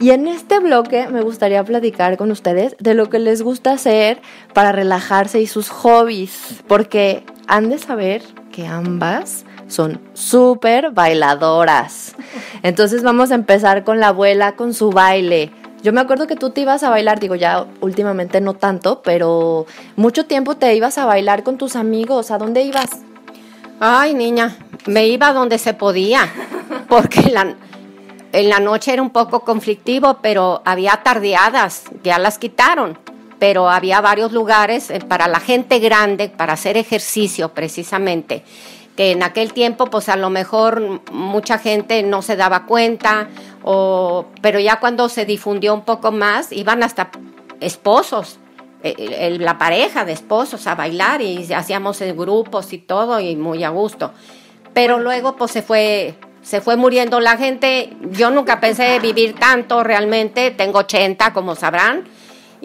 Y 0.00 0.10
en 0.10 0.26
este 0.26 0.58
bloque 0.58 1.06
me 1.08 1.20
gustaría 1.20 1.62
platicar 1.62 2.16
con 2.16 2.30
ustedes 2.30 2.76
de 2.80 2.94
lo 2.94 3.10
que 3.10 3.18
les 3.18 3.42
gusta 3.42 3.72
hacer 3.72 4.22
para 4.54 4.72
relajarse 4.72 5.40
y 5.40 5.46
sus 5.46 5.68
hobbies, 5.68 6.62
porque 6.66 7.24
han 7.46 7.68
de 7.68 7.78
saber 7.78 8.22
que 8.52 8.66
ambas 8.66 9.44
son 9.68 10.00
súper 10.14 10.92
bailadoras. 10.92 12.16
Entonces 12.62 13.02
vamos 13.02 13.32
a 13.32 13.34
empezar 13.34 13.84
con 13.84 14.00
la 14.00 14.08
abuela 14.08 14.56
con 14.56 14.72
su 14.72 14.90
baile. 14.90 15.52
Yo 15.84 15.92
me 15.92 16.00
acuerdo 16.00 16.26
que 16.26 16.34
tú 16.34 16.48
te 16.48 16.62
ibas 16.62 16.82
a 16.82 16.88
bailar, 16.88 17.20
digo 17.20 17.34
ya 17.34 17.66
últimamente 17.82 18.40
no 18.40 18.54
tanto, 18.54 19.02
pero 19.02 19.66
mucho 19.96 20.24
tiempo 20.24 20.56
te 20.56 20.74
ibas 20.74 20.96
a 20.96 21.04
bailar 21.04 21.42
con 21.42 21.58
tus 21.58 21.76
amigos. 21.76 22.30
¿A 22.30 22.38
dónde 22.38 22.62
ibas? 22.62 22.88
Ay, 23.80 24.14
niña, 24.14 24.56
me 24.86 25.06
iba 25.08 25.34
donde 25.34 25.58
se 25.58 25.74
podía, 25.74 26.26
porque 26.88 27.28
la, 27.30 27.54
en 28.32 28.48
la 28.48 28.60
noche 28.60 28.94
era 28.94 29.02
un 29.02 29.10
poco 29.10 29.40
conflictivo, 29.40 30.20
pero 30.22 30.62
había 30.64 31.02
tardeadas, 31.04 31.82
ya 32.02 32.18
las 32.18 32.38
quitaron, 32.38 32.98
pero 33.38 33.68
había 33.68 34.00
varios 34.00 34.32
lugares 34.32 34.88
eh, 34.88 35.00
para 35.00 35.28
la 35.28 35.38
gente 35.38 35.80
grande, 35.80 36.30
para 36.30 36.54
hacer 36.54 36.78
ejercicio 36.78 37.50
precisamente 37.50 38.42
que 38.96 39.10
en 39.10 39.22
aquel 39.22 39.52
tiempo 39.52 39.86
pues 39.86 40.08
a 40.08 40.16
lo 40.16 40.30
mejor 40.30 41.02
mucha 41.10 41.58
gente 41.58 42.02
no 42.02 42.22
se 42.22 42.36
daba 42.36 42.66
cuenta, 42.66 43.28
o, 43.62 44.26
pero 44.40 44.60
ya 44.60 44.78
cuando 44.80 45.08
se 45.08 45.24
difundió 45.24 45.74
un 45.74 45.82
poco 45.82 46.12
más, 46.12 46.52
iban 46.52 46.82
hasta 46.82 47.10
esposos, 47.60 48.38
eh, 48.82 49.36
la 49.40 49.58
pareja 49.58 50.04
de 50.04 50.12
esposos 50.12 50.66
a 50.66 50.74
bailar 50.74 51.22
y 51.22 51.52
hacíamos 51.52 52.00
grupos 52.00 52.72
y 52.72 52.78
todo 52.78 53.18
y 53.18 53.34
muy 53.34 53.64
a 53.64 53.70
gusto. 53.70 54.12
Pero 54.74 54.98
luego 54.98 55.36
pues 55.36 55.52
se 55.52 55.62
fue, 55.62 56.14
se 56.42 56.60
fue 56.60 56.76
muriendo 56.76 57.18
la 57.20 57.36
gente. 57.36 57.96
Yo 58.10 58.30
nunca 58.30 58.60
pensé 58.60 58.98
vivir 58.98 59.36
tanto 59.36 59.82
realmente, 59.82 60.50
tengo 60.50 60.80
80 60.80 61.32
como 61.32 61.54
sabrán 61.54 62.04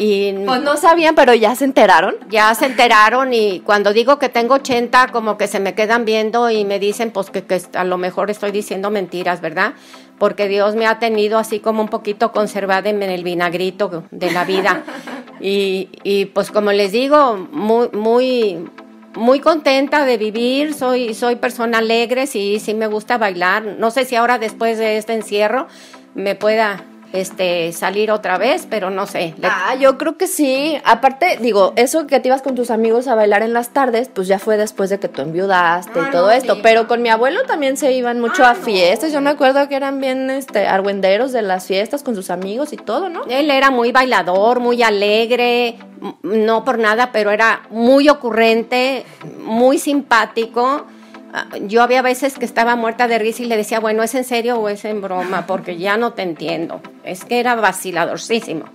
y 0.01 0.31
pues 0.45 0.61
no 0.61 0.77
sabían, 0.77 1.13
pero 1.13 1.33
ya 1.33 1.55
se 1.55 1.65
enteraron. 1.65 2.15
Ya 2.29 2.55
se 2.55 2.67
enteraron 2.67 3.33
y 3.33 3.59
cuando 3.59 3.91
digo 3.91 4.17
que 4.17 4.29
tengo 4.29 4.53
80, 4.53 5.09
como 5.11 5.37
que 5.37 5.45
se 5.47 5.59
me 5.59 5.75
quedan 5.75 6.05
viendo 6.05 6.49
y 6.49 6.63
me 6.63 6.79
dicen 6.79 7.11
pues 7.11 7.29
que, 7.29 7.43
a 7.73 7.83
lo 7.83 7.97
mejor 7.97 8.31
estoy 8.31 8.51
diciendo 8.51 8.91
mentiras, 8.91 9.41
¿verdad? 9.41 9.73
Porque 10.17 10.47
Dios 10.47 10.75
me 10.75 10.87
ha 10.87 10.99
tenido 10.99 11.37
así 11.37 11.59
como 11.59 11.81
un 11.81 11.89
poquito 11.89 12.31
conservada 12.31 12.89
en 12.89 13.03
el 13.03 13.25
vinagrito 13.25 14.05
de 14.09 14.31
la 14.31 14.45
vida. 14.45 14.83
y, 15.41 15.89
y 16.03 16.27
pues 16.27 16.49
como 16.49 16.71
les 16.71 16.93
digo, 16.93 17.35
muy, 17.51 17.89
muy, 17.91 18.69
muy 19.15 19.41
contenta 19.41 20.05
de 20.05 20.17
vivir, 20.17 20.75
soy, 20.75 21.13
soy 21.13 21.35
persona 21.35 21.79
alegre, 21.79 22.25
sí, 22.25 22.61
sí 22.61 22.73
me 22.73 22.87
gusta 22.87 23.17
bailar. 23.17 23.75
No 23.77 23.91
sé 23.91 24.05
si 24.05 24.15
ahora 24.15 24.39
después 24.39 24.77
de 24.77 24.95
este 24.95 25.11
encierro 25.11 25.67
me 26.15 26.35
pueda 26.35 26.85
este 27.13 27.71
salir 27.71 28.11
otra 28.11 28.37
vez, 28.37 28.67
pero 28.69 28.89
no 28.89 29.07
sé. 29.07 29.33
Ah, 29.43 29.75
yo 29.75 29.97
creo 29.97 30.17
que 30.17 30.27
sí. 30.27 30.79
Aparte, 30.85 31.37
digo, 31.41 31.73
eso 31.75 32.05
que 32.07 32.19
te 32.19 32.27
ibas 32.27 32.41
con 32.41 32.55
tus 32.55 32.69
amigos 32.71 33.07
a 33.07 33.15
bailar 33.15 33.41
en 33.41 33.53
las 33.53 33.69
tardes, 33.69 34.09
pues 34.13 34.27
ya 34.27 34.37
fue 34.39 34.57
después 34.57 34.89
de 34.89 34.99
que 34.99 35.07
tú 35.07 35.21
enviudaste 35.21 35.99
Ah, 35.99 36.05
y 36.07 36.11
todo 36.11 36.27
no, 36.27 36.31
esto. 36.31 36.55
sí. 36.55 36.59
Pero 36.63 36.87
con 36.87 37.01
mi 37.01 37.09
abuelo 37.09 37.43
también 37.47 37.77
se 37.77 37.91
iban 37.93 38.19
mucho 38.19 38.45
a 38.45 38.53
fiestas. 38.55 39.11
Yo 39.11 39.21
me 39.21 39.31
acuerdo 39.31 39.67
que 39.69 39.75
eran 39.75 39.99
bien 39.99 40.29
este 40.29 40.67
argüenderos 40.67 41.31
de 41.31 41.41
las 41.41 41.65
fiestas 41.65 42.03
con 42.03 42.15
sus 42.15 42.29
amigos 42.29 42.73
y 42.73 42.77
todo, 42.77 43.09
¿no? 43.09 43.23
Él 43.29 43.49
era 43.49 43.71
muy 43.71 43.91
bailador, 43.91 44.59
muy 44.59 44.83
alegre, 44.83 45.77
no 46.23 46.63
por 46.63 46.77
nada, 46.77 47.11
pero 47.11 47.31
era 47.31 47.63
muy 47.69 48.07
ocurrente, 48.09 49.05
muy 49.43 49.77
simpático. 49.79 50.85
Ah, 51.33 51.45
Yo 51.61 51.83
había 51.83 52.01
veces 52.01 52.37
que 52.37 52.45
estaba 52.45 52.75
muerta 52.75 53.07
de 53.07 53.19
risa 53.19 53.43
y 53.43 53.45
le 53.45 53.57
decía, 53.57 53.79
bueno, 53.79 54.03
¿es 54.03 54.15
en 54.15 54.23
serio 54.23 54.57
o 54.57 54.69
es 54.69 54.85
en 54.85 55.01
broma? 55.01 55.45
Porque 55.45 55.77
ya 55.77 55.97
no 55.97 56.13
te 56.13 56.23
entiendo. 56.23 56.81
Es 57.03 57.25
que 57.25 57.39
era 57.39 57.55
vaciladorcísimo. 57.55 58.65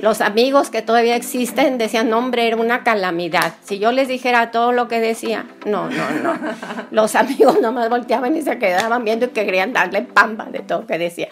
Los 0.00 0.20
amigos 0.20 0.68
que 0.68 0.82
todavía 0.82 1.16
existen 1.16 1.78
decían, 1.78 2.10
no, 2.10 2.18
hombre, 2.18 2.46
era 2.46 2.56
una 2.56 2.84
calamidad. 2.84 3.54
Si 3.62 3.78
yo 3.78 3.92
les 3.92 4.08
dijera 4.08 4.50
todo 4.50 4.72
lo 4.72 4.88
que 4.88 5.00
decía, 5.00 5.46
no, 5.64 5.88
no, 5.88 6.10
no. 6.22 6.38
Los 6.90 7.14
amigos 7.14 7.60
nomás 7.62 7.88
volteaban 7.88 8.36
y 8.36 8.42
se 8.42 8.58
quedaban 8.58 9.04
viendo 9.04 9.26
y 9.26 9.28
que 9.28 9.46
querían 9.46 9.72
darle 9.72 10.02
pamba 10.02 10.44
de 10.46 10.60
todo 10.60 10.82
lo 10.82 10.86
que 10.86 10.98
decía. 10.98 11.28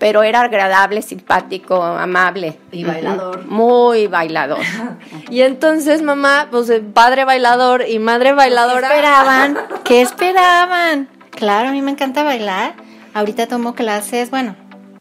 Pero 0.00 0.24
era 0.24 0.40
agradable, 0.40 1.02
simpático, 1.02 1.80
amable. 1.80 2.58
Y 2.72 2.84
bailador. 2.84 3.46
Muy 3.46 4.08
bailador. 4.08 4.58
Y 5.30 5.42
entonces, 5.42 6.02
mamá, 6.02 6.48
pues 6.50 6.68
eh, 6.70 6.80
padre 6.80 7.24
bailador 7.24 7.84
y 7.88 8.00
madre 8.00 8.30
¿Qué 8.30 8.34
bailadora. 8.34 8.88
esperaban? 8.88 9.58
¿Qué 9.84 10.00
esperaban? 10.00 11.08
Claro, 11.30 11.68
a 11.68 11.72
mí 11.72 11.82
me 11.82 11.92
encanta 11.92 12.24
bailar. 12.24 12.74
Ahorita 13.14 13.46
tomo 13.46 13.76
clases, 13.76 14.30
bueno, 14.30 14.56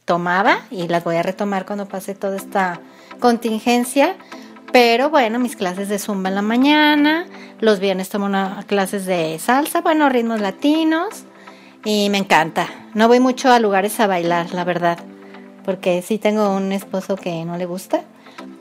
tomaba 0.06 0.60
y 0.70 0.88
las 0.88 1.04
voy 1.04 1.16
a 1.16 1.24
retomar 1.24 1.66
cuando 1.66 1.88
pase 1.88 2.14
toda 2.14 2.36
esta 2.36 2.80
contingencia. 3.20 4.18
Pero 4.72 5.10
bueno, 5.10 5.40
mis 5.40 5.56
clases 5.56 5.90
de 5.90 5.98
zumba 5.98 6.30
en 6.30 6.36
la 6.36 6.44
mañana, 6.44 7.26
los 7.60 7.80
viernes 7.80 8.10
tomo 8.10 8.26
una, 8.26 8.64
clases 8.68 9.08
de 9.08 9.40
salsa, 9.40 9.82
bueno, 9.82 10.10
ritmos 10.10 10.42
latinos 10.42 11.24
y 11.86 12.10
me 12.10 12.18
encanta. 12.18 12.68
No 12.94 13.08
voy 13.08 13.20
mucho 13.20 13.52
a 13.52 13.60
lugares 13.60 14.00
a 14.00 14.08
bailar, 14.08 14.54
la 14.54 14.64
verdad, 14.64 15.00
porque 15.66 16.02
sí 16.02 16.18
tengo 16.18 16.56
un 16.56 16.72
esposo 16.72 17.16
que 17.16 17.46
no 17.46 17.58
le 17.58 17.66
gusta, 17.66 18.02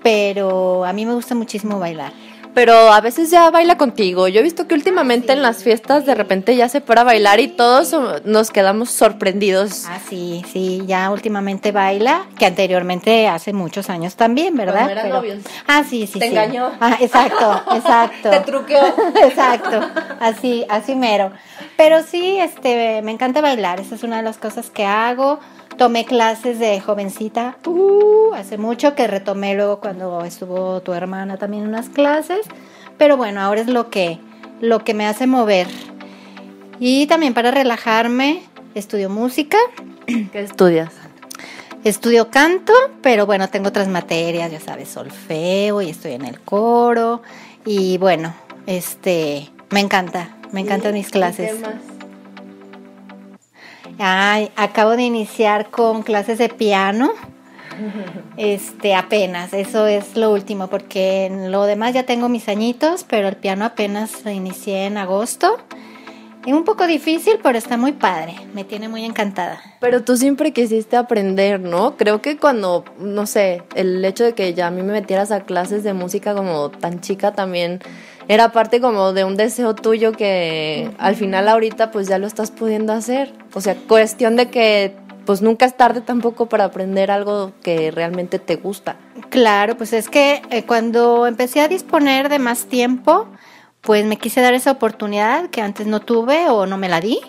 pero 0.03 0.85
a 0.85 0.93
mí 0.93 1.07
me 1.07 1.15
gusta 1.15 1.35
muchísimo 1.35 1.79
bailar. 1.79 2.13
Pero 2.55 2.93
a 2.93 3.01
veces 3.01 3.31
ya 3.31 3.51
baila 3.51 3.77
contigo. 3.77 4.29
Yo 4.29 4.41
he 4.41 4.43
visto 4.43 4.67
que 4.67 4.75
últimamente 4.75 5.33
en 5.33 5.43
las 5.43 5.63
fiestas 5.63 6.07
de 6.07 6.15
repente 6.15 6.57
ya 6.57 6.69
se 6.69 6.81
para 6.81 7.03
a 7.03 7.05
bailar 7.05 7.41
y 7.41 7.49
todos 7.49 7.95
nos 8.25 8.51
quedamos 8.51 8.91
sorprendidos. 8.91 9.85
Ah, 9.87 9.99
sí, 10.09 10.43
sí, 10.53 10.83
ya 10.87 11.11
últimamente 11.11 11.73
baila, 11.73 12.27
que 12.39 12.47
anteriormente 12.47 13.29
hace 13.29 13.53
muchos 13.53 13.91
años 13.91 14.17
también, 14.17 14.57
¿verdad? 14.57 14.75
Cuando 14.75 14.93
eran 14.93 15.09
novios. 15.11 15.39
Ah, 15.67 15.85
sí, 15.89 16.07
sí, 16.07 16.19
Te 16.19 16.27
sí. 16.27 16.33
engañó. 16.33 16.73
Ah, 16.81 16.97
exacto, 17.01 17.63
exacto. 17.75 18.31
Te 18.31 18.41
truqueó. 18.41 18.83
exacto, 19.23 19.81
así, 20.21 20.65
así 20.69 20.95
mero. 20.95 21.31
Pero 21.77 22.03
sí, 22.03 22.39
este, 22.41 23.03
me 23.03 23.13
encanta 23.13 23.41
bailar, 23.41 23.81
esa 23.81 23.95
es 23.95 24.03
una 24.03 24.17
de 24.17 24.23
las 24.23 24.39
cosas 24.39 24.71
que 24.71 24.85
hago. 24.85 25.39
Tomé 25.79 26.05
clases 26.05 26.59
de 26.59 26.81
jovencita, 26.81 27.57
uh, 27.64 28.35
hace 28.35 28.59
mucho 28.59 28.95
que 28.95 29.07
retomé 29.07 29.55
luego 29.55 29.81
cuando 29.81 30.25
estuvo 30.25 30.83
tu 30.83 30.93
hermana 30.93 31.38
también 31.38 31.67
unas 31.67 31.88
clases, 31.88 32.47
pero 32.99 33.17
bueno, 33.17 33.41
ahora 33.41 33.61
es 33.61 33.69
lo 33.69 33.88
que, 33.88 34.19
lo 34.61 34.85
que 34.85 34.93
me 34.93 35.07
hace 35.07 35.27
mover. 35.27 35.69
Y 36.81 37.07
también 37.07 37.33
para 37.33 37.53
relajarme, 37.53 38.43
estudio 38.75 39.09
música, 39.09 39.57
¿Qué 40.33 40.41
estudias? 40.41 40.91
Estudio 41.85 42.31
canto, 42.31 42.73
pero 43.03 43.27
bueno, 43.27 43.49
tengo 43.49 43.69
otras 43.69 43.88
materias, 43.88 44.51
ya 44.51 44.61
sabes, 44.61 44.88
solfeo 44.88 45.83
y 45.83 45.91
estoy 45.91 46.12
en 46.12 46.25
el 46.25 46.41
coro. 46.41 47.23
Y 47.64 47.99
bueno, 47.99 48.35
este, 48.67 49.51
me 49.71 49.81
encanta, 49.81 50.37
me 50.51 50.61
encantan 50.61 50.95
mis 50.95 51.11
clases. 51.11 51.53
¿Qué 51.53 51.61
más? 51.61 51.98
Ay, 53.99 54.51
acabo 54.55 54.97
de 54.97 55.03
iniciar 55.03 55.71
con 55.71 56.03
clases 56.03 56.39
de 56.39 56.49
piano. 56.49 57.11
Este, 58.37 58.95
apenas, 58.95 59.53
eso 59.53 59.87
es 59.87 60.17
lo 60.17 60.33
último, 60.33 60.69
porque 60.69 61.27
en 61.27 61.53
lo 61.53 61.65
demás 61.65 61.95
ya 61.95 62.05
tengo 62.05 62.29
mis 62.29 62.49
añitos, 62.49 63.05
pero 63.05 63.29
el 63.29 63.37
piano 63.37 63.65
apenas 63.65 64.25
inicié 64.27 64.87
en 64.87 64.99
agosto. 64.99 65.59
Es 66.47 66.55
un 66.55 66.65
poco 66.65 66.87
difícil, 66.87 67.41
pero 67.43 67.59
está 67.59 67.77
muy 67.77 67.93
padre, 67.93 68.35
me 68.55 68.65
tiene 68.65 68.89
muy 68.89 69.05
encantada. 69.05 69.61
Pero 69.81 70.03
tú 70.03 70.17
siempre 70.17 70.53
quisiste 70.53 70.97
aprender, 70.97 71.61
¿no? 71.61 71.97
Creo 71.97 72.23
que 72.23 72.37
cuando, 72.37 72.85
no 72.99 73.27
sé, 73.27 73.63
el 73.75 74.05
hecho 74.05 74.25
de 74.25 74.35
que 74.35 74.55
ya 74.55 74.69
a 74.69 74.71
mí 74.71 74.83
me 74.83 74.93
metieras 74.93 75.31
a 75.31 75.41
clases 75.41 75.83
de 75.83 75.93
música 75.93 76.35
como 76.35 76.71
tan 76.71 77.01
chica 77.01 77.33
también 77.33 77.81
era 78.29 78.53
parte 78.53 78.81
como 78.81 79.14
de 79.14 79.25
un 79.25 79.37
deseo 79.37 79.75
tuyo 79.75 80.12
que 80.12 80.91
al 80.99 81.17
final 81.17 81.49
ahorita 81.49 81.91
pues 81.91 82.09
ya 82.09 82.19
lo 82.19 82.27
estás 82.27 82.51
pudiendo 82.51 82.93
hacer. 82.93 83.33
O 83.55 83.61
sea, 83.62 83.75
cuestión 83.75 84.37
de 84.37 84.51
que 84.51 84.95
pues 85.25 85.43
nunca 85.43 85.67
es 85.67 85.77
tarde 85.77 86.03
tampoco 86.03 86.47
para 86.47 86.64
aprender 86.64 87.11
algo 87.11 87.53
que 87.62 87.91
realmente 87.91 88.38
te 88.38 88.57
gusta. 88.57 88.97
Claro, 89.31 89.77
pues 89.77 89.93
es 89.93 90.09
que 90.09 90.43
eh, 90.51 90.64
cuando 90.64 91.27
empecé 91.27 91.61
a 91.61 91.69
disponer 91.69 92.29
de 92.29 92.38
más 92.38 92.67
tiempo, 92.67 93.29
pues 93.81 94.05
me 94.05 94.17
quise 94.19 94.41
dar 94.41 94.55
esa 94.55 94.73
oportunidad 94.73 95.49
que 95.51 95.62
antes 95.62 95.87
no 95.87 96.01
tuve 96.01 96.49
o 96.49 96.67
no 96.67 96.77
me 96.77 96.88
la 96.88 97.01
di. 97.01 97.21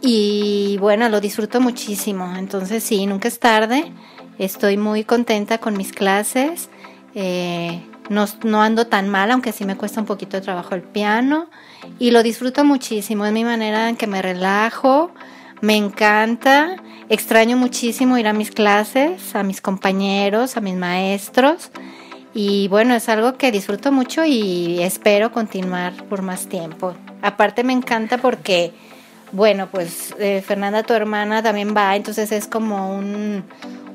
Y 0.00 0.76
bueno, 0.80 1.08
lo 1.08 1.20
disfruto 1.20 1.60
muchísimo. 1.60 2.34
Entonces 2.36 2.82
sí, 2.82 3.06
nunca 3.06 3.28
es 3.28 3.38
tarde. 3.38 3.92
Estoy 4.38 4.76
muy 4.76 5.04
contenta 5.04 5.58
con 5.58 5.76
mis 5.76 5.92
clases. 5.92 6.68
Eh, 7.14 7.80
no, 8.08 8.26
no 8.44 8.62
ando 8.62 8.86
tan 8.86 9.08
mal, 9.08 9.30
aunque 9.30 9.52
sí 9.52 9.64
me 9.64 9.76
cuesta 9.76 10.00
un 10.00 10.06
poquito 10.06 10.36
de 10.36 10.42
trabajo 10.42 10.74
el 10.74 10.82
piano. 10.82 11.48
Y 11.98 12.10
lo 12.10 12.22
disfruto 12.22 12.64
muchísimo. 12.64 13.26
Es 13.26 13.32
mi 13.32 13.44
manera 13.44 13.88
en 13.88 13.96
que 13.96 14.06
me 14.06 14.22
relajo. 14.22 15.10
Me 15.60 15.76
encanta. 15.76 16.76
Extraño 17.08 17.56
muchísimo 17.56 18.18
ir 18.18 18.26
a 18.26 18.32
mis 18.32 18.50
clases, 18.50 19.34
a 19.34 19.42
mis 19.42 19.60
compañeros, 19.60 20.56
a 20.56 20.60
mis 20.60 20.74
maestros. 20.74 21.70
Y 22.34 22.68
bueno, 22.68 22.94
es 22.94 23.08
algo 23.08 23.38
que 23.38 23.50
disfruto 23.50 23.92
mucho 23.92 24.24
y 24.26 24.82
espero 24.82 25.32
continuar 25.32 25.94
por 26.04 26.20
más 26.20 26.48
tiempo. 26.48 26.94
Aparte 27.22 27.64
me 27.64 27.72
encanta 27.72 28.18
porque, 28.18 28.74
bueno, 29.32 29.68
pues 29.70 30.14
eh, 30.18 30.42
Fernanda, 30.46 30.82
tu 30.82 30.92
hermana, 30.92 31.42
también 31.42 31.74
va, 31.74 31.96
entonces 31.96 32.32
es 32.32 32.46
como 32.46 32.94
un, 32.94 33.42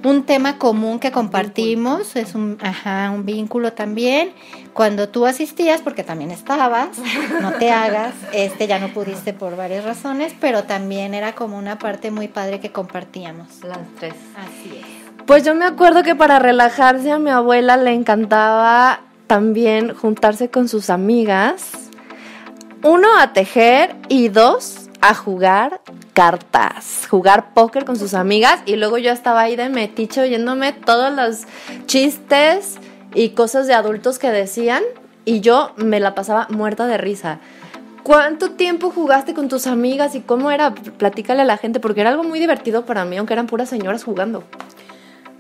un 0.03 0.23
tema 0.23 0.57
común 0.57 0.99
que 0.99 1.11
compartimos, 1.11 2.15
es 2.15 2.35
un, 2.35 2.57
ajá, 2.61 3.11
un 3.11 3.25
vínculo 3.25 3.73
también. 3.73 4.33
Cuando 4.73 5.09
tú 5.09 5.25
asistías, 5.25 5.81
porque 5.81 6.03
también 6.03 6.31
estabas, 6.31 6.89
no 7.41 7.53
te 7.53 7.71
hagas, 7.71 8.13
este 8.33 8.67
ya 8.67 8.79
no 8.79 8.89
pudiste 8.89 9.33
por 9.33 9.55
varias 9.55 9.83
razones, 9.83 10.33
pero 10.39 10.63
también 10.63 11.13
era 11.13 11.33
como 11.33 11.57
una 11.57 11.77
parte 11.77 12.11
muy 12.11 12.27
padre 12.27 12.59
que 12.59 12.71
compartíamos. 12.71 13.63
Las 13.63 13.79
tres. 13.99 14.15
Así 14.35 14.79
es. 14.79 15.01
Pues 15.25 15.43
yo 15.43 15.53
me 15.55 15.65
acuerdo 15.65 16.03
que 16.03 16.15
para 16.15 16.39
relajarse 16.39 17.11
a 17.11 17.19
mi 17.19 17.29
abuela 17.29 17.77
le 17.77 17.93
encantaba 17.93 19.01
también 19.27 19.93
juntarse 19.93 20.49
con 20.49 20.67
sus 20.67 20.89
amigas. 20.89 21.71
Uno, 22.83 23.07
a 23.19 23.31
tejer 23.31 23.95
y 24.09 24.29
dos, 24.29 24.80
a 25.01 25.15
jugar 25.15 25.81
cartas, 26.13 27.07
jugar 27.09 27.53
póker 27.53 27.85
con 27.85 27.97
sus 27.97 28.13
amigas 28.13 28.61
y 28.65 28.75
luego 28.75 28.97
yo 28.97 29.11
estaba 29.11 29.41
ahí 29.41 29.55
de 29.55 29.69
metiche 29.69 30.21
oyéndome 30.21 30.73
todos 30.73 31.11
los 31.11 31.41
chistes 31.87 32.77
y 33.13 33.29
cosas 33.29 33.67
de 33.67 33.73
adultos 33.73 34.19
que 34.19 34.29
decían 34.29 34.83
y 35.25 35.41
yo 35.41 35.71
me 35.75 35.99
la 35.99 36.15
pasaba 36.15 36.47
muerta 36.49 36.85
de 36.87 36.97
risa. 36.97 37.39
¿Cuánto 38.03 38.51
tiempo 38.51 38.89
jugaste 38.89 39.33
con 39.33 39.47
tus 39.47 39.67
amigas 39.67 40.15
y 40.15 40.21
cómo 40.21 40.49
era? 40.51 40.73
Platícale 40.73 41.41
a 41.43 41.45
la 41.45 41.57
gente 41.57 41.79
porque 41.79 42.01
era 42.01 42.09
algo 42.09 42.23
muy 42.23 42.39
divertido 42.39 42.85
para 42.85 43.05
mí, 43.05 43.17
aunque 43.17 43.33
eran 43.33 43.47
puras 43.47 43.69
señoras 43.69 44.03
jugando. 44.03 44.43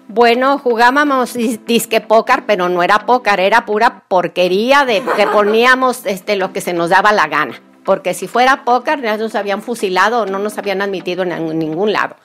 Bueno, 0.07 0.57
jugábamos 0.59 1.35
dis- 1.35 1.59
disque 1.65 2.01
pócar, 2.01 2.45
pero 2.45 2.69
no 2.69 2.83
era 2.83 3.05
pócar, 3.05 3.39
era 3.39 3.65
pura 3.65 4.03
porquería 4.07 4.85
de 4.85 5.01
que 5.15 5.25
poníamos 5.27 6.05
este, 6.05 6.35
lo 6.35 6.51
que 6.53 6.61
se 6.61 6.73
nos 6.73 6.89
daba 6.89 7.11
la 7.13 7.27
gana. 7.27 7.59
Porque 7.83 8.13
si 8.13 8.27
fuera 8.27 8.63
ya 9.01 9.17
nos 9.17 9.35
habían 9.35 9.61
fusilado 9.61 10.21
o 10.21 10.25
no 10.25 10.39
nos 10.39 10.57
habían 10.57 10.81
admitido 10.81 11.23
en 11.23 11.57
ningún 11.57 11.93
lado. 11.93 12.15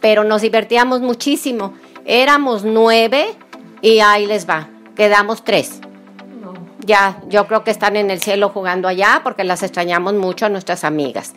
Pero 0.00 0.24
nos 0.24 0.42
divertíamos 0.42 1.00
muchísimo. 1.00 1.74
Éramos 2.04 2.64
nueve 2.64 3.34
y 3.80 4.00
ahí 4.00 4.26
les 4.26 4.48
va. 4.48 4.68
Quedamos 4.96 5.44
tres. 5.44 5.80
Ya, 6.80 7.20
yo 7.28 7.46
creo 7.46 7.62
que 7.62 7.70
están 7.70 7.96
en 7.96 8.10
el 8.10 8.20
cielo 8.20 8.48
jugando 8.48 8.88
allá 8.88 9.20
porque 9.22 9.44
las 9.44 9.62
extrañamos 9.62 10.14
mucho 10.14 10.46
a 10.46 10.48
nuestras 10.48 10.84
amigas. 10.84 11.34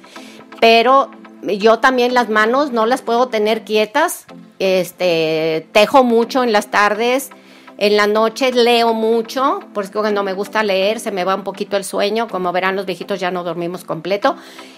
Pero 0.59 1.11
yo 1.43 1.79
también 1.79 2.13
las 2.13 2.29
manos 2.29 2.71
no 2.71 2.85
las 2.85 3.01
puedo 3.01 3.27
tener 3.27 3.63
quietas. 3.63 4.25
Este, 4.59 5.67
tejo 5.73 6.03
mucho 6.03 6.43
en 6.43 6.53
las 6.53 6.67
tardes, 6.67 7.31
en 7.77 7.97
la 7.97 8.07
noche 8.07 8.51
leo 8.51 8.93
mucho, 8.93 9.59
porque 9.73 9.91
cuando 9.93 10.23
me 10.23 10.33
gusta 10.33 10.63
leer 10.63 10.99
se 10.99 11.11
me 11.11 11.23
va 11.23 11.35
un 11.35 11.43
poquito 11.43 11.75
el 11.77 11.83
sueño, 11.83 12.27
como 12.27 12.51
verán 12.51 12.75
los 12.75 12.85
viejitos 12.85 13.19
ya 13.19 13.31
no 13.31 13.43
dormimos 13.43 13.83
completo 13.83 14.35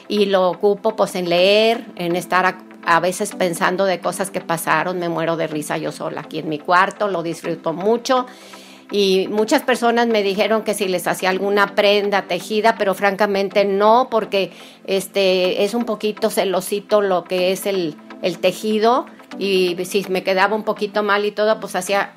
y 0.07 0.25
lo 0.25 0.49
ocupo 0.49 0.95
pues 0.95 1.15
en 1.15 1.29
leer, 1.29 1.85
en 1.95 2.15
estar 2.15 2.57
a 2.85 2.99
veces 2.99 3.33
pensando 3.35 3.85
de 3.85 3.99
cosas 3.99 4.31
que 4.31 4.41
pasaron, 4.41 4.99
me 4.99 5.09
muero 5.09 5.35
de 5.35 5.47
risa 5.47 5.77
yo 5.77 5.91
sola 5.91 6.21
aquí 6.21 6.39
en 6.39 6.49
mi 6.49 6.59
cuarto, 6.59 7.07
lo 7.07 7.23
disfruto 7.23 7.73
mucho. 7.73 8.25
Y 8.91 9.27
muchas 9.29 9.63
personas 9.63 10.05
me 10.05 10.21
dijeron 10.21 10.61
que 10.61 10.75
si 10.75 10.87
les 10.87 11.07
hacía 11.07 11.31
alguna 11.31 11.73
prenda 11.73 12.27
tejida, 12.27 12.75
pero 12.77 12.93
francamente 12.93 13.65
no, 13.65 14.09
porque 14.11 14.51
este, 14.85 15.63
es 15.63 15.73
un 15.73 15.85
poquito 15.85 16.29
celosito 16.29 17.01
lo 17.01 17.23
que 17.23 17.51
es 17.51 17.65
el 17.65 17.95
tejido. 18.41 19.07
Y 19.37 19.75
si 19.85 20.05
me 20.09 20.23
quedaba 20.23 20.55
un 20.55 20.63
poquito 20.63 21.03
mal 21.03 21.25
y 21.25 21.31
todo, 21.31 21.59
pues 21.59 21.75
hacía 21.75 22.13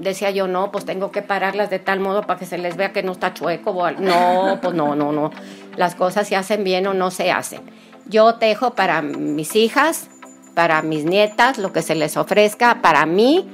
decía 0.00 0.30
yo, 0.30 0.48
no, 0.48 0.70
pues 0.70 0.84
tengo 0.84 1.10
que 1.10 1.22
pararlas 1.22 1.70
de 1.70 1.78
tal 1.78 2.00
modo 2.00 2.22
para 2.22 2.38
que 2.38 2.46
se 2.46 2.58
les 2.58 2.76
vea 2.76 2.92
que 2.92 3.02
no 3.02 3.12
está 3.12 3.34
chueco. 3.34 3.90
No, 3.98 4.58
pues 4.60 4.74
no, 4.74 4.94
no, 4.94 5.12
no. 5.12 5.30
Las 5.76 5.94
cosas 5.94 6.28
se 6.28 6.36
hacen 6.36 6.64
bien 6.64 6.86
o 6.86 6.94
no 6.94 7.10
se 7.10 7.30
hacen. 7.30 7.62
Yo 8.06 8.34
tejo 8.36 8.74
para 8.74 9.02
mis 9.02 9.54
hijas, 9.56 10.08
para 10.54 10.82
mis 10.82 11.04
nietas, 11.04 11.58
lo 11.58 11.72
que 11.72 11.82
se 11.82 11.94
les 11.94 12.16
ofrezca, 12.16 12.80
para 12.80 13.06
mí, 13.06 13.48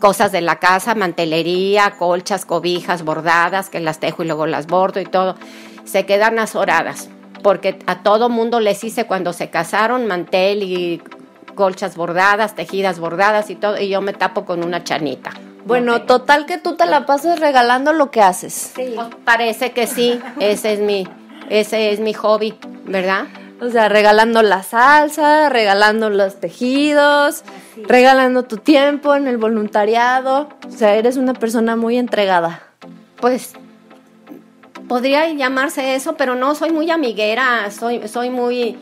cosas 0.00 0.32
de 0.32 0.40
la 0.40 0.56
casa, 0.56 0.94
mantelería, 0.94 1.94
colchas, 1.98 2.44
cobijas, 2.44 3.02
bordadas, 3.02 3.68
que 3.68 3.80
las 3.80 3.98
tejo 3.98 4.22
y 4.22 4.26
luego 4.26 4.46
las 4.46 4.66
bordo 4.66 5.00
y 5.00 5.06
todo. 5.06 5.36
Se 5.84 6.06
quedan 6.06 6.38
azoradas, 6.38 7.08
porque 7.42 7.78
a 7.86 8.02
todo 8.02 8.28
mundo 8.28 8.60
les 8.60 8.82
hice 8.84 9.06
cuando 9.06 9.32
se 9.32 9.50
casaron 9.50 10.06
mantel 10.06 10.62
y 10.62 11.02
colchas 11.56 11.96
bordadas, 11.96 12.54
tejidas 12.54 13.00
bordadas 13.00 13.50
y 13.50 13.56
todo, 13.56 13.80
y 13.80 13.88
yo 13.88 14.00
me 14.00 14.12
tapo 14.12 14.44
con 14.44 14.62
una 14.62 14.84
chanita. 14.84 15.32
Bueno, 15.64 16.02
total 16.02 16.46
que 16.46 16.58
tú 16.58 16.76
te 16.76 16.86
la 16.86 17.06
pasas 17.06 17.40
regalando 17.40 17.92
lo 17.92 18.12
que 18.12 18.22
haces. 18.22 18.72
Sí. 18.76 18.94
parece 19.24 19.72
que 19.72 19.88
sí, 19.88 20.20
ese 20.38 20.74
es 20.74 20.78
mi, 20.78 21.08
ese 21.50 21.90
es 21.90 21.98
mi 21.98 22.14
hobby, 22.14 22.54
¿verdad? 22.84 23.24
O 23.60 23.70
sea, 23.70 23.88
regalando 23.88 24.42
la 24.42 24.62
salsa, 24.62 25.48
regalando 25.48 26.10
los 26.10 26.38
tejidos, 26.38 27.42
regalando 27.88 28.44
tu 28.44 28.58
tiempo 28.58 29.16
en 29.16 29.26
el 29.26 29.38
voluntariado. 29.38 30.50
O 30.68 30.70
sea, 30.70 30.94
eres 30.94 31.16
una 31.16 31.32
persona 31.32 31.74
muy 31.74 31.96
entregada. 31.96 32.62
Pues 33.18 33.54
podría 34.88 35.28
llamarse 35.32 35.94
eso, 35.94 36.16
pero 36.16 36.34
no, 36.34 36.54
soy 36.54 36.70
muy 36.70 36.90
amiguera, 36.90 37.70
soy, 37.70 38.06
soy 38.08 38.30
muy... 38.30 38.76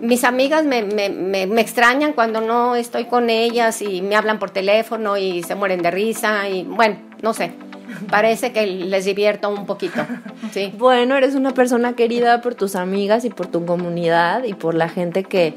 Mis 0.00 0.24
amigas 0.24 0.64
me, 0.64 0.82
me, 0.82 1.08
me, 1.46 1.60
extrañan 1.60 2.12
cuando 2.14 2.40
no 2.40 2.74
estoy 2.74 3.04
con 3.04 3.28
ellas 3.30 3.82
y 3.82 4.02
me 4.02 4.16
hablan 4.16 4.38
por 4.38 4.50
teléfono 4.50 5.16
y 5.16 5.42
se 5.42 5.54
mueren 5.54 5.82
de 5.82 5.90
risa 5.90 6.48
y 6.48 6.64
bueno, 6.64 6.96
no 7.22 7.34
sé 7.34 7.52
parece 8.08 8.52
que 8.52 8.66
les 8.66 9.04
divierto 9.04 9.50
un 9.50 9.66
poquito. 9.66 10.06
Sí. 10.52 10.72
Bueno, 10.78 11.16
eres 11.16 11.34
una 11.34 11.52
persona 11.52 11.94
querida 11.94 12.40
por 12.40 12.54
tus 12.54 12.74
amigas 12.74 13.24
y 13.24 13.30
por 13.30 13.46
tu 13.46 13.66
comunidad 13.66 14.44
y 14.44 14.54
por 14.54 14.74
la 14.74 14.88
gente 14.88 15.24
que, 15.24 15.54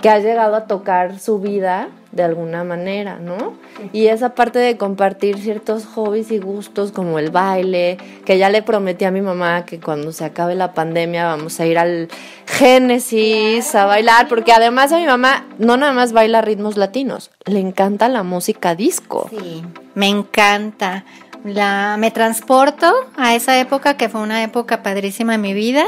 que 0.00 0.08
ha 0.08 0.18
llegado 0.18 0.54
a 0.54 0.66
tocar 0.66 1.18
su 1.18 1.40
vida 1.40 1.88
de 2.12 2.24
alguna 2.24 2.64
manera, 2.64 3.18
¿no? 3.20 3.54
Y 3.92 4.06
esa 4.06 4.34
parte 4.34 4.58
de 4.58 4.76
compartir 4.76 5.38
ciertos 5.38 5.86
hobbies 5.86 6.32
y 6.32 6.38
gustos 6.38 6.90
como 6.90 7.18
el 7.18 7.30
baile, 7.30 7.98
que 8.24 8.36
ya 8.36 8.50
le 8.50 8.62
prometí 8.62 9.04
a 9.04 9.10
mi 9.10 9.20
mamá 9.20 9.64
que 9.64 9.78
cuando 9.78 10.10
se 10.12 10.24
acabe 10.24 10.56
la 10.56 10.74
pandemia 10.74 11.26
vamos 11.26 11.60
a 11.60 11.66
ir 11.66 11.78
al 11.78 12.08
Génesis 12.46 13.74
a 13.76 13.86
bailar, 13.86 14.26
porque 14.28 14.52
además 14.52 14.92
a 14.92 14.98
mi 14.98 15.06
mamá 15.06 15.46
no 15.58 15.76
nada 15.76 15.92
más 15.92 16.12
baila 16.12 16.40
ritmos 16.40 16.76
latinos, 16.76 17.30
le 17.44 17.60
encanta 17.60 18.08
la 18.08 18.24
música 18.24 18.74
disco. 18.74 19.28
Sí, 19.30 19.62
me 19.94 20.08
encanta 20.08 21.04
la, 21.44 21.96
me 21.98 22.10
transporto 22.10 22.92
a 23.16 23.34
esa 23.34 23.58
época 23.60 23.96
que 23.96 24.08
fue 24.08 24.20
una 24.20 24.42
época 24.42 24.82
padrísima 24.82 25.36
en 25.36 25.40
mi 25.40 25.54
vida. 25.54 25.84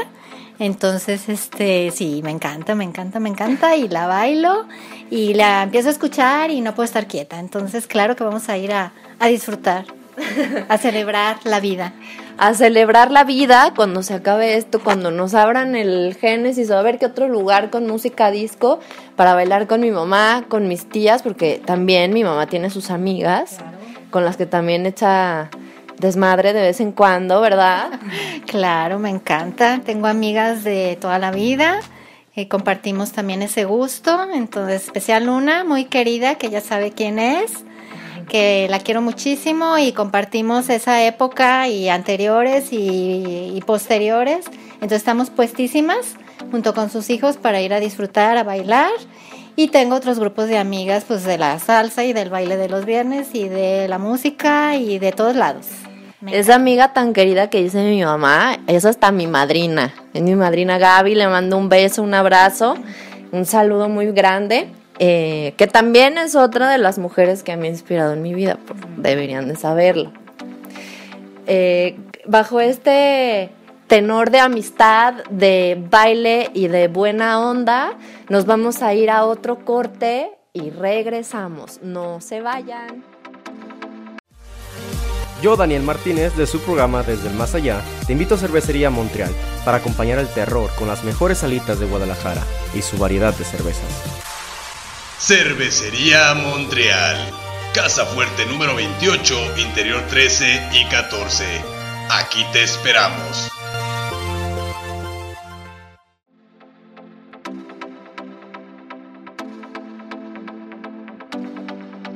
Entonces, 0.59 1.29
este, 1.29 1.91
sí, 1.91 2.21
me 2.23 2.31
encanta, 2.31 2.75
me 2.75 2.83
encanta, 2.83 3.19
me 3.19 3.29
encanta 3.29 3.75
y 3.75 3.87
la 3.87 4.07
bailo 4.07 4.65
y 5.09 5.33
la 5.33 5.63
empiezo 5.63 5.89
a 5.89 5.91
escuchar 5.91 6.51
y 6.51 6.61
no 6.61 6.75
puedo 6.75 6.85
estar 6.85 7.07
quieta. 7.07 7.39
Entonces, 7.39 7.87
claro 7.87 8.15
que 8.15 8.23
vamos 8.23 8.49
a 8.49 8.57
ir 8.57 8.71
a, 8.71 8.93
a 9.19 9.27
disfrutar, 9.27 9.85
a 10.69 10.77
celebrar 10.77 11.37
la 11.43 11.59
vida. 11.59 11.93
A 12.37 12.55
celebrar 12.55 13.11
la 13.11 13.23
vida 13.23 13.73
cuando 13.75 14.01
se 14.01 14.15
acabe 14.15 14.57
esto, 14.57 14.79
cuando 14.79 15.11
nos 15.11 15.35
abran 15.35 15.75
el 15.75 16.17
Génesis 16.19 16.69
o 16.71 16.77
a 16.77 16.81
ver 16.81 16.97
qué 16.97 17.05
otro 17.05 17.27
lugar 17.27 17.69
con 17.69 17.85
música 17.85 18.31
disco 18.31 18.79
para 19.15 19.35
bailar 19.35 19.67
con 19.67 19.81
mi 19.81 19.91
mamá, 19.91 20.45
con 20.49 20.67
mis 20.67 20.89
tías, 20.89 21.21
porque 21.21 21.61
también 21.63 22.11
mi 22.11 22.23
mamá 22.23 22.47
tiene 22.47 22.71
sus 22.71 22.89
amigas 22.89 23.59
con 24.09 24.23
las 24.25 24.37
que 24.37 24.45
también 24.45 24.85
echa 24.85 25.49
desmadre 25.99 26.53
de 26.53 26.61
vez 26.61 26.79
en 26.79 26.91
cuando, 26.91 27.41
¿verdad? 27.41 27.99
Claro, 28.45 28.99
me 28.99 29.09
encanta. 29.09 29.81
Tengo 29.83 30.07
amigas 30.07 30.63
de 30.63 30.97
toda 30.99 31.19
la 31.19 31.31
vida. 31.31 31.79
y 32.35 32.47
compartimos 32.47 33.11
también 33.11 33.41
ese 33.41 33.65
gusto. 33.65 34.27
Entonces, 34.33 34.83
especial 34.83 35.25
Luna, 35.25 35.63
muy 35.63 35.85
querida, 35.85 36.35
que 36.35 36.49
ya 36.49 36.61
sabe 36.61 36.91
quién 36.91 37.19
es, 37.19 37.63
que 38.27 38.67
la 38.69 38.79
quiero 38.79 39.01
muchísimo 39.01 39.77
y 39.77 39.91
compartimos 39.91 40.69
esa 40.69 41.03
época 41.03 41.67
y 41.67 41.89
anteriores 41.89 42.73
y, 42.73 43.51
y 43.55 43.61
posteriores. 43.65 44.45
Entonces, 44.75 44.97
estamos 44.99 45.29
puestísimas 45.29 46.15
junto 46.51 46.73
con 46.73 46.89
sus 46.89 47.09
hijos 47.09 47.37
para 47.37 47.61
ir 47.61 47.73
a 47.73 47.79
disfrutar, 47.79 48.37
a 48.37 48.43
bailar 48.43 48.91
y 49.55 49.67
tengo 49.67 49.95
otros 49.95 50.19
grupos 50.19 50.47
de 50.47 50.57
amigas, 50.57 51.05
pues 51.07 51.23
de 51.23 51.37
la 51.37 51.59
salsa 51.59 52.03
y 52.03 52.13
del 52.13 52.29
baile 52.29 52.57
de 52.57 52.69
los 52.69 52.85
viernes 52.85 53.29
y 53.33 53.47
de 53.47 53.87
la 53.87 53.97
música 53.97 54.75
y 54.75 54.99
de 54.99 55.11
todos 55.11 55.35
lados. 55.35 55.67
Esa 56.31 56.55
amiga 56.55 56.93
tan 56.93 57.13
querida 57.13 57.49
que 57.49 57.61
dice 57.61 57.83
mi 57.83 58.03
mamá, 58.03 58.57
esa 58.67 58.89
está 58.89 59.11
mi 59.11 59.27
madrina. 59.27 59.93
Es 60.13 60.21
mi 60.21 60.35
madrina 60.35 60.77
Gaby, 60.77 61.15
le 61.15 61.27
mando 61.27 61.57
un 61.57 61.67
beso, 61.67 62.01
un 62.01 62.13
abrazo, 62.13 62.75
un 63.31 63.45
saludo 63.45 63.89
muy 63.89 64.11
grande. 64.11 64.69
Eh, 64.99 65.55
que 65.57 65.65
también 65.67 66.17
es 66.19 66.35
otra 66.35 66.69
de 66.69 66.77
las 66.77 66.99
mujeres 66.99 67.41
que 67.41 67.57
me 67.57 67.67
ha 67.67 67.71
inspirado 67.71 68.13
en 68.13 68.21
mi 68.21 68.33
vida, 68.33 68.59
pues, 68.65 68.79
deberían 68.97 69.47
de 69.47 69.55
saberlo. 69.55 70.13
Eh, 71.47 71.97
bajo 72.25 72.61
este 72.61 73.49
tenor 73.87 74.31
de 74.31 74.39
amistad, 74.39 75.25
de 75.29 75.77
baile 75.89 76.49
y 76.53 76.67
de 76.67 76.87
buena 76.87 77.39
onda, 77.39 77.97
nos 78.29 78.45
vamos 78.45 78.81
a 78.81 78.93
ir 78.93 79.09
a 79.09 79.25
otro 79.25 79.65
corte 79.65 80.31
y 80.53 80.69
regresamos. 80.69 81.79
No 81.81 82.21
se 82.21 82.41
vayan. 82.41 83.03
Yo, 85.41 85.57
Daniel 85.57 85.83
Martínez, 85.83 86.37
de 86.37 86.47
su 86.47 86.61
programa 86.61 87.03
Desde 87.03 87.27
el 87.27 87.35
Más 87.35 87.53
Allá, 87.53 87.81
te 88.07 88.13
invito 88.13 88.35
a 88.35 88.37
Cervecería 88.37 88.89
Montreal 88.89 89.31
para 89.65 89.77
acompañar 89.77 90.19
el 90.19 90.29
terror 90.29 90.69
con 90.79 90.87
las 90.87 91.03
mejores 91.03 91.39
salitas 91.39 91.79
de 91.81 91.85
Guadalajara 91.85 92.41
y 92.73 92.81
su 92.81 92.97
variedad 92.97 93.33
de 93.33 93.43
cervezas. 93.43 94.23
Cervecería 95.19 96.33
Montreal. 96.35 97.17
Casa 97.73 98.05
Fuerte 98.05 98.45
número 98.45 98.75
28, 98.75 99.57
Interior 99.57 100.01
13 100.09 100.69
y 100.73 100.85
14. 100.85 101.43
Aquí 102.09 102.45
te 102.53 102.63
esperamos. 102.63 103.49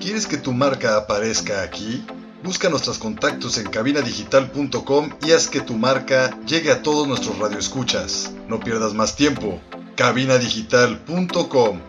¿Quieres 0.07 0.25
que 0.25 0.37
tu 0.37 0.53
marca 0.53 0.95
aparezca 0.95 1.63
aquí? 1.63 2.01
Busca 2.41 2.69
nuestros 2.69 2.97
contactos 2.97 3.57
en 3.57 3.69
cabinadigital.com 3.69 5.09
y 5.25 5.33
haz 5.33 5.49
que 5.49 5.59
tu 5.59 5.73
marca 5.73 6.39
llegue 6.45 6.71
a 6.71 6.81
todos 6.81 7.09
nuestros 7.09 7.37
radioescuchas. 7.37 8.31
No 8.47 8.57
pierdas 8.57 8.93
más 8.93 9.17
tiempo. 9.17 9.59
cabinadigital.com 9.97 11.81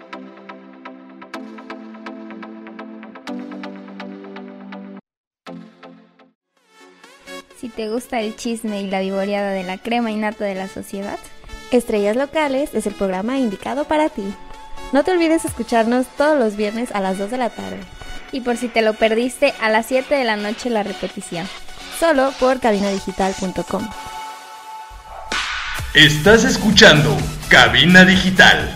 Si 7.60 7.68
te 7.68 7.88
gusta 7.88 8.20
el 8.20 8.34
chisme 8.34 8.82
y 8.82 8.90
la 8.90 8.98
vivoreada 8.98 9.52
de 9.52 9.62
la 9.62 9.78
crema 9.78 10.10
innata 10.10 10.44
de 10.44 10.56
la 10.56 10.66
sociedad, 10.66 11.20
Estrellas 11.70 12.16
Locales 12.16 12.70
es 12.74 12.88
el 12.88 12.94
programa 12.94 13.38
indicado 13.38 13.84
para 13.84 14.08
ti. 14.08 14.24
No 14.92 15.04
te 15.04 15.12
olvides 15.12 15.44
escucharnos 15.44 16.08
todos 16.16 16.36
los 16.36 16.56
viernes 16.56 16.90
a 16.90 17.00
las 17.00 17.16
2 17.18 17.30
de 17.30 17.38
la 17.38 17.50
tarde 17.50 17.97
y 18.32 18.40
por 18.40 18.56
si 18.56 18.68
te 18.68 18.82
lo 18.82 18.94
perdiste 18.94 19.54
a 19.60 19.68
las 19.70 19.86
7 19.86 20.14
de 20.14 20.24
la 20.24 20.36
noche 20.36 20.70
la 20.70 20.82
repetición, 20.82 21.48
solo 21.98 22.32
por 22.38 22.60
cabinadigital.com. 22.60 23.88
Estás 25.94 26.44
escuchando 26.44 27.16
Cabina 27.48 28.04
Digital. 28.04 28.74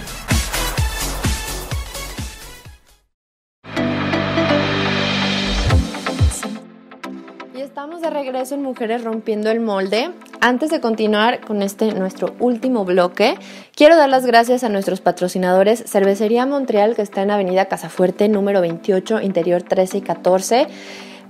Regreso 8.13 8.55
en 8.55 8.63
Mujeres 8.63 9.05
Rompiendo 9.05 9.51
el 9.51 9.61
Molde. 9.61 10.11
Antes 10.41 10.71
de 10.71 10.81
continuar 10.81 11.41
con 11.41 11.63
este 11.63 11.93
nuestro 11.95 12.35
último 12.41 12.85
bloque, 12.85 13.37
quiero 13.75 13.97
dar 13.97 14.09
las 14.09 14.27
gracias 14.27 14.65
a 14.65 14.69
nuestros 14.69 15.01
patrocinadores 15.01 15.85
Cervecería 15.87 16.47
Montreal, 16.47 16.95
que 16.95 17.03
está 17.03 17.23
en 17.23 17.31
Avenida 17.31 17.67
Casafuerte, 17.67 18.29
número 18.29 18.61
28, 18.61 19.21
interior 19.23 19.63
13 19.63 19.99
y 19.99 20.01
14 20.03 20.67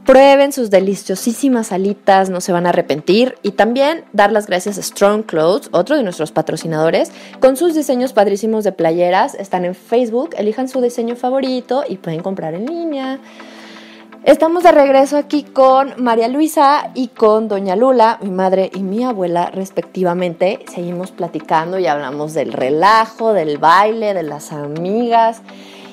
Prueben 0.04 0.52
sus 0.52 0.68
deliciosísimas 0.70 1.70
alitas, 1.70 2.28
no 2.28 2.40
se 2.40 2.50
van 2.50 2.66
a 2.66 2.70
arrepentir. 2.70 3.36
Y 3.42 3.52
también 3.52 4.04
dar 4.12 4.32
las 4.32 4.48
gracias 4.48 4.76
a 4.76 4.82
Strong 4.82 5.22
Clothes, 5.26 5.68
otro 5.70 5.96
de 5.96 6.02
nuestros 6.02 6.32
patrocinadores, 6.32 7.12
con 7.38 7.56
sus 7.56 7.72
diseños 7.74 8.12
padrísimos 8.12 8.64
de 8.64 8.72
playeras. 8.72 9.36
Están 9.36 9.64
en 9.64 9.76
Facebook, 9.76 10.30
elijan 10.36 10.68
su 10.68 10.80
diseño 10.80 11.14
favorito 11.14 11.84
y 11.88 11.98
pueden 11.98 12.20
comprar 12.20 12.54
en 12.54 12.66
línea. 12.66 13.20
Estamos 14.24 14.62
de 14.62 14.70
regreso 14.70 15.16
aquí 15.16 15.42
con 15.42 15.94
María 16.00 16.28
Luisa 16.28 16.92
y 16.94 17.08
con 17.08 17.48
Doña 17.48 17.74
Lula, 17.74 18.20
mi 18.22 18.30
madre 18.30 18.70
y 18.72 18.84
mi 18.84 19.02
abuela 19.02 19.50
respectivamente. 19.50 20.60
Seguimos 20.72 21.10
platicando 21.10 21.80
y 21.80 21.88
hablamos 21.88 22.32
del 22.32 22.52
relajo, 22.52 23.32
del 23.32 23.58
baile, 23.58 24.14
de 24.14 24.22
las 24.22 24.52
amigas. 24.52 25.42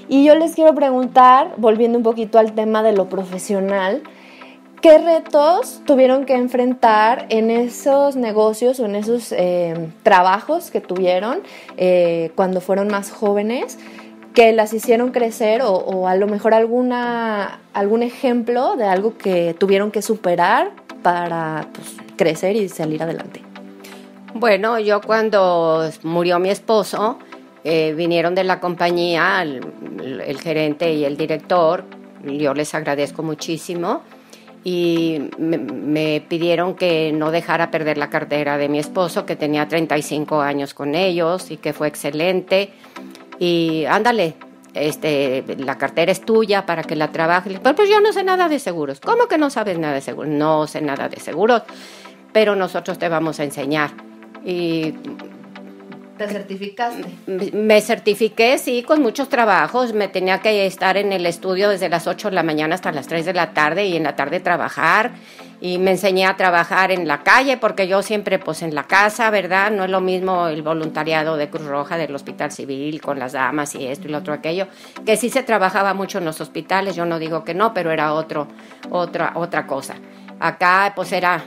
Y 0.09 0.25
yo 0.25 0.35
les 0.35 0.53
quiero 0.53 0.75
preguntar, 0.75 1.53
volviendo 1.57 1.97
un 1.97 2.03
poquito 2.03 2.37
al 2.37 2.53
tema 2.53 2.83
de 2.83 2.91
lo 2.91 3.09
profesional, 3.09 4.03
¿qué 4.79 4.99
retos 4.99 5.81
tuvieron 5.87 6.25
que 6.25 6.35
enfrentar 6.35 7.25
en 7.29 7.49
esos 7.49 8.15
negocios 8.15 8.79
o 8.79 8.85
en 8.85 8.95
esos 8.95 9.31
eh, 9.31 9.89
trabajos 10.03 10.69
que 10.69 10.81
tuvieron 10.81 11.39
eh, 11.77 12.31
cuando 12.35 12.61
fueron 12.61 12.89
más 12.89 13.09
jóvenes? 13.09 13.79
Que 14.33 14.51
las 14.53 14.73
hicieron 14.73 15.11
crecer 15.11 15.61
o, 15.63 16.07
a 16.07 16.15
lo 16.15 16.27
mejor 16.27 16.53
alguna, 16.53 17.59
algún 17.73 18.03
ejemplo 18.03 18.75
de 18.75 18.85
algo 18.85 19.17
que 19.17 19.55
tuvieron 19.57 19.91
que 19.91 20.01
superar 20.01 20.71
para 21.01 21.67
pues, 21.73 21.97
crecer 22.15 22.55
y 22.55 22.69
salir 22.69 23.03
adelante. 23.03 23.41
Bueno, 24.33 24.79
yo 24.79 25.01
cuando 25.01 25.89
murió 26.03 26.39
mi 26.39 26.49
esposo, 26.49 27.17
eh, 27.63 27.93
vinieron 27.95 28.35
de 28.35 28.43
la 28.43 28.59
compañía 28.59 29.41
el, 29.41 30.39
gerente 30.39 30.93
y 30.93 31.03
el 31.03 31.17
director, 31.17 31.83
yo 32.23 32.53
les 32.53 32.73
agradezco 32.75 33.23
muchísimo, 33.23 34.03
y 34.63 35.29
me, 35.37 36.21
pidieron 36.27 36.75
que 36.75 37.11
no 37.13 37.31
dejara 37.31 37.71
perder 37.71 37.97
la 37.97 38.09
cartera 38.09 38.57
de 38.57 38.69
mi 38.69 38.79
esposo, 38.79 39.25
que 39.25 39.35
tenía 39.35 39.67
35 39.67 40.41
años 40.41 40.73
con 40.73 40.95
ellos 40.95 41.49
y 41.49 41.57
que 41.57 41.73
fue 41.73 41.87
excelente. 41.87 42.71
Y 43.39 43.85
ándale, 43.85 44.35
este, 44.73 45.43
la 45.57 45.77
cartera 45.77 46.11
es 46.11 46.21
tuya 46.21 46.65
para 46.65 46.83
que 46.83 46.95
la 46.95 47.11
trabajes. 47.11 47.59
Pero 47.61 47.75
pues 47.75 47.89
yo 47.89 48.01
no 48.01 48.13
sé 48.13 48.23
nada 48.23 48.49
de 48.49 48.59
seguros. 48.59 48.99
¿Cómo 48.99 49.27
que 49.27 49.37
no 49.37 49.49
sabes 49.49 49.79
nada 49.79 49.95
de 49.95 50.01
seguros? 50.01 50.31
No 50.31 50.67
sé 50.67 50.81
nada 50.81 51.09
de 51.09 51.19
seguros, 51.19 51.63
pero 52.33 52.55
nosotros 52.55 52.99
te 52.99 53.09
vamos 53.09 53.39
a 53.39 53.43
enseñar. 53.43 53.91
Y 54.45 54.93
¿Te 56.19 56.27
certificaste? 56.27 57.07
Me 57.53 57.79
certifiqué, 57.79 58.57
sí, 58.57 58.83
con 58.83 59.01
muchos 59.01 59.29
trabajos. 59.29 59.93
Me 59.93 60.09
tenía 60.09 60.39
que 60.39 60.65
estar 60.65 60.97
en 60.97 61.13
el 61.13 61.25
estudio 61.25 61.69
desde 61.69 61.87
las 61.87 62.07
8 62.07 62.29
de 62.29 62.35
la 62.35 62.43
mañana 62.43 62.75
hasta 62.75 62.91
las 62.91 63.07
3 63.07 63.25
de 63.25 63.33
la 63.33 63.53
tarde 63.53 63.85
y 63.85 63.95
en 63.95 64.03
la 64.03 64.17
tarde 64.17 64.41
trabajar. 64.41 65.11
Y 65.61 65.77
me 65.77 65.91
enseñé 65.91 66.25
a 66.25 66.37
trabajar 66.37 66.91
en 66.91 67.07
la 67.07 67.23
calle 67.23 67.57
porque 67.57 67.87
yo 67.87 68.01
siempre, 68.01 68.39
pues 68.39 68.61
en 68.61 68.73
la 68.73 68.83
casa, 68.83 69.29
¿verdad? 69.29 69.71
No 69.71 69.83
es 69.83 69.89
lo 69.89 69.99
mismo 69.99 70.47
el 70.47 70.61
voluntariado 70.61 71.35
de 71.35 71.49
Cruz 71.49 71.67
Roja 71.67 71.97
del 71.97 72.15
Hospital 72.15 72.51
Civil 72.51 73.01
con 73.01 73.19
las 73.19 73.33
damas 73.33 73.75
y 73.75 73.85
esto 73.85 74.07
y 74.07 74.11
lo 74.11 74.19
otro 74.19 74.33
aquello, 74.33 74.67
que 75.05 75.17
sí 75.17 75.29
se 75.29 75.43
trabajaba 75.43 75.93
mucho 75.93 76.19
en 76.19 76.25
los 76.25 76.39
hospitales. 76.39 76.95
Yo 76.95 77.05
no 77.05 77.19
digo 77.19 77.43
que 77.43 77.53
no, 77.53 77.73
pero 77.73 77.91
era 77.91 78.13
otro, 78.13 78.47
otra, 78.89 79.33
otra 79.35 79.67
cosa. 79.67 79.95
Acá, 80.39 80.93
pues 80.95 81.11
era 81.11 81.43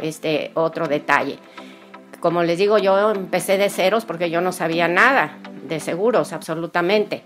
este 0.00 0.50
otro 0.54 0.86
detalle. 0.86 1.38
Como 2.20 2.42
les 2.42 2.58
digo, 2.58 2.78
yo 2.78 3.12
empecé 3.12 3.56
de 3.56 3.70
ceros 3.70 4.04
porque 4.04 4.28
yo 4.28 4.40
no 4.40 4.52
sabía 4.52 4.88
nada 4.88 5.38
de 5.66 5.80
seguros, 5.80 6.32
absolutamente. 6.32 7.22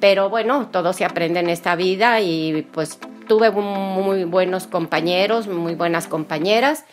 Pero 0.00 0.28
bueno, 0.28 0.68
todo 0.70 0.92
se 0.92 1.04
aprende 1.04 1.40
en 1.40 1.48
esta 1.48 1.76
vida 1.76 2.20
y 2.20 2.66
pues 2.72 2.98
tuve 3.26 3.50
muy 3.50 4.24
buenos 4.24 4.66
compañeros, 4.66 5.46
muy 5.46 5.74
buenas 5.74 6.06
compañeras, 6.06 6.84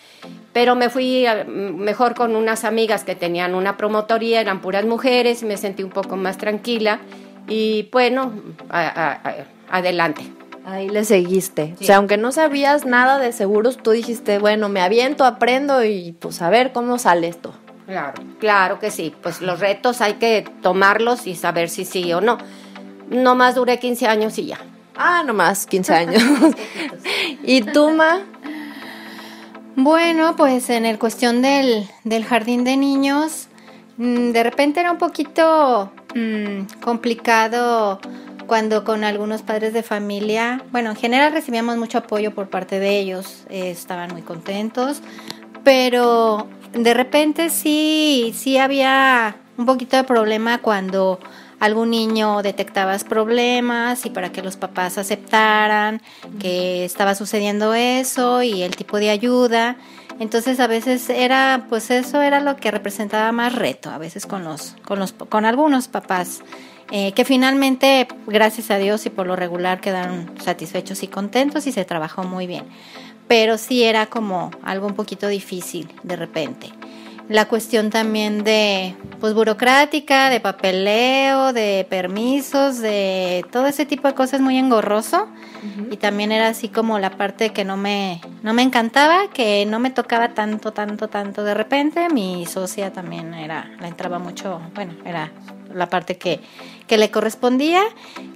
pero 0.53 0.75
me 0.75 0.89
fui 0.89 1.25
mejor 1.47 2.15
con 2.15 2.35
unas 2.35 2.63
amigas 2.63 3.03
que 3.03 3.15
tenían 3.15 3.55
una 3.55 3.77
promotoría, 3.77 4.41
eran 4.41 4.61
puras 4.61 4.85
mujeres, 4.85 5.43
me 5.43 5.57
sentí 5.57 5.83
un 5.83 5.91
poco 5.91 6.17
más 6.17 6.37
tranquila 6.37 6.99
y 7.47 7.89
bueno, 7.91 8.33
adelante. 9.69 10.23
Ahí 10.65 10.87
le 10.87 11.03
seguiste. 11.03 11.75
O 11.81 11.83
sea, 11.83 11.97
aunque 11.97 12.17
no 12.17 12.31
sabías 12.31 12.85
nada 12.85 13.17
de 13.17 13.31
seguros, 13.31 13.77
tú 13.77 13.91
dijiste, 13.91 14.37
bueno, 14.37 14.69
me 14.69 14.81
aviento, 14.81 15.25
aprendo 15.25 15.83
y 15.83 16.11
pues 16.11 16.41
a 16.43 16.49
ver 16.49 16.73
cómo 16.73 16.99
sale 16.99 17.27
esto. 17.27 17.53
Claro, 17.87 18.21
claro 18.39 18.77
que 18.77 18.91
sí. 18.91 19.11
Pues 19.23 19.41
los 19.41 19.59
retos 19.59 20.01
hay 20.01 20.15
que 20.15 20.45
tomarlos 20.61 21.25
y 21.25 21.35
saber 21.35 21.69
si 21.69 21.85
sí 21.85 22.13
o 22.13 22.21
no. 22.21 22.37
No 23.09 23.33
más 23.33 23.55
duré 23.55 23.79
15 23.79 24.05
años 24.05 24.37
y 24.37 24.45
ya. 24.45 24.59
Ah, 25.01 25.23
no 25.25 25.33
más 25.33 25.65
15 25.65 25.93
años. 25.93 26.21
¿Y 27.43 27.61
tú, 27.61 27.91
Ma? 27.91 28.19
Bueno, 29.77 30.35
pues 30.35 30.69
en 30.69 30.85
el 30.85 30.99
cuestión 30.99 31.41
del, 31.41 31.87
del 32.03 32.25
jardín 32.25 32.65
de 32.65 32.75
niños, 32.75 33.47
mm, 33.95 34.31
de 34.31 34.43
repente 34.43 34.81
era 34.81 34.91
un 34.91 34.97
poquito 34.97 35.89
mm, 36.13 36.81
complicado 36.81 38.01
cuando 38.45 38.83
con 38.83 39.05
algunos 39.05 39.41
padres 39.41 39.71
de 39.71 39.83
familia, 39.83 40.65
bueno, 40.73 40.89
en 40.89 40.97
general 40.97 41.31
recibíamos 41.31 41.77
mucho 41.77 41.99
apoyo 41.99 42.35
por 42.35 42.49
parte 42.49 42.79
de 42.79 42.99
ellos, 42.99 43.45
eh, 43.49 43.71
estaban 43.71 44.11
muy 44.11 44.21
contentos, 44.21 45.01
pero 45.63 46.45
de 46.73 46.93
repente 46.93 47.49
sí, 47.51 48.33
sí 48.35 48.57
había 48.57 49.37
un 49.55 49.65
poquito 49.65 49.95
de 49.95 50.03
problema 50.03 50.57
cuando 50.57 51.19
algún 51.59 51.89
niño 51.89 52.41
detectabas 52.41 53.03
problemas 53.03 54.05
y 54.05 54.09
para 54.09 54.31
que 54.31 54.41
los 54.41 54.57
papás 54.57 54.97
aceptaran 54.97 56.01
que 56.39 56.85
estaba 56.85 57.15
sucediendo 57.15 57.73
eso 57.73 58.43
y 58.43 58.63
el 58.63 58.75
tipo 58.75 58.97
de 58.97 59.09
ayuda. 59.09 59.77
Entonces 60.19 60.59
a 60.59 60.67
veces 60.67 61.09
era, 61.09 61.65
pues 61.69 61.91
eso 61.91 62.21
era 62.21 62.39
lo 62.41 62.57
que 62.57 62.71
representaba 62.71 63.31
más 63.31 63.55
reto, 63.55 63.89
a 63.89 63.97
veces 63.97 64.25
con 64.25 64.43
los, 64.43 64.75
con 64.83 64.99
los, 64.99 65.13
con 65.13 65.45
algunos 65.45 65.87
papás 65.87 66.41
eh, 66.91 67.11
que 67.11 67.23
finalmente, 67.23 68.07
gracias 68.25 68.71
a 68.71 68.77
Dios 68.77 69.05
y 69.05 69.09
por 69.09 69.27
lo 69.27 69.35
regular, 69.35 69.79
quedaron 69.79 70.31
satisfechos 70.43 71.03
y 71.03 71.07
contentos 71.07 71.67
y 71.67 71.71
se 71.71 71.85
trabajó 71.85 72.23
muy 72.23 72.47
bien. 72.47 72.65
Pero 73.27 73.59
sí 73.59 73.83
era 73.83 74.07
como 74.07 74.49
algo 74.63 74.87
un 74.87 74.95
poquito 74.95 75.27
difícil 75.27 75.93
de 76.01 76.15
repente. 76.15 76.71
La 77.29 77.47
cuestión 77.47 77.91
también 77.91 78.43
de, 78.43 78.95
pues, 79.19 79.35
burocrática, 79.35 80.31
de 80.31 80.39
papeleo, 80.39 81.53
de 81.53 81.85
permisos, 81.87 82.79
de 82.79 83.45
todo 83.51 83.67
ese 83.67 83.85
tipo 83.85 84.07
de 84.07 84.15
cosas 84.15 84.41
muy 84.41 84.57
engorroso. 84.57 85.27
Y 85.91 85.97
también 85.97 86.31
era 86.31 86.47
así 86.47 86.69
como 86.69 86.97
la 86.97 87.11
parte 87.11 87.51
que 87.51 87.63
no 87.63 87.77
me, 87.77 88.19
no 88.41 88.53
me 88.53 88.63
encantaba, 88.63 89.29
que 89.31 89.65
no 89.67 89.79
me 89.79 89.91
tocaba 89.91 90.33
tanto, 90.33 90.73
tanto, 90.73 91.07
tanto 91.07 91.43
de 91.43 91.53
repente. 91.53 92.09
Mi 92.09 92.47
socia 92.47 92.91
también 92.91 93.35
era, 93.35 93.69
la 93.79 93.87
entraba 93.87 94.17
mucho, 94.17 94.59
bueno, 94.73 94.93
era 95.05 95.31
la 95.73 95.89
parte 95.89 96.17
que, 96.17 96.39
que 96.87 96.97
le 96.97 97.11
correspondía, 97.11 97.81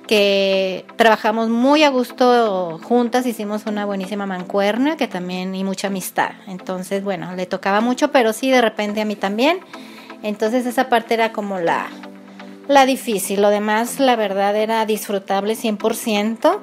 que 0.07 0.85
trabajamos 0.95 1.49
muy 1.49 1.83
a 1.83 1.89
gusto 1.89 2.79
juntas, 2.83 3.25
hicimos 3.25 3.65
una 3.65 3.85
buenísima 3.85 4.25
mancuerna, 4.25 4.97
que 4.97 5.07
también, 5.07 5.55
y 5.55 5.63
mucha 5.63 5.87
amistad. 5.87 6.31
Entonces, 6.47 7.03
bueno, 7.03 7.35
le 7.35 7.45
tocaba 7.45 7.81
mucho, 7.81 8.11
pero 8.11 8.33
sí, 8.33 8.49
de 8.49 8.61
repente 8.61 9.01
a 9.01 9.05
mí 9.05 9.15
también. 9.15 9.59
Entonces 10.23 10.65
esa 10.65 10.87
parte 10.87 11.13
era 11.13 11.33
como 11.33 11.59
la, 11.59 11.87
la 12.67 12.85
difícil, 12.85 13.41
lo 13.41 13.49
demás 13.49 13.99
la 13.99 14.15
verdad 14.15 14.55
era 14.55 14.85
disfrutable 14.85 15.55
100% 15.55 16.59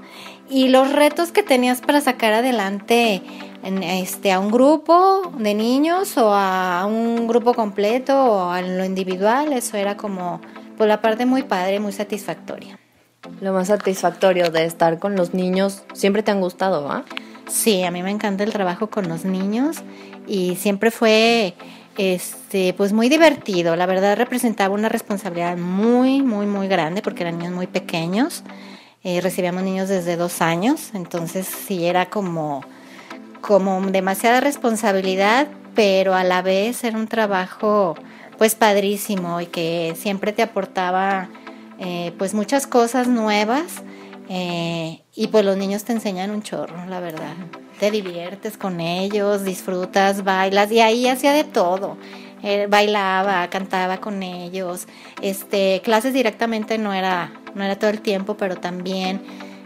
y 0.49 0.69
los 0.69 0.91
retos 0.91 1.31
que 1.31 1.43
tenías 1.43 1.83
para 1.83 2.01
sacar 2.01 2.33
adelante 2.33 3.23
en 3.63 3.83
este, 3.83 4.33
a 4.33 4.41
un 4.41 4.51
grupo 4.51 5.31
de 5.39 5.55
niños 5.55 6.17
o 6.17 6.33
a 6.35 6.87
un 6.87 7.29
grupo 7.29 7.53
completo 7.53 8.19
o 8.19 8.51
a 8.51 8.63
lo 8.63 8.85
individual, 8.85 9.53
eso 9.53 9.77
era 9.77 9.99
como 9.99 10.41
por 10.81 10.89
la 10.89 11.03
parte 11.03 11.27
muy 11.27 11.43
padre, 11.43 11.79
muy 11.79 11.93
satisfactoria. 11.93 12.79
Lo 13.43 13.53
más 13.53 13.67
satisfactorio 13.69 14.51
de 14.51 14.65
estar 14.65 14.99
con 14.99 15.15
los 15.15 15.35
niños, 15.35 15.83
siempre 15.93 16.23
te 16.23 16.31
han 16.31 16.41
gustado, 16.41 16.91
¿ah? 16.91 17.05
Sí, 17.51 17.83
a 17.83 17.91
mí 17.91 18.03
me 18.03 18.11
encanta 18.11 18.45
el 18.45 18.53
trabajo 18.55 18.89
con 18.89 19.07
los 19.07 19.27
niños 19.27 19.77
y 20.27 20.57
siempre 20.57 20.91
fue 20.91 21.53
este 21.99 22.73
pues 22.73 22.95
muy 22.95 23.11
divertido. 23.11 23.77
La 23.77 23.85
verdad 23.85 24.17
representaba 24.17 24.75
una 24.75 24.89
responsabilidad 24.89 25.59
muy, 25.59 26.23
muy, 26.23 26.47
muy 26.47 26.67
grande 26.67 27.03
porque 27.03 27.25
eran 27.25 27.37
niños 27.37 27.53
muy 27.53 27.67
pequeños. 27.67 28.43
Eh, 29.05 29.21
recibíamos 29.21 29.63
niños 29.63 29.91
desde 29.91 30.17
dos 30.17 30.41
años, 30.41 30.93
entonces 30.95 31.47
sí 31.47 31.85
era 31.85 32.07
como, 32.07 32.65
como 33.43 33.83
demasiada 33.83 34.41
responsabilidad, 34.41 35.47
pero 35.75 36.15
a 36.15 36.25
la 36.25 36.41
vez 36.41 36.85
era 36.85 36.97
un 36.97 37.07
trabajo 37.07 37.97
pues 38.41 38.55
padrísimo 38.55 39.43
y 39.43 39.47
que 39.49 39.95
siempre 39.99 40.33
te 40.33 40.41
aportaba 40.41 41.29
eh, 41.79 42.15
pues 42.17 42.33
muchas 42.33 42.67
cosas 42.67 43.07
nuevas 43.07 43.83
eh, 44.31 45.03
y 45.15 45.27
pues 45.27 45.45
los 45.45 45.59
niños 45.59 45.85
te 45.85 45.93
enseñan 45.93 46.31
un 46.31 46.43
chorro, 46.43 46.87
la 46.87 47.01
verdad. 47.01 47.35
Te 47.79 47.91
diviertes 47.91 48.57
con 48.57 48.81
ellos, 48.81 49.45
disfrutas, 49.45 50.25
bailas 50.25 50.73
y 50.73 50.81
ahí 50.81 51.07
hacía 51.07 51.35
de 51.35 51.45
todo. 51.45 51.99
Eh, 52.43 52.67
bailaba, 52.67 53.47
cantaba 53.51 53.99
con 53.99 54.23
ellos. 54.23 54.87
Este, 55.21 55.83
clases 55.85 56.15
directamente 56.15 56.79
no 56.79 56.95
era, 56.95 57.35
no 57.55 57.63
era 57.63 57.79
todo 57.79 57.91
el 57.91 58.01
tiempo, 58.01 58.39
pero 58.39 58.57
también 58.57 59.21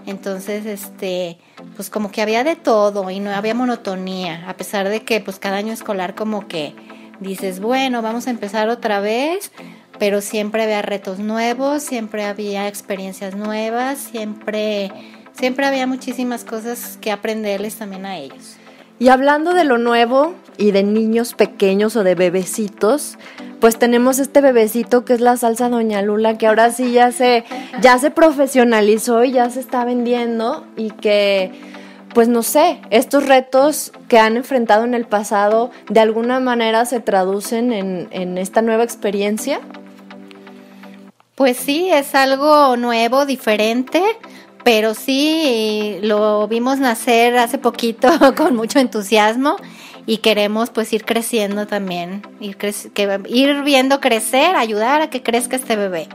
Entonces, 0.04 0.66
este, 0.66 1.38
pues 1.76 1.90
como 1.90 2.10
que 2.10 2.22
había 2.22 2.42
de 2.42 2.56
todo 2.56 3.08
y 3.08 3.20
no 3.20 3.30
había 3.30 3.54
monotonía, 3.54 4.48
a 4.48 4.56
pesar 4.56 4.88
de 4.88 5.04
que 5.04 5.20
pues 5.20 5.38
cada 5.38 5.58
año 5.58 5.72
escolar 5.72 6.16
como 6.16 6.48
que 6.48 6.74
dices, 7.24 7.60
bueno, 7.60 8.02
vamos 8.02 8.28
a 8.28 8.30
empezar 8.30 8.68
otra 8.68 9.00
vez, 9.00 9.50
pero 9.98 10.20
siempre 10.20 10.62
había 10.62 10.82
retos 10.82 11.18
nuevos, 11.18 11.82
siempre 11.82 12.24
había 12.24 12.68
experiencias 12.68 13.34
nuevas, 13.34 13.98
siempre 13.98 14.92
siempre 15.32 15.66
había 15.66 15.86
muchísimas 15.86 16.44
cosas 16.44 16.98
que 17.00 17.10
aprenderles 17.10 17.76
también 17.76 18.06
a 18.06 18.18
ellos. 18.18 18.56
Y 18.98 19.08
hablando 19.08 19.54
de 19.54 19.64
lo 19.64 19.78
nuevo 19.78 20.34
y 20.56 20.70
de 20.70 20.84
niños 20.84 21.34
pequeños 21.34 21.96
o 21.96 22.04
de 22.04 22.14
bebecitos, 22.14 23.18
pues 23.60 23.76
tenemos 23.76 24.20
este 24.20 24.40
bebecito 24.40 25.04
que 25.04 25.14
es 25.14 25.20
la 25.20 25.36
salsa 25.36 25.68
Doña 25.68 26.00
Lula, 26.02 26.38
que 26.38 26.46
ahora 26.46 26.70
sí 26.70 26.92
ya 26.92 27.10
se, 27.10 27.44
ya 27.80 27.98
se 27.98 28.10
profesionalizó 28.12 29.24
y 29.24 29.32
ya 29.32 29.50
se 29.50 29.60
está 29.60 29.84
vendiendo 29.84 30.64
y 30.76 30.90
que, 30.90 31.50
pues 32.14 32.28
no 32.28 32.42
sé, 32.42 32.80
estos 32.90 33.26
retos 33.26 33.92
que 34.08 34.18
han 34.18 34.36
enfrentado 34.36 34.84
en 34.84 34.94
el 34.94 35.06
pasado 35.06 35.70
de 35.90 36.00
alguna 36.00 36.40
manera 36.40 36.86
se 36.86 37.00
traducen 37.00 37.72
en, 37.72 38.08
en 38.12 38.38
esta 38.38 38.62
nueva 38.62 38.84
experiencia. 38.84 39.60
Pues 41.34 41.56
sí, 41.56 41.90
es 41.90 42.14
algo 42.14 42.76
nuevo, 42.76 43.26
diferente 43.26 44.00
pero 44.64 44.94
sí 44.94 45.98
lo 46.02 46.48
vimos 46.48 46.78
nacer 46.78 47.36
hace 47.36 47.58
poquito 47.58 48.08
con 48.36 48.56
mucho 48.56 48.80
entusiasmo 48.80 49.56
y 50.06 50.18
queremos 50.18 50.70
pues 50.70 50.92
ir 50.92 51.04
creciendo 51.04 51.66
también, 51.66 52.22
ir, 52.40 52.56
ir 53.26 53.62
viendo 53.62 54.00
crecer, 54.00 54.56
ayudar 54.56 55.02
a 55.02 55.10
que 55.10 55.22
crezca 55.22 55.56
este 55.56 55.76
bebé. 55.76 56.08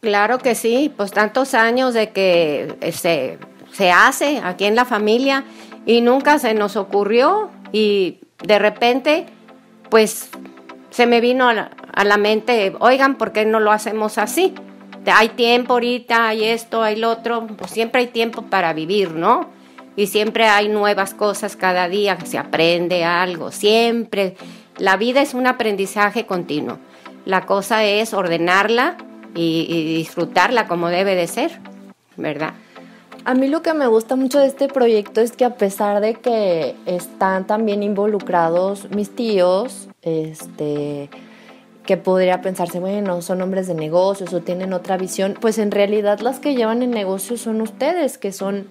Claro 0.00 0.38
que 0.38 0.54
sí, 0.54 0.92
pues 0.96 1.10
tantos 1.10 1.54
años 1.54 1.94
de 1.94 2.10
que 2.10 2.76
se, 2.92 3.38
se 3.76 3.90
hace 3.90 4.40
aquí 4.42 4.64
en 4.64 4.74
la 4.74 4.86
familia 4.86 5.44
y 5.84 6.00
nunca 6.00 6.38
se 6.38 6.54
nos 6.54 6.76
ocurrió 6.76 7.50
y 7.72 8.20
de 8.42 8.58
repente 8.58 9.26
pues 9.90 10.30
se 10.88 11.06
me 11.06 11.20
vino 11.20 11.50
a 11.50 12.04
la, 12.04 12.16
mente, 12.16 12.74
oigan, 12.80 13.16
¿por 13.16 13.32
qué 13.32 13.44
no 13.44 13.60
lo 13.60 13.70
hacemos 13.70 14.16
así? 14.16 14.54
hay 15.12 15.28
tiempo 15.28 15.74
ahorita, 15.74 16.28
hay 16.28 16.44
esto, 16.44 16.82
hay 16.82 16.96
lo 16.96 17.10
otro, 17.10 17.46
pues 17.46 17.70
siempre 17.70 18.00
hay 18.00 18.06
tiempo 18.08 18.42
para 18.42 18.72
vivir, 18.72 19.12
¿no? 19.12 19.50
Y 19.94 20.08
siempre 20.08 20.46
hay 20.46 20.68
nuevas 20.68 21.14
cosas 21.14 21.54
cada 21.54 21.88
día, 21.88 22.18
se 22.24 22.38
aprende 22.38 23.04
algo, 23.04 23.52
siempre. 23.52 24.36
La 24.78 24.96
vida 24.96 25.22
es 25.22 25.32
un 25.32 25.46
aprendizaje 25.46 26.26
continuo. 26.26 26.78
La 27.24 27.46
cosa 27.46 27.84
es 27.84 28.14
ordenarla 28.14 28.96
y, 29.36 29.66
y 29.68 29.96
disfrutarla 29.96 30.66
como 30.66 30.88
debe 30.88 31.14
de 31.14 31.28
ser, 31.28 31.60
¿verdad? 32.16 32.54
A 33.26 33.34
mí 33.34 33.48
lo 33.48 33.60
que 33.60 33.74
me 33.74 33.88
gusta 33.88 34.14
mucho 34.14 34.38
de 34.38 34.46
este 34.46 34.68
proyecto 34.68 35.20
es 35.20 35.32
que 35.32 35.44
a 35.44 35.56
pesar 35.56 36.00
de 36.00 36.14
que 36.14 36.76
están 36.86 37.44
también 37.44 37.82
involucrados 37.82 38.88
mis 38.90 39.16
tíos, 39.16 39.88
este, 40.02 41.10
que 41.84 41.96
podría 41.96 42.40
pensarse, 42.40 42.78
bueno, 42.78 43.20
son 43.22 43.42
hombres 43.42 43.66
de 43.66 43.74
negocios 43.74 44.32
o 44.32 44.42
tienen 44.42 44.72
otra 44.72 44.96
visión, 44.96 45.34
pues 45.40 45.58
en 45.58 45.72
realidad 45.72 46.20
las 46.20 46.38
que 46.38 46.54
llevan 46.54 46.84
el 46.84 46.92
negocio 46.92 47.36
son 47.36 47.60
ustedes, 47.62 48.16
que 48.16 48.30
son 48.30 48.68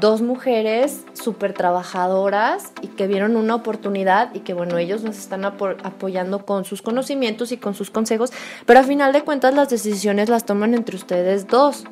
dos 0.00 0.22
mujeres 0.22 1.04
súper 1.12 1.52
trabajadoras 1.52 2.72
y 2.80 2.86
que 2.86 3.06
vieron 3.06 3.36
una 3.36 3.56
oportunidad 3.56 4.34
y 4.34 4.40
que 4.40 4.54
bueno, 4.54 4.78
ellos 4.78 5.02
nos 5.02 5.18
están 5.18 5.44
apoyando 5.44 6.46
con 6.46 6.64
sus 6.64 6.80
conocimientos 6.80 7.52
y 7.52 7.58
con 7.58 7.74
sus 7.74 7.90
consejos, 7.90 8.32
pero 8.64 8.80
a 8.80 8.84
final 8.84 9.12
de 9.12 9.20
cuentas 9.20 9.52
las 9.52 9.68
decisiones 9.68 10.30
las 10.30 10.46
toman 10.46 10.72
entre 10.72 10.96
ustedes 10.96 11.46
dos. 11.46 11.84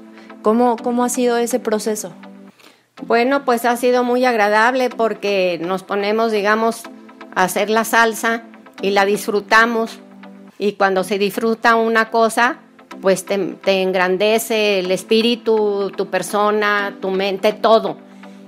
¿Cómo, 0.45 0.77
cómo 0.77 1.05
ha 1.05 1.09
sido 1.09 1.39
ese 1.39 1.59
proceso? 1.59 2.13
Bueno, 3.07 3.47
pues 3.47 3.65
ha 3.65 3.79
sido 3.79 4.05
muy 4.05 4.27
agradable 4.27 4.91
porque 4.91 5.59
nos 5.63 5.83
ponemos, 5.83 6.33
digamos, 6.33 6.83
a 7.35 7.45
hacer 7.45 7.71
la 7.71 7.85
salsa 7.85 8.43
y 8.83 8.91
la 8.91 9.07
disfrutamos 9.07 10.01
y 10.59 10.73
cuando 10.73 11.03
se 11.03 11.19
disfruta 11.19 11.77
una 11.77 12.11
cosa, 12.11 12.59
pues 13.01 13.25
te, 13.25 13.57
engrandece 13.81 14.81
el 14.81 14.91
espíritu, 14.91 15.91
tu 15.97 16.11
persona, 16.11 16.99
tu 17.01 17.11
mente, 17.11 17.55
todo. 17.55 17.97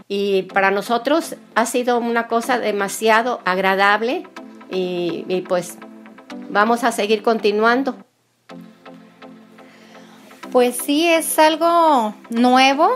Y 0.07 0.43
para 0.43 0.71
nosotros 0.71 1.37
ha 1.55 1.65
sido 1.65 1.99
una 1.99 2.29
cosa 2.29 2.59
demasiado 2.59 3.41
agradable 3.47 4.29
y 4.69 5.45
pues 5.49 5.79
vamos 6.51 6.85
a 6.85 6.93
seguir 6.93 7.23
continuando. 7.23 8.06
Pues 10.57 10.79
sí, 10.87 11.07
es 11.07 11.39
algo 11.39 12.15
nuevo 12.31 12.89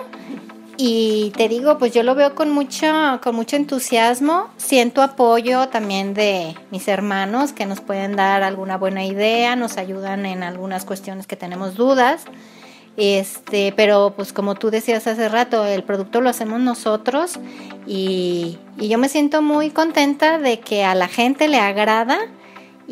y 0.79 1.31
te 1.37 1.47
digo, 1.47 1.77
pues 1.77 1.93
yo 1.93 2.03
lo 2.03 2.15
veo 2.15 2.35
con 2.35 2.51
mucho, 2.51 3.21
con 3.23 3.37
mucho 3.37 3.57
entusiasmo. 3.57 4.49
Siento 4.57 5.03
apoyo 5.03 5.69
también 5.69 6.15
de 6.15 6.57
mis 6.71 6.89
hermanos 6.89 7.53
que 7.53 7.67
nos 7.67 7.83
pueden 7.83 8.17
dar 8.17 8.43
alguna 8.43 8.79
buena 8.79 9.05
idea, 9.05 9.57
nos 9.57 9.77
ayudan 9.77 10.25
en 10.25 10.43
algunas 10.43 10.87
cuestiones 10.87 11.27
que 11.27 11.37
tenemos 11.37 11.75
dudas. 11.75 12.25
Este, 12.97 13.75
pero 13.77 14.15
pues 14.17 14.33
como 14.33 14.55
tú 14.55 14.71
decías 14.71 15.07
hace 15.07 15.29
rato, 15.29 15.67
el 15.67 15.85
producto 15.85 16.23
lo 16.23 16.31
hacemos 16.31 16.61
nosotros 16.61 17.39
y, 17.87 18.59
y 18.79 18.89
yo 18.89 18.97
me 18.97 19.11
siento 19.11 19.43
muy 19.43 19.69
contenta 19.69 20.39
de 20.39 20.61
que 20.61 20.83
a 20.83 20.95
la 20.95 21.09
gente 21.09 21.47
le 21.47 21.59
agrada 21.59 22.21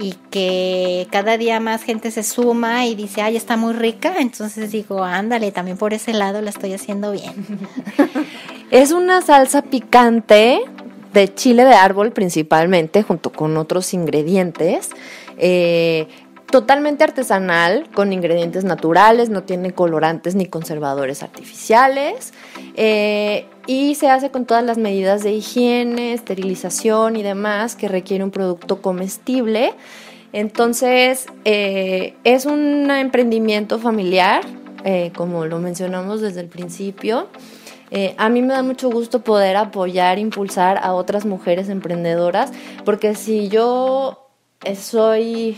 y 0.01 0.15
que 0.31 1.09
cada 1.11 1.37
día 1.37 1.59
más 1.59 1.83
gente 1.83 2.13
se 2.13 2.23
suma 2.23 2.87
y 2.87 2.95
dice, 2.95 3.21
ay, 3.21 3.37
está 3.37 3.57
muy 3.57 3.73
rica, 3.73 4.15
entonces 4.21 4.71
digo, 4.71 5.03
ándale, 5.03 5.51
también 5.51 5.77
por 5.77 5.93
ese 5.93 6.13
lado 6.13 6.41
la 6.41 6.51
estoy 6.51 6.73
haciendo 6.73 7.11
bien. 7.11 7.35
es 8.71 8.93
una 8.93 9.21
salsa 9.23 9.63
picante 9.63 10.61
de 11.13 11.35
chile 11.35 11.65
de 11.65 11.75
árbol 11.75 12.13
principalmente, 12.13 13.03
junto 13.03 13.33
con 13.33 13.57
otros 13.57 13.93
ingredientes. 13.93 14.91
Eh, 15.37 16.07
totalmente 16.51 17.05
artesanal, 17.05 17.89
con 17.93 18.13
ingredientes 18.13 18.65
naturales, 18.65 19.29
no 19.29 19.43
tiene 19.43 19.73
colorantes 19.73 20.35
ni 20.35 20.47
conservadores 20.47 21.23
artificiales. 21.23 22.33
Eh, 22.75 23.47
y 23.67 23.97
se 23.97 24.09
hace 24.09 24.31
con 24.31 24.47
todas 24.47 24.65
las 24.65 24.79
medidas 24.79 25.23
de 25.23 25.33
higiene, 25.33 26.15
esterilización 26.15 27.17
y 27.17 27.23
demás 27.23 27.77
que 27.77 27.89
requiere 27.89 28.25
un 28.25 28.31
producto 28.31 28.81
comestible. 28.81 29.75
Entonces, 30.33 31.27
eh, 31.45 32.15
es 32.25 32.47
un 32.47 32.91
emprendimiento 32.91 33.79
familiar, 33.79 34.43
eh, 34.85 35.13
como 35.15 35.45
lo 35.45 35.59
mencionamos 35.59 36.21
desde 36.21 36.41
el 36.41 36.49
principio. 36.49 37.29
a 38.19 38.29
mí 38.29 38.43
me 38.43 38.53
da 38.53 38.63
mucho 38.63 38.91
gusto 38.91 39.23
poder 39.23 39.57
apoyar, 39.57 40.19
impulsar 40.19 40.79
a 40.83 40.93
otras 40.93 41.25
mujeres 41.25 41.71
emprendedoras, 41.71 42.53
porque 42.85 43.15
si 43.15 43.49
yo 43.49 44.29
soy 44.77 45.57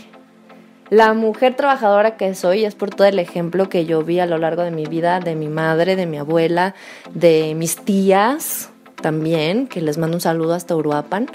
la 0.91 1.13
mujer 1.13 1.55
trabajadora 1.55 2.17
que 2.17 2.35
soy 2.35 2.65
es 2.65 2.75
por 2.75 2.89
todo 2.89 3.07
el 3.07 3.17
ejemplo 3.17 3.69
que 3.69 3.85
yo 3.85 4.03
vi 4.03 4.19
a 4.19 4.25
lo 4.25 4.37
largo 4.37 4.61
de 4.61 4.71
mi 4.71 4.85
vida 4.85 5.21
de 5.21 5.35
mi 5.35 5.47
madre, 5.47 5.95
de 5.95 6.05
mi 6.05 6.17
abuela, 6.17 6.75
de 7.13 7.55
mis 7.55 7.77
tías 7.77 8.71
también, 9.01 9.67
que 9.67 9.79
les 9.79 9.97
mando 9.97 10.17
un 10.17 10.21
saludo 10.21 10.53
hasta 10.53 10.75
Uruapan. 10.75 11.27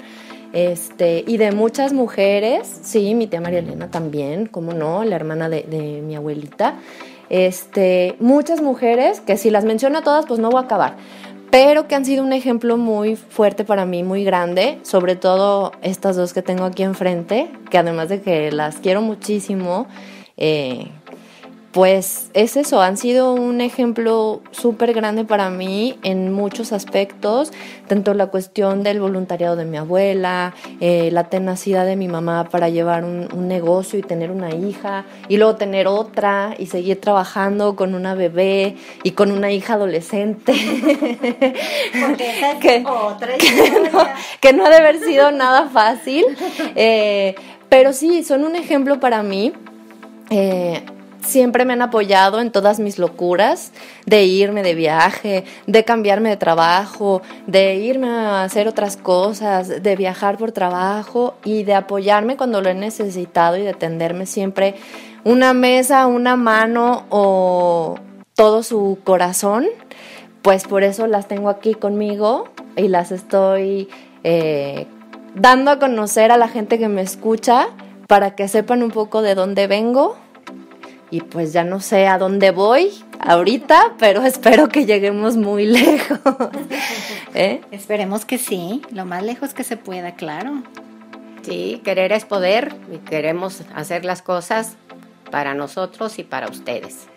Este, 0.53 1.23
y 1.25 1.37
de 1.37 1.51
muchas 1.53 1.91
mujeres, 1.91 2.67
sí, 2.83 3.15
mi 3.15 3.25
tía 3.25 3.41
María 3.41 3.59
Elena 3.59 3.89
también, 3.89 4.45
como 4.45 4.73
no, 4.73 5.03
la 5.03 5.15
hermana 5.15 5.49
de, 5.49 5.63
de 5.63 6.03
mi 6.03 6.15
abuelita. 6.15 6.75
Este, 7.31 8.15
muchas 8.19 8.61
mujeres, 8.61 9.21
que 9.21 9.37
si 9.37 9.49
las 9.49 9.65
menciono 9.65 9.97
a 9.97 10.01
todas, 10.03 10.27
pues 10.27 10.39
no 10.39 10.51
voy 10.51 10.61
a 10.61 10.65
acabar 10.65 10.97
pero 11.59 11.87
que 11.87 11.95
han 11.95 12.05
sido 12.05 12.23
un 12.23 12.33
ejemplo 12.33 12.77
muy 12.77 13.15
fuerte 13.15 13.63
para 13.63 13.87
mí, 13.87 14.03
muy 14.03 14.23
grande, 14.23 14.77
sobre 14.83 15.15
todo 15.15 15.71
estas 15.81 16.15
dos 16.15 16.31
que 16.31 16.43
tengo 16.43 16.65
aquí 16.65 16.83
enfrente, 16.83 17.49
que 17.71 17.79
además 17.79 18.09
de 18.09 18.21
que 18.21 18.51
las 18.51 18.75
quiero 18.75 19.01
muchísimo, 19.01 19.87
eh, 20.37 20.91
pues 21.77 22.31
es 22.33 22.57
eso, 22.57 22.81
han 22.81 22.97
sido 22.97 23.33
un 23.33 23.61
ejemplo 23.61 24.41
súper 24.49 24.95
grande 24.95 25.25
para 25.25 25.51
mí 25.51 25.99
en 26.01 26.33
muchos 26.33 26.73
aspectos, 26.73 27.53
tanto 27.85 28.15
la 28.15 28.31
cuestión 28.31 28.81
del 28.81 28.99
voluntariado 28.99 29.55
de 29.55 29.65
mi 29.65 29.77
abuela, 29.77 30.55
eh, 30.81 31.11
la 31.11 31.25
tenacidad 31.25 31.85
de 31.85 31.95
mi 31.95 32.07
mamá 32.07 32.45
para 32.49 32.69
llevar 32.69 33.03
un, 33.03 33.27
negocio 33.47 33.99
y 33.99 34.01
tener 34.01 34.31
una 34.31 34.55
hija, 34.55 35.05
y 35.27 35.37
luego 35.37 35.55
tener 35.55 35.85
otra 35.85 36.55
y 36.57 36.65
seguir 36.65 36.99
trabajando 36.99 37.75
con 37.75 37.93
una 37.93 38.15
bebé 38.15 38.75
y 39.03 39.11
con 39.11 39.31
una 39.31 39.51
hija 39.51 39.75
adolescente. 39.75 40.53
Porque 42.01 42.31
esa 42.37 42.53
es 42.53 42.57
que, 42.59 42.83
otra 42.87 43.37
que 43.37 43.91
no, 43.91 43.99
que 44.41 44.51
no, 44.51 44.65
ha 44.65 44.69
de 44.71 44.77
haber 44.77 44.97
sido 44.97 45.29
nada 45.29 45.69
fácil, 45.69 46.25
eh, 46.75 47.35
pero 47.69 47.93
sí, 47.93 48.23
son 48.23 48.45
un 48.45 48.55
ejemplo 48.55 48.99
para 48.99 49.21
mí. 49.21 49.53
Eh, 50.31 50.83
siempre 51.25 51.65
me 51.65 51.73
han 51.73 51.81
apoyado 51.81 52.39
en 52.39 52.51
todas 52.51 52.79
mis 52.79 52.99
locuras, 52.99 53.71
de 54.05 54.25
irme 54.25 54.63
de 54.63 54.75
viaje, 54.75 55.43
de 55.65 55.83
cambiarme 55.83 56.29
de 56.29 56.37
trabajo, 56.37 57.21
de 57.45 57.75
irme 57.75 58.09
a 58.09 58.43
hacer 58.43 58.67
otras 58.67 58.97
cosas, 58.97 59.83
de 59.83 59.95
viajar 59.95 60.37
por 60.37 60.51
trabajo 60.51 61.35
y 61.43 61.63
de 61.63 61.73
apoyarme 61.73 62.37
cuando 62.37 62.61
lo 62.61 62.69
he 62.69 62.73
necesitado 62.73 63.57
y 63.57 63.63
de 63.63 63.73
tenderme 63.73 64.25
siempre 64.25 64.75
una 65.23 65.53
mesa, 65.53 66.07
una 66.07 66.35
mano 66.35 67.05
o 67.09 67.95
todo 68.35 68.63
su 68.63 68.99
corazón. 69.03 69.65
pues 70.41 70.63
por 70.63 70.83
eso 70.83 71.07
las 71.07 71.27
tengo 71.27 71.49
aquí 71.49 71.73
conmigo 71.73 72.45
y 72.77 72.87
las 72.87 73.11
estoy 73.11 73.89
eh, 74.23 74.87
dando 75.35 75.71
a 75.71 75.79
conocer 75.79 76.31
a 76.31 76.37
la 76.37 76.47
gente 76.47 76.79
que 76.79 76.87
me 76.87 77.01
escucha 77.01 77.67
para 78.07 78.35
que 78.35 78.47
sepan 78.47 78.81
un 78.83 78.91
poco 78.91 79.21
de 79.21 79.35
dónde 79.35 79.67
vengo. 79.67 80.15
Y 81.09 81.21
pues 81.21 81.53
ya 81.53 81.63
no 81.63 81.79
sé 81.79 82.07
a 82.07 82.17
dónde 82.17 82.51
voy 82.51 82.91
ahorita, 83.19 83.93
pero 83.97 84.21
espero 84.25 84.69
que 84.69 84.85
lleguemos 84.85 85.37
muy 85.37 85.65
lejos. 85.65 86.19
¿Eh? 87.33 87.61
Esperemos 87.71 88.25
que 88.25 88.37
sí, 88.37 88.81
lo 88.91 89.05
más 89.05 89.23
lejos 89.23 89.53
que 89.53 89.63
se 89.63 89.77
pueda, 89.77 90.15
claro. 90.15 90.63
Sí, 91.43 91.81
querer 91.83 92.11
es 92.11 92.25
poder 92.25 92.75
y 92.91 92.97
queremos 92.97 93.63
hacer 93.73 94.03
las 94.03 94.21
cosas 94.21 94.75
para 95.31 95.53
nosotros 95.53 96.19
y 96.19 96.23
para 96.23 96.47
ustedes. 96.47 97.07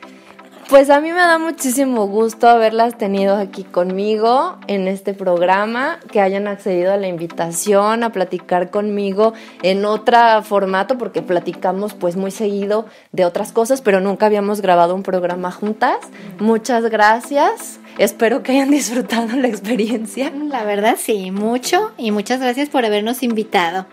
Pues 0.71 0.89
a 0.89 1.01
mí 1.01 1.11
me 1.11 1.19
da 1.19 1.37
muchísimo 1.39 2.07
gusto 2.07 2.49
haberlas 2.49 2.97
tenido 2.97 3.37
aquí 3.37 3.65
conmigo 3.65 4.57
en 4.69 4.87
este 4.87 5.15
programa, 5.15 5.99
que 6.13 6.21
hayan 6.21 6.47
accedido 6.47 6.93
a 6.93 6.97
la 6.97 7.09
invitación 7.09 8.05
a 8.05 8.13
platicar 8.13 8.71
conmigo 8.71 9.35
en 9.65 9.85
otro 9.85 10.45
formato, 10.45 10.97
porque 10.97 11.23
platicamos 11.23 11.95
pues 11.95 12.15
muy 12.15 12.31
seguido 12.31 12.87
de 13.11 13.25
otras 13.25 13.51
cosas, 13.51 13.81
pero 13.81 14.01
nunca 14.01 14.27
habíamos 14.27 14.61
grabado 14.61 14.95
un 14.95 15.03
programa 15.03 15.51
juntas. 15.51 15.97
Muchas 16.39 16.85
gracias. 16.85 17.81
Espero 17.99 18.45
que 18.45 18.53
hayan 18.53 18.71
disfrutado 18.71 19.37
la 19.37 19.49
experiencia. 19.49 20.31
La 20.31 20.63
verdad 20.63 20.95
sí, 20.97 21.33
mucho 21.33 21.91
y 21.99 22.13
muchas 22.13 22.39
gracias 22.39 22.69
por 22.69 22.85
habernos 22.85 23.25
invitado. 23.25 23.87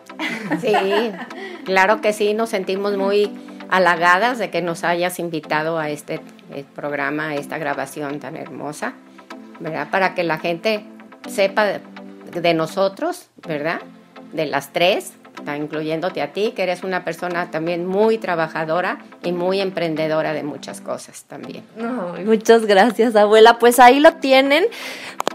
Sí, 0.61 0.73
claro 1.65 2.01
que 2.01 2.13
sí, 2.13 2.35
nos 2.35 2.49
sentimos 2.49 2.95
muy 2.97 3.31
halagadas 3.69 4.37
de 4.37 4.49
que 4.49 4.61
nos 4.61 4.83
hayas 4.83 5.19
invitado 5.19 5.79
a 5.79 5.89
este 5.89 6.21
eh, 6.53 6.65
programa, 6.75 7.29
a 7.29 7.35
esta 7.35 7.57
grabación 7.57 8.19
tan 8.19 8.35
hermosa, 8.35 8.93
¿verdad? 9.59 9.89
Para 9.89 10.15
que 10.15 10.23
la 10.23 10.39
gente 10.39 10.85
sepa 11.27 11.65
de, 11.65 12.53
nosotros, 12.53 13.29
¿verdad? 13.47 13.81
De 14.33 14.45
las 14.45 14.71
tres, 14.71 15.13
incluyéndote 15.57 16.21
a 16.21 16.33
ti, 16.33 16.53
que 16.55 16.63
eres 16.63 16.83
una 16.83 17.03
persona 17.03 17.51
también 17.51 17.85
muy 17.85 18.17
trabajadora 18.17 18.99
y 19.23 19.31
muy 19.31 19.61
emprendedora 19.61 20.33
de 20.33 20.43
muchas 20.43 20.81
cosas 20.81 21.23
también. 21.23 21.63
muchas 22.25 22.65
gracias, 22.65 23.15
abuela. 23.15 23.59
Pues 23.59 23.79
ahí 23.79 23.99
lo 23.99 24.15
tienen. 24.15 24.65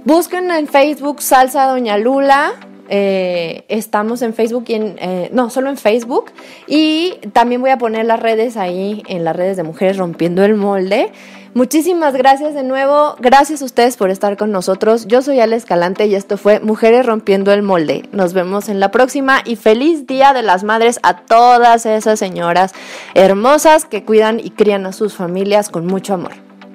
Busquen 0.05 0.51
en 0.51 0.67
Facebook 0.67 1.23
Salsa 1.23 1.67
Doña 1.67 1.97
Lula 1.97 2.53
eh, 2.95 3.65
estamos 3.69 4.21
en 4.21 4.35
Facebook 4.35 4.65
y 4.69 4.75
en, 4.75 4.97
eh, 5.01 5.31
no, 5.33 5.49
solo 5.49 5.71
en 5.71 5.79
Facebook. 5.79 6.27
Y 6.67 7.15
también 7.33 7.63
voy 7.63 7.71
a 7.71 7.79
poner 7.79 8.05
las 8.05 8.21
redes 8.21 8.59
ahí, 8.59 9.03
en 9.09 9.25
las 9.25 9.35
redes 9.35 9.57
de 9.57 9.63
Mujeres 9.63 9.97
Rompiendo 9.97 10.45
el 10.45 10.57
Molde. 10.57 11.11
Muchísimas 11.55 12.13
gracias 12.13 12.53
de 12.53 12.63
nuevo. 12.63 13.17
Gracias 13.19 13.63
a 13.63 13.65
ustedes 13.65 13.97
por 13.97 14.11
estar 14.11 14.37
con 14.37 14.53
nosotros. 14.53 15.07
Yo 15.07 15.23
soy 15.23 15.41
Ale 15.41 15.57
Escalante 15.57 16.05
y 16.07 16.15
esto 16.15 16.37
fue 16.37 16.61
Mujeres 16.61 17.07
Rompiendo 17.07 17.51
el 17.55 17.63
Molde. 17.63 18.03
Nos 18.13 18.35
vemos 18.35 18.69
en 18.69 18.79
la 18.79 18.91
próxima 18.91 19.41
y 19.47 19.57
feliz 19.57 20.07
Día 20.07 20.35
de 20.35 20.43
las 20.43 20.63
Madres 20.63 21.01
a 21.03 21.23
todas 21.23 21.87
esas 21.87 22.19
señoras 22.19 22.75
hermosas 23.15 23.87
que 23.87 24.05
cuidan 24.05 24.39
y 24.39 24.51
crían 24.51 24.85
a 24.85 24.93
sus 24.93 25.15
familias 25.15 25.71
con 25.71 25.87
mucho 25.87 26.13
amor. 26.13 26.33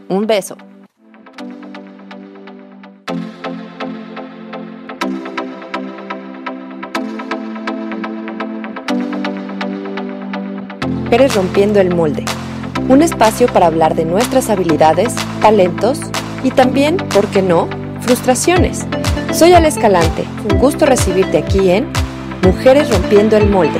Un 0.09 0.25
beso. 0.25 0.57
Mujeres 11.07 11.35
Rompiendo 11.35 11.79
el 11.79 11.95
Molde, 11.95 12.25
un 12.89 13.01
espacio 13.01 13.47
para 13.47 13.67
hablar 13.67 13.95
de 13.95 14.03
nuestras 14.03 14.49
habilidades, 14.49 15.15
talentos 15.39 16.01
y 16.43 16.51
también, 16.51 16.97
¿por 16.97 17.27
qué 17.27 17.41
no?, 17.41 17.69
frustraciones. 18.01 18.85
Soy 19.31 19.53
Ale 19.53 19.69
Escalante, 19.69 20.25
un 20.51 20.59
gusto 20.59 20.85
recibirte 20.85 21.37
aquí 21.37 21.69
en 21.69 21.87
Mujeres 22.43 22.89
Rompiendo 22.89 23.37
el 23.37 23.49
Molde. 23.49 23.79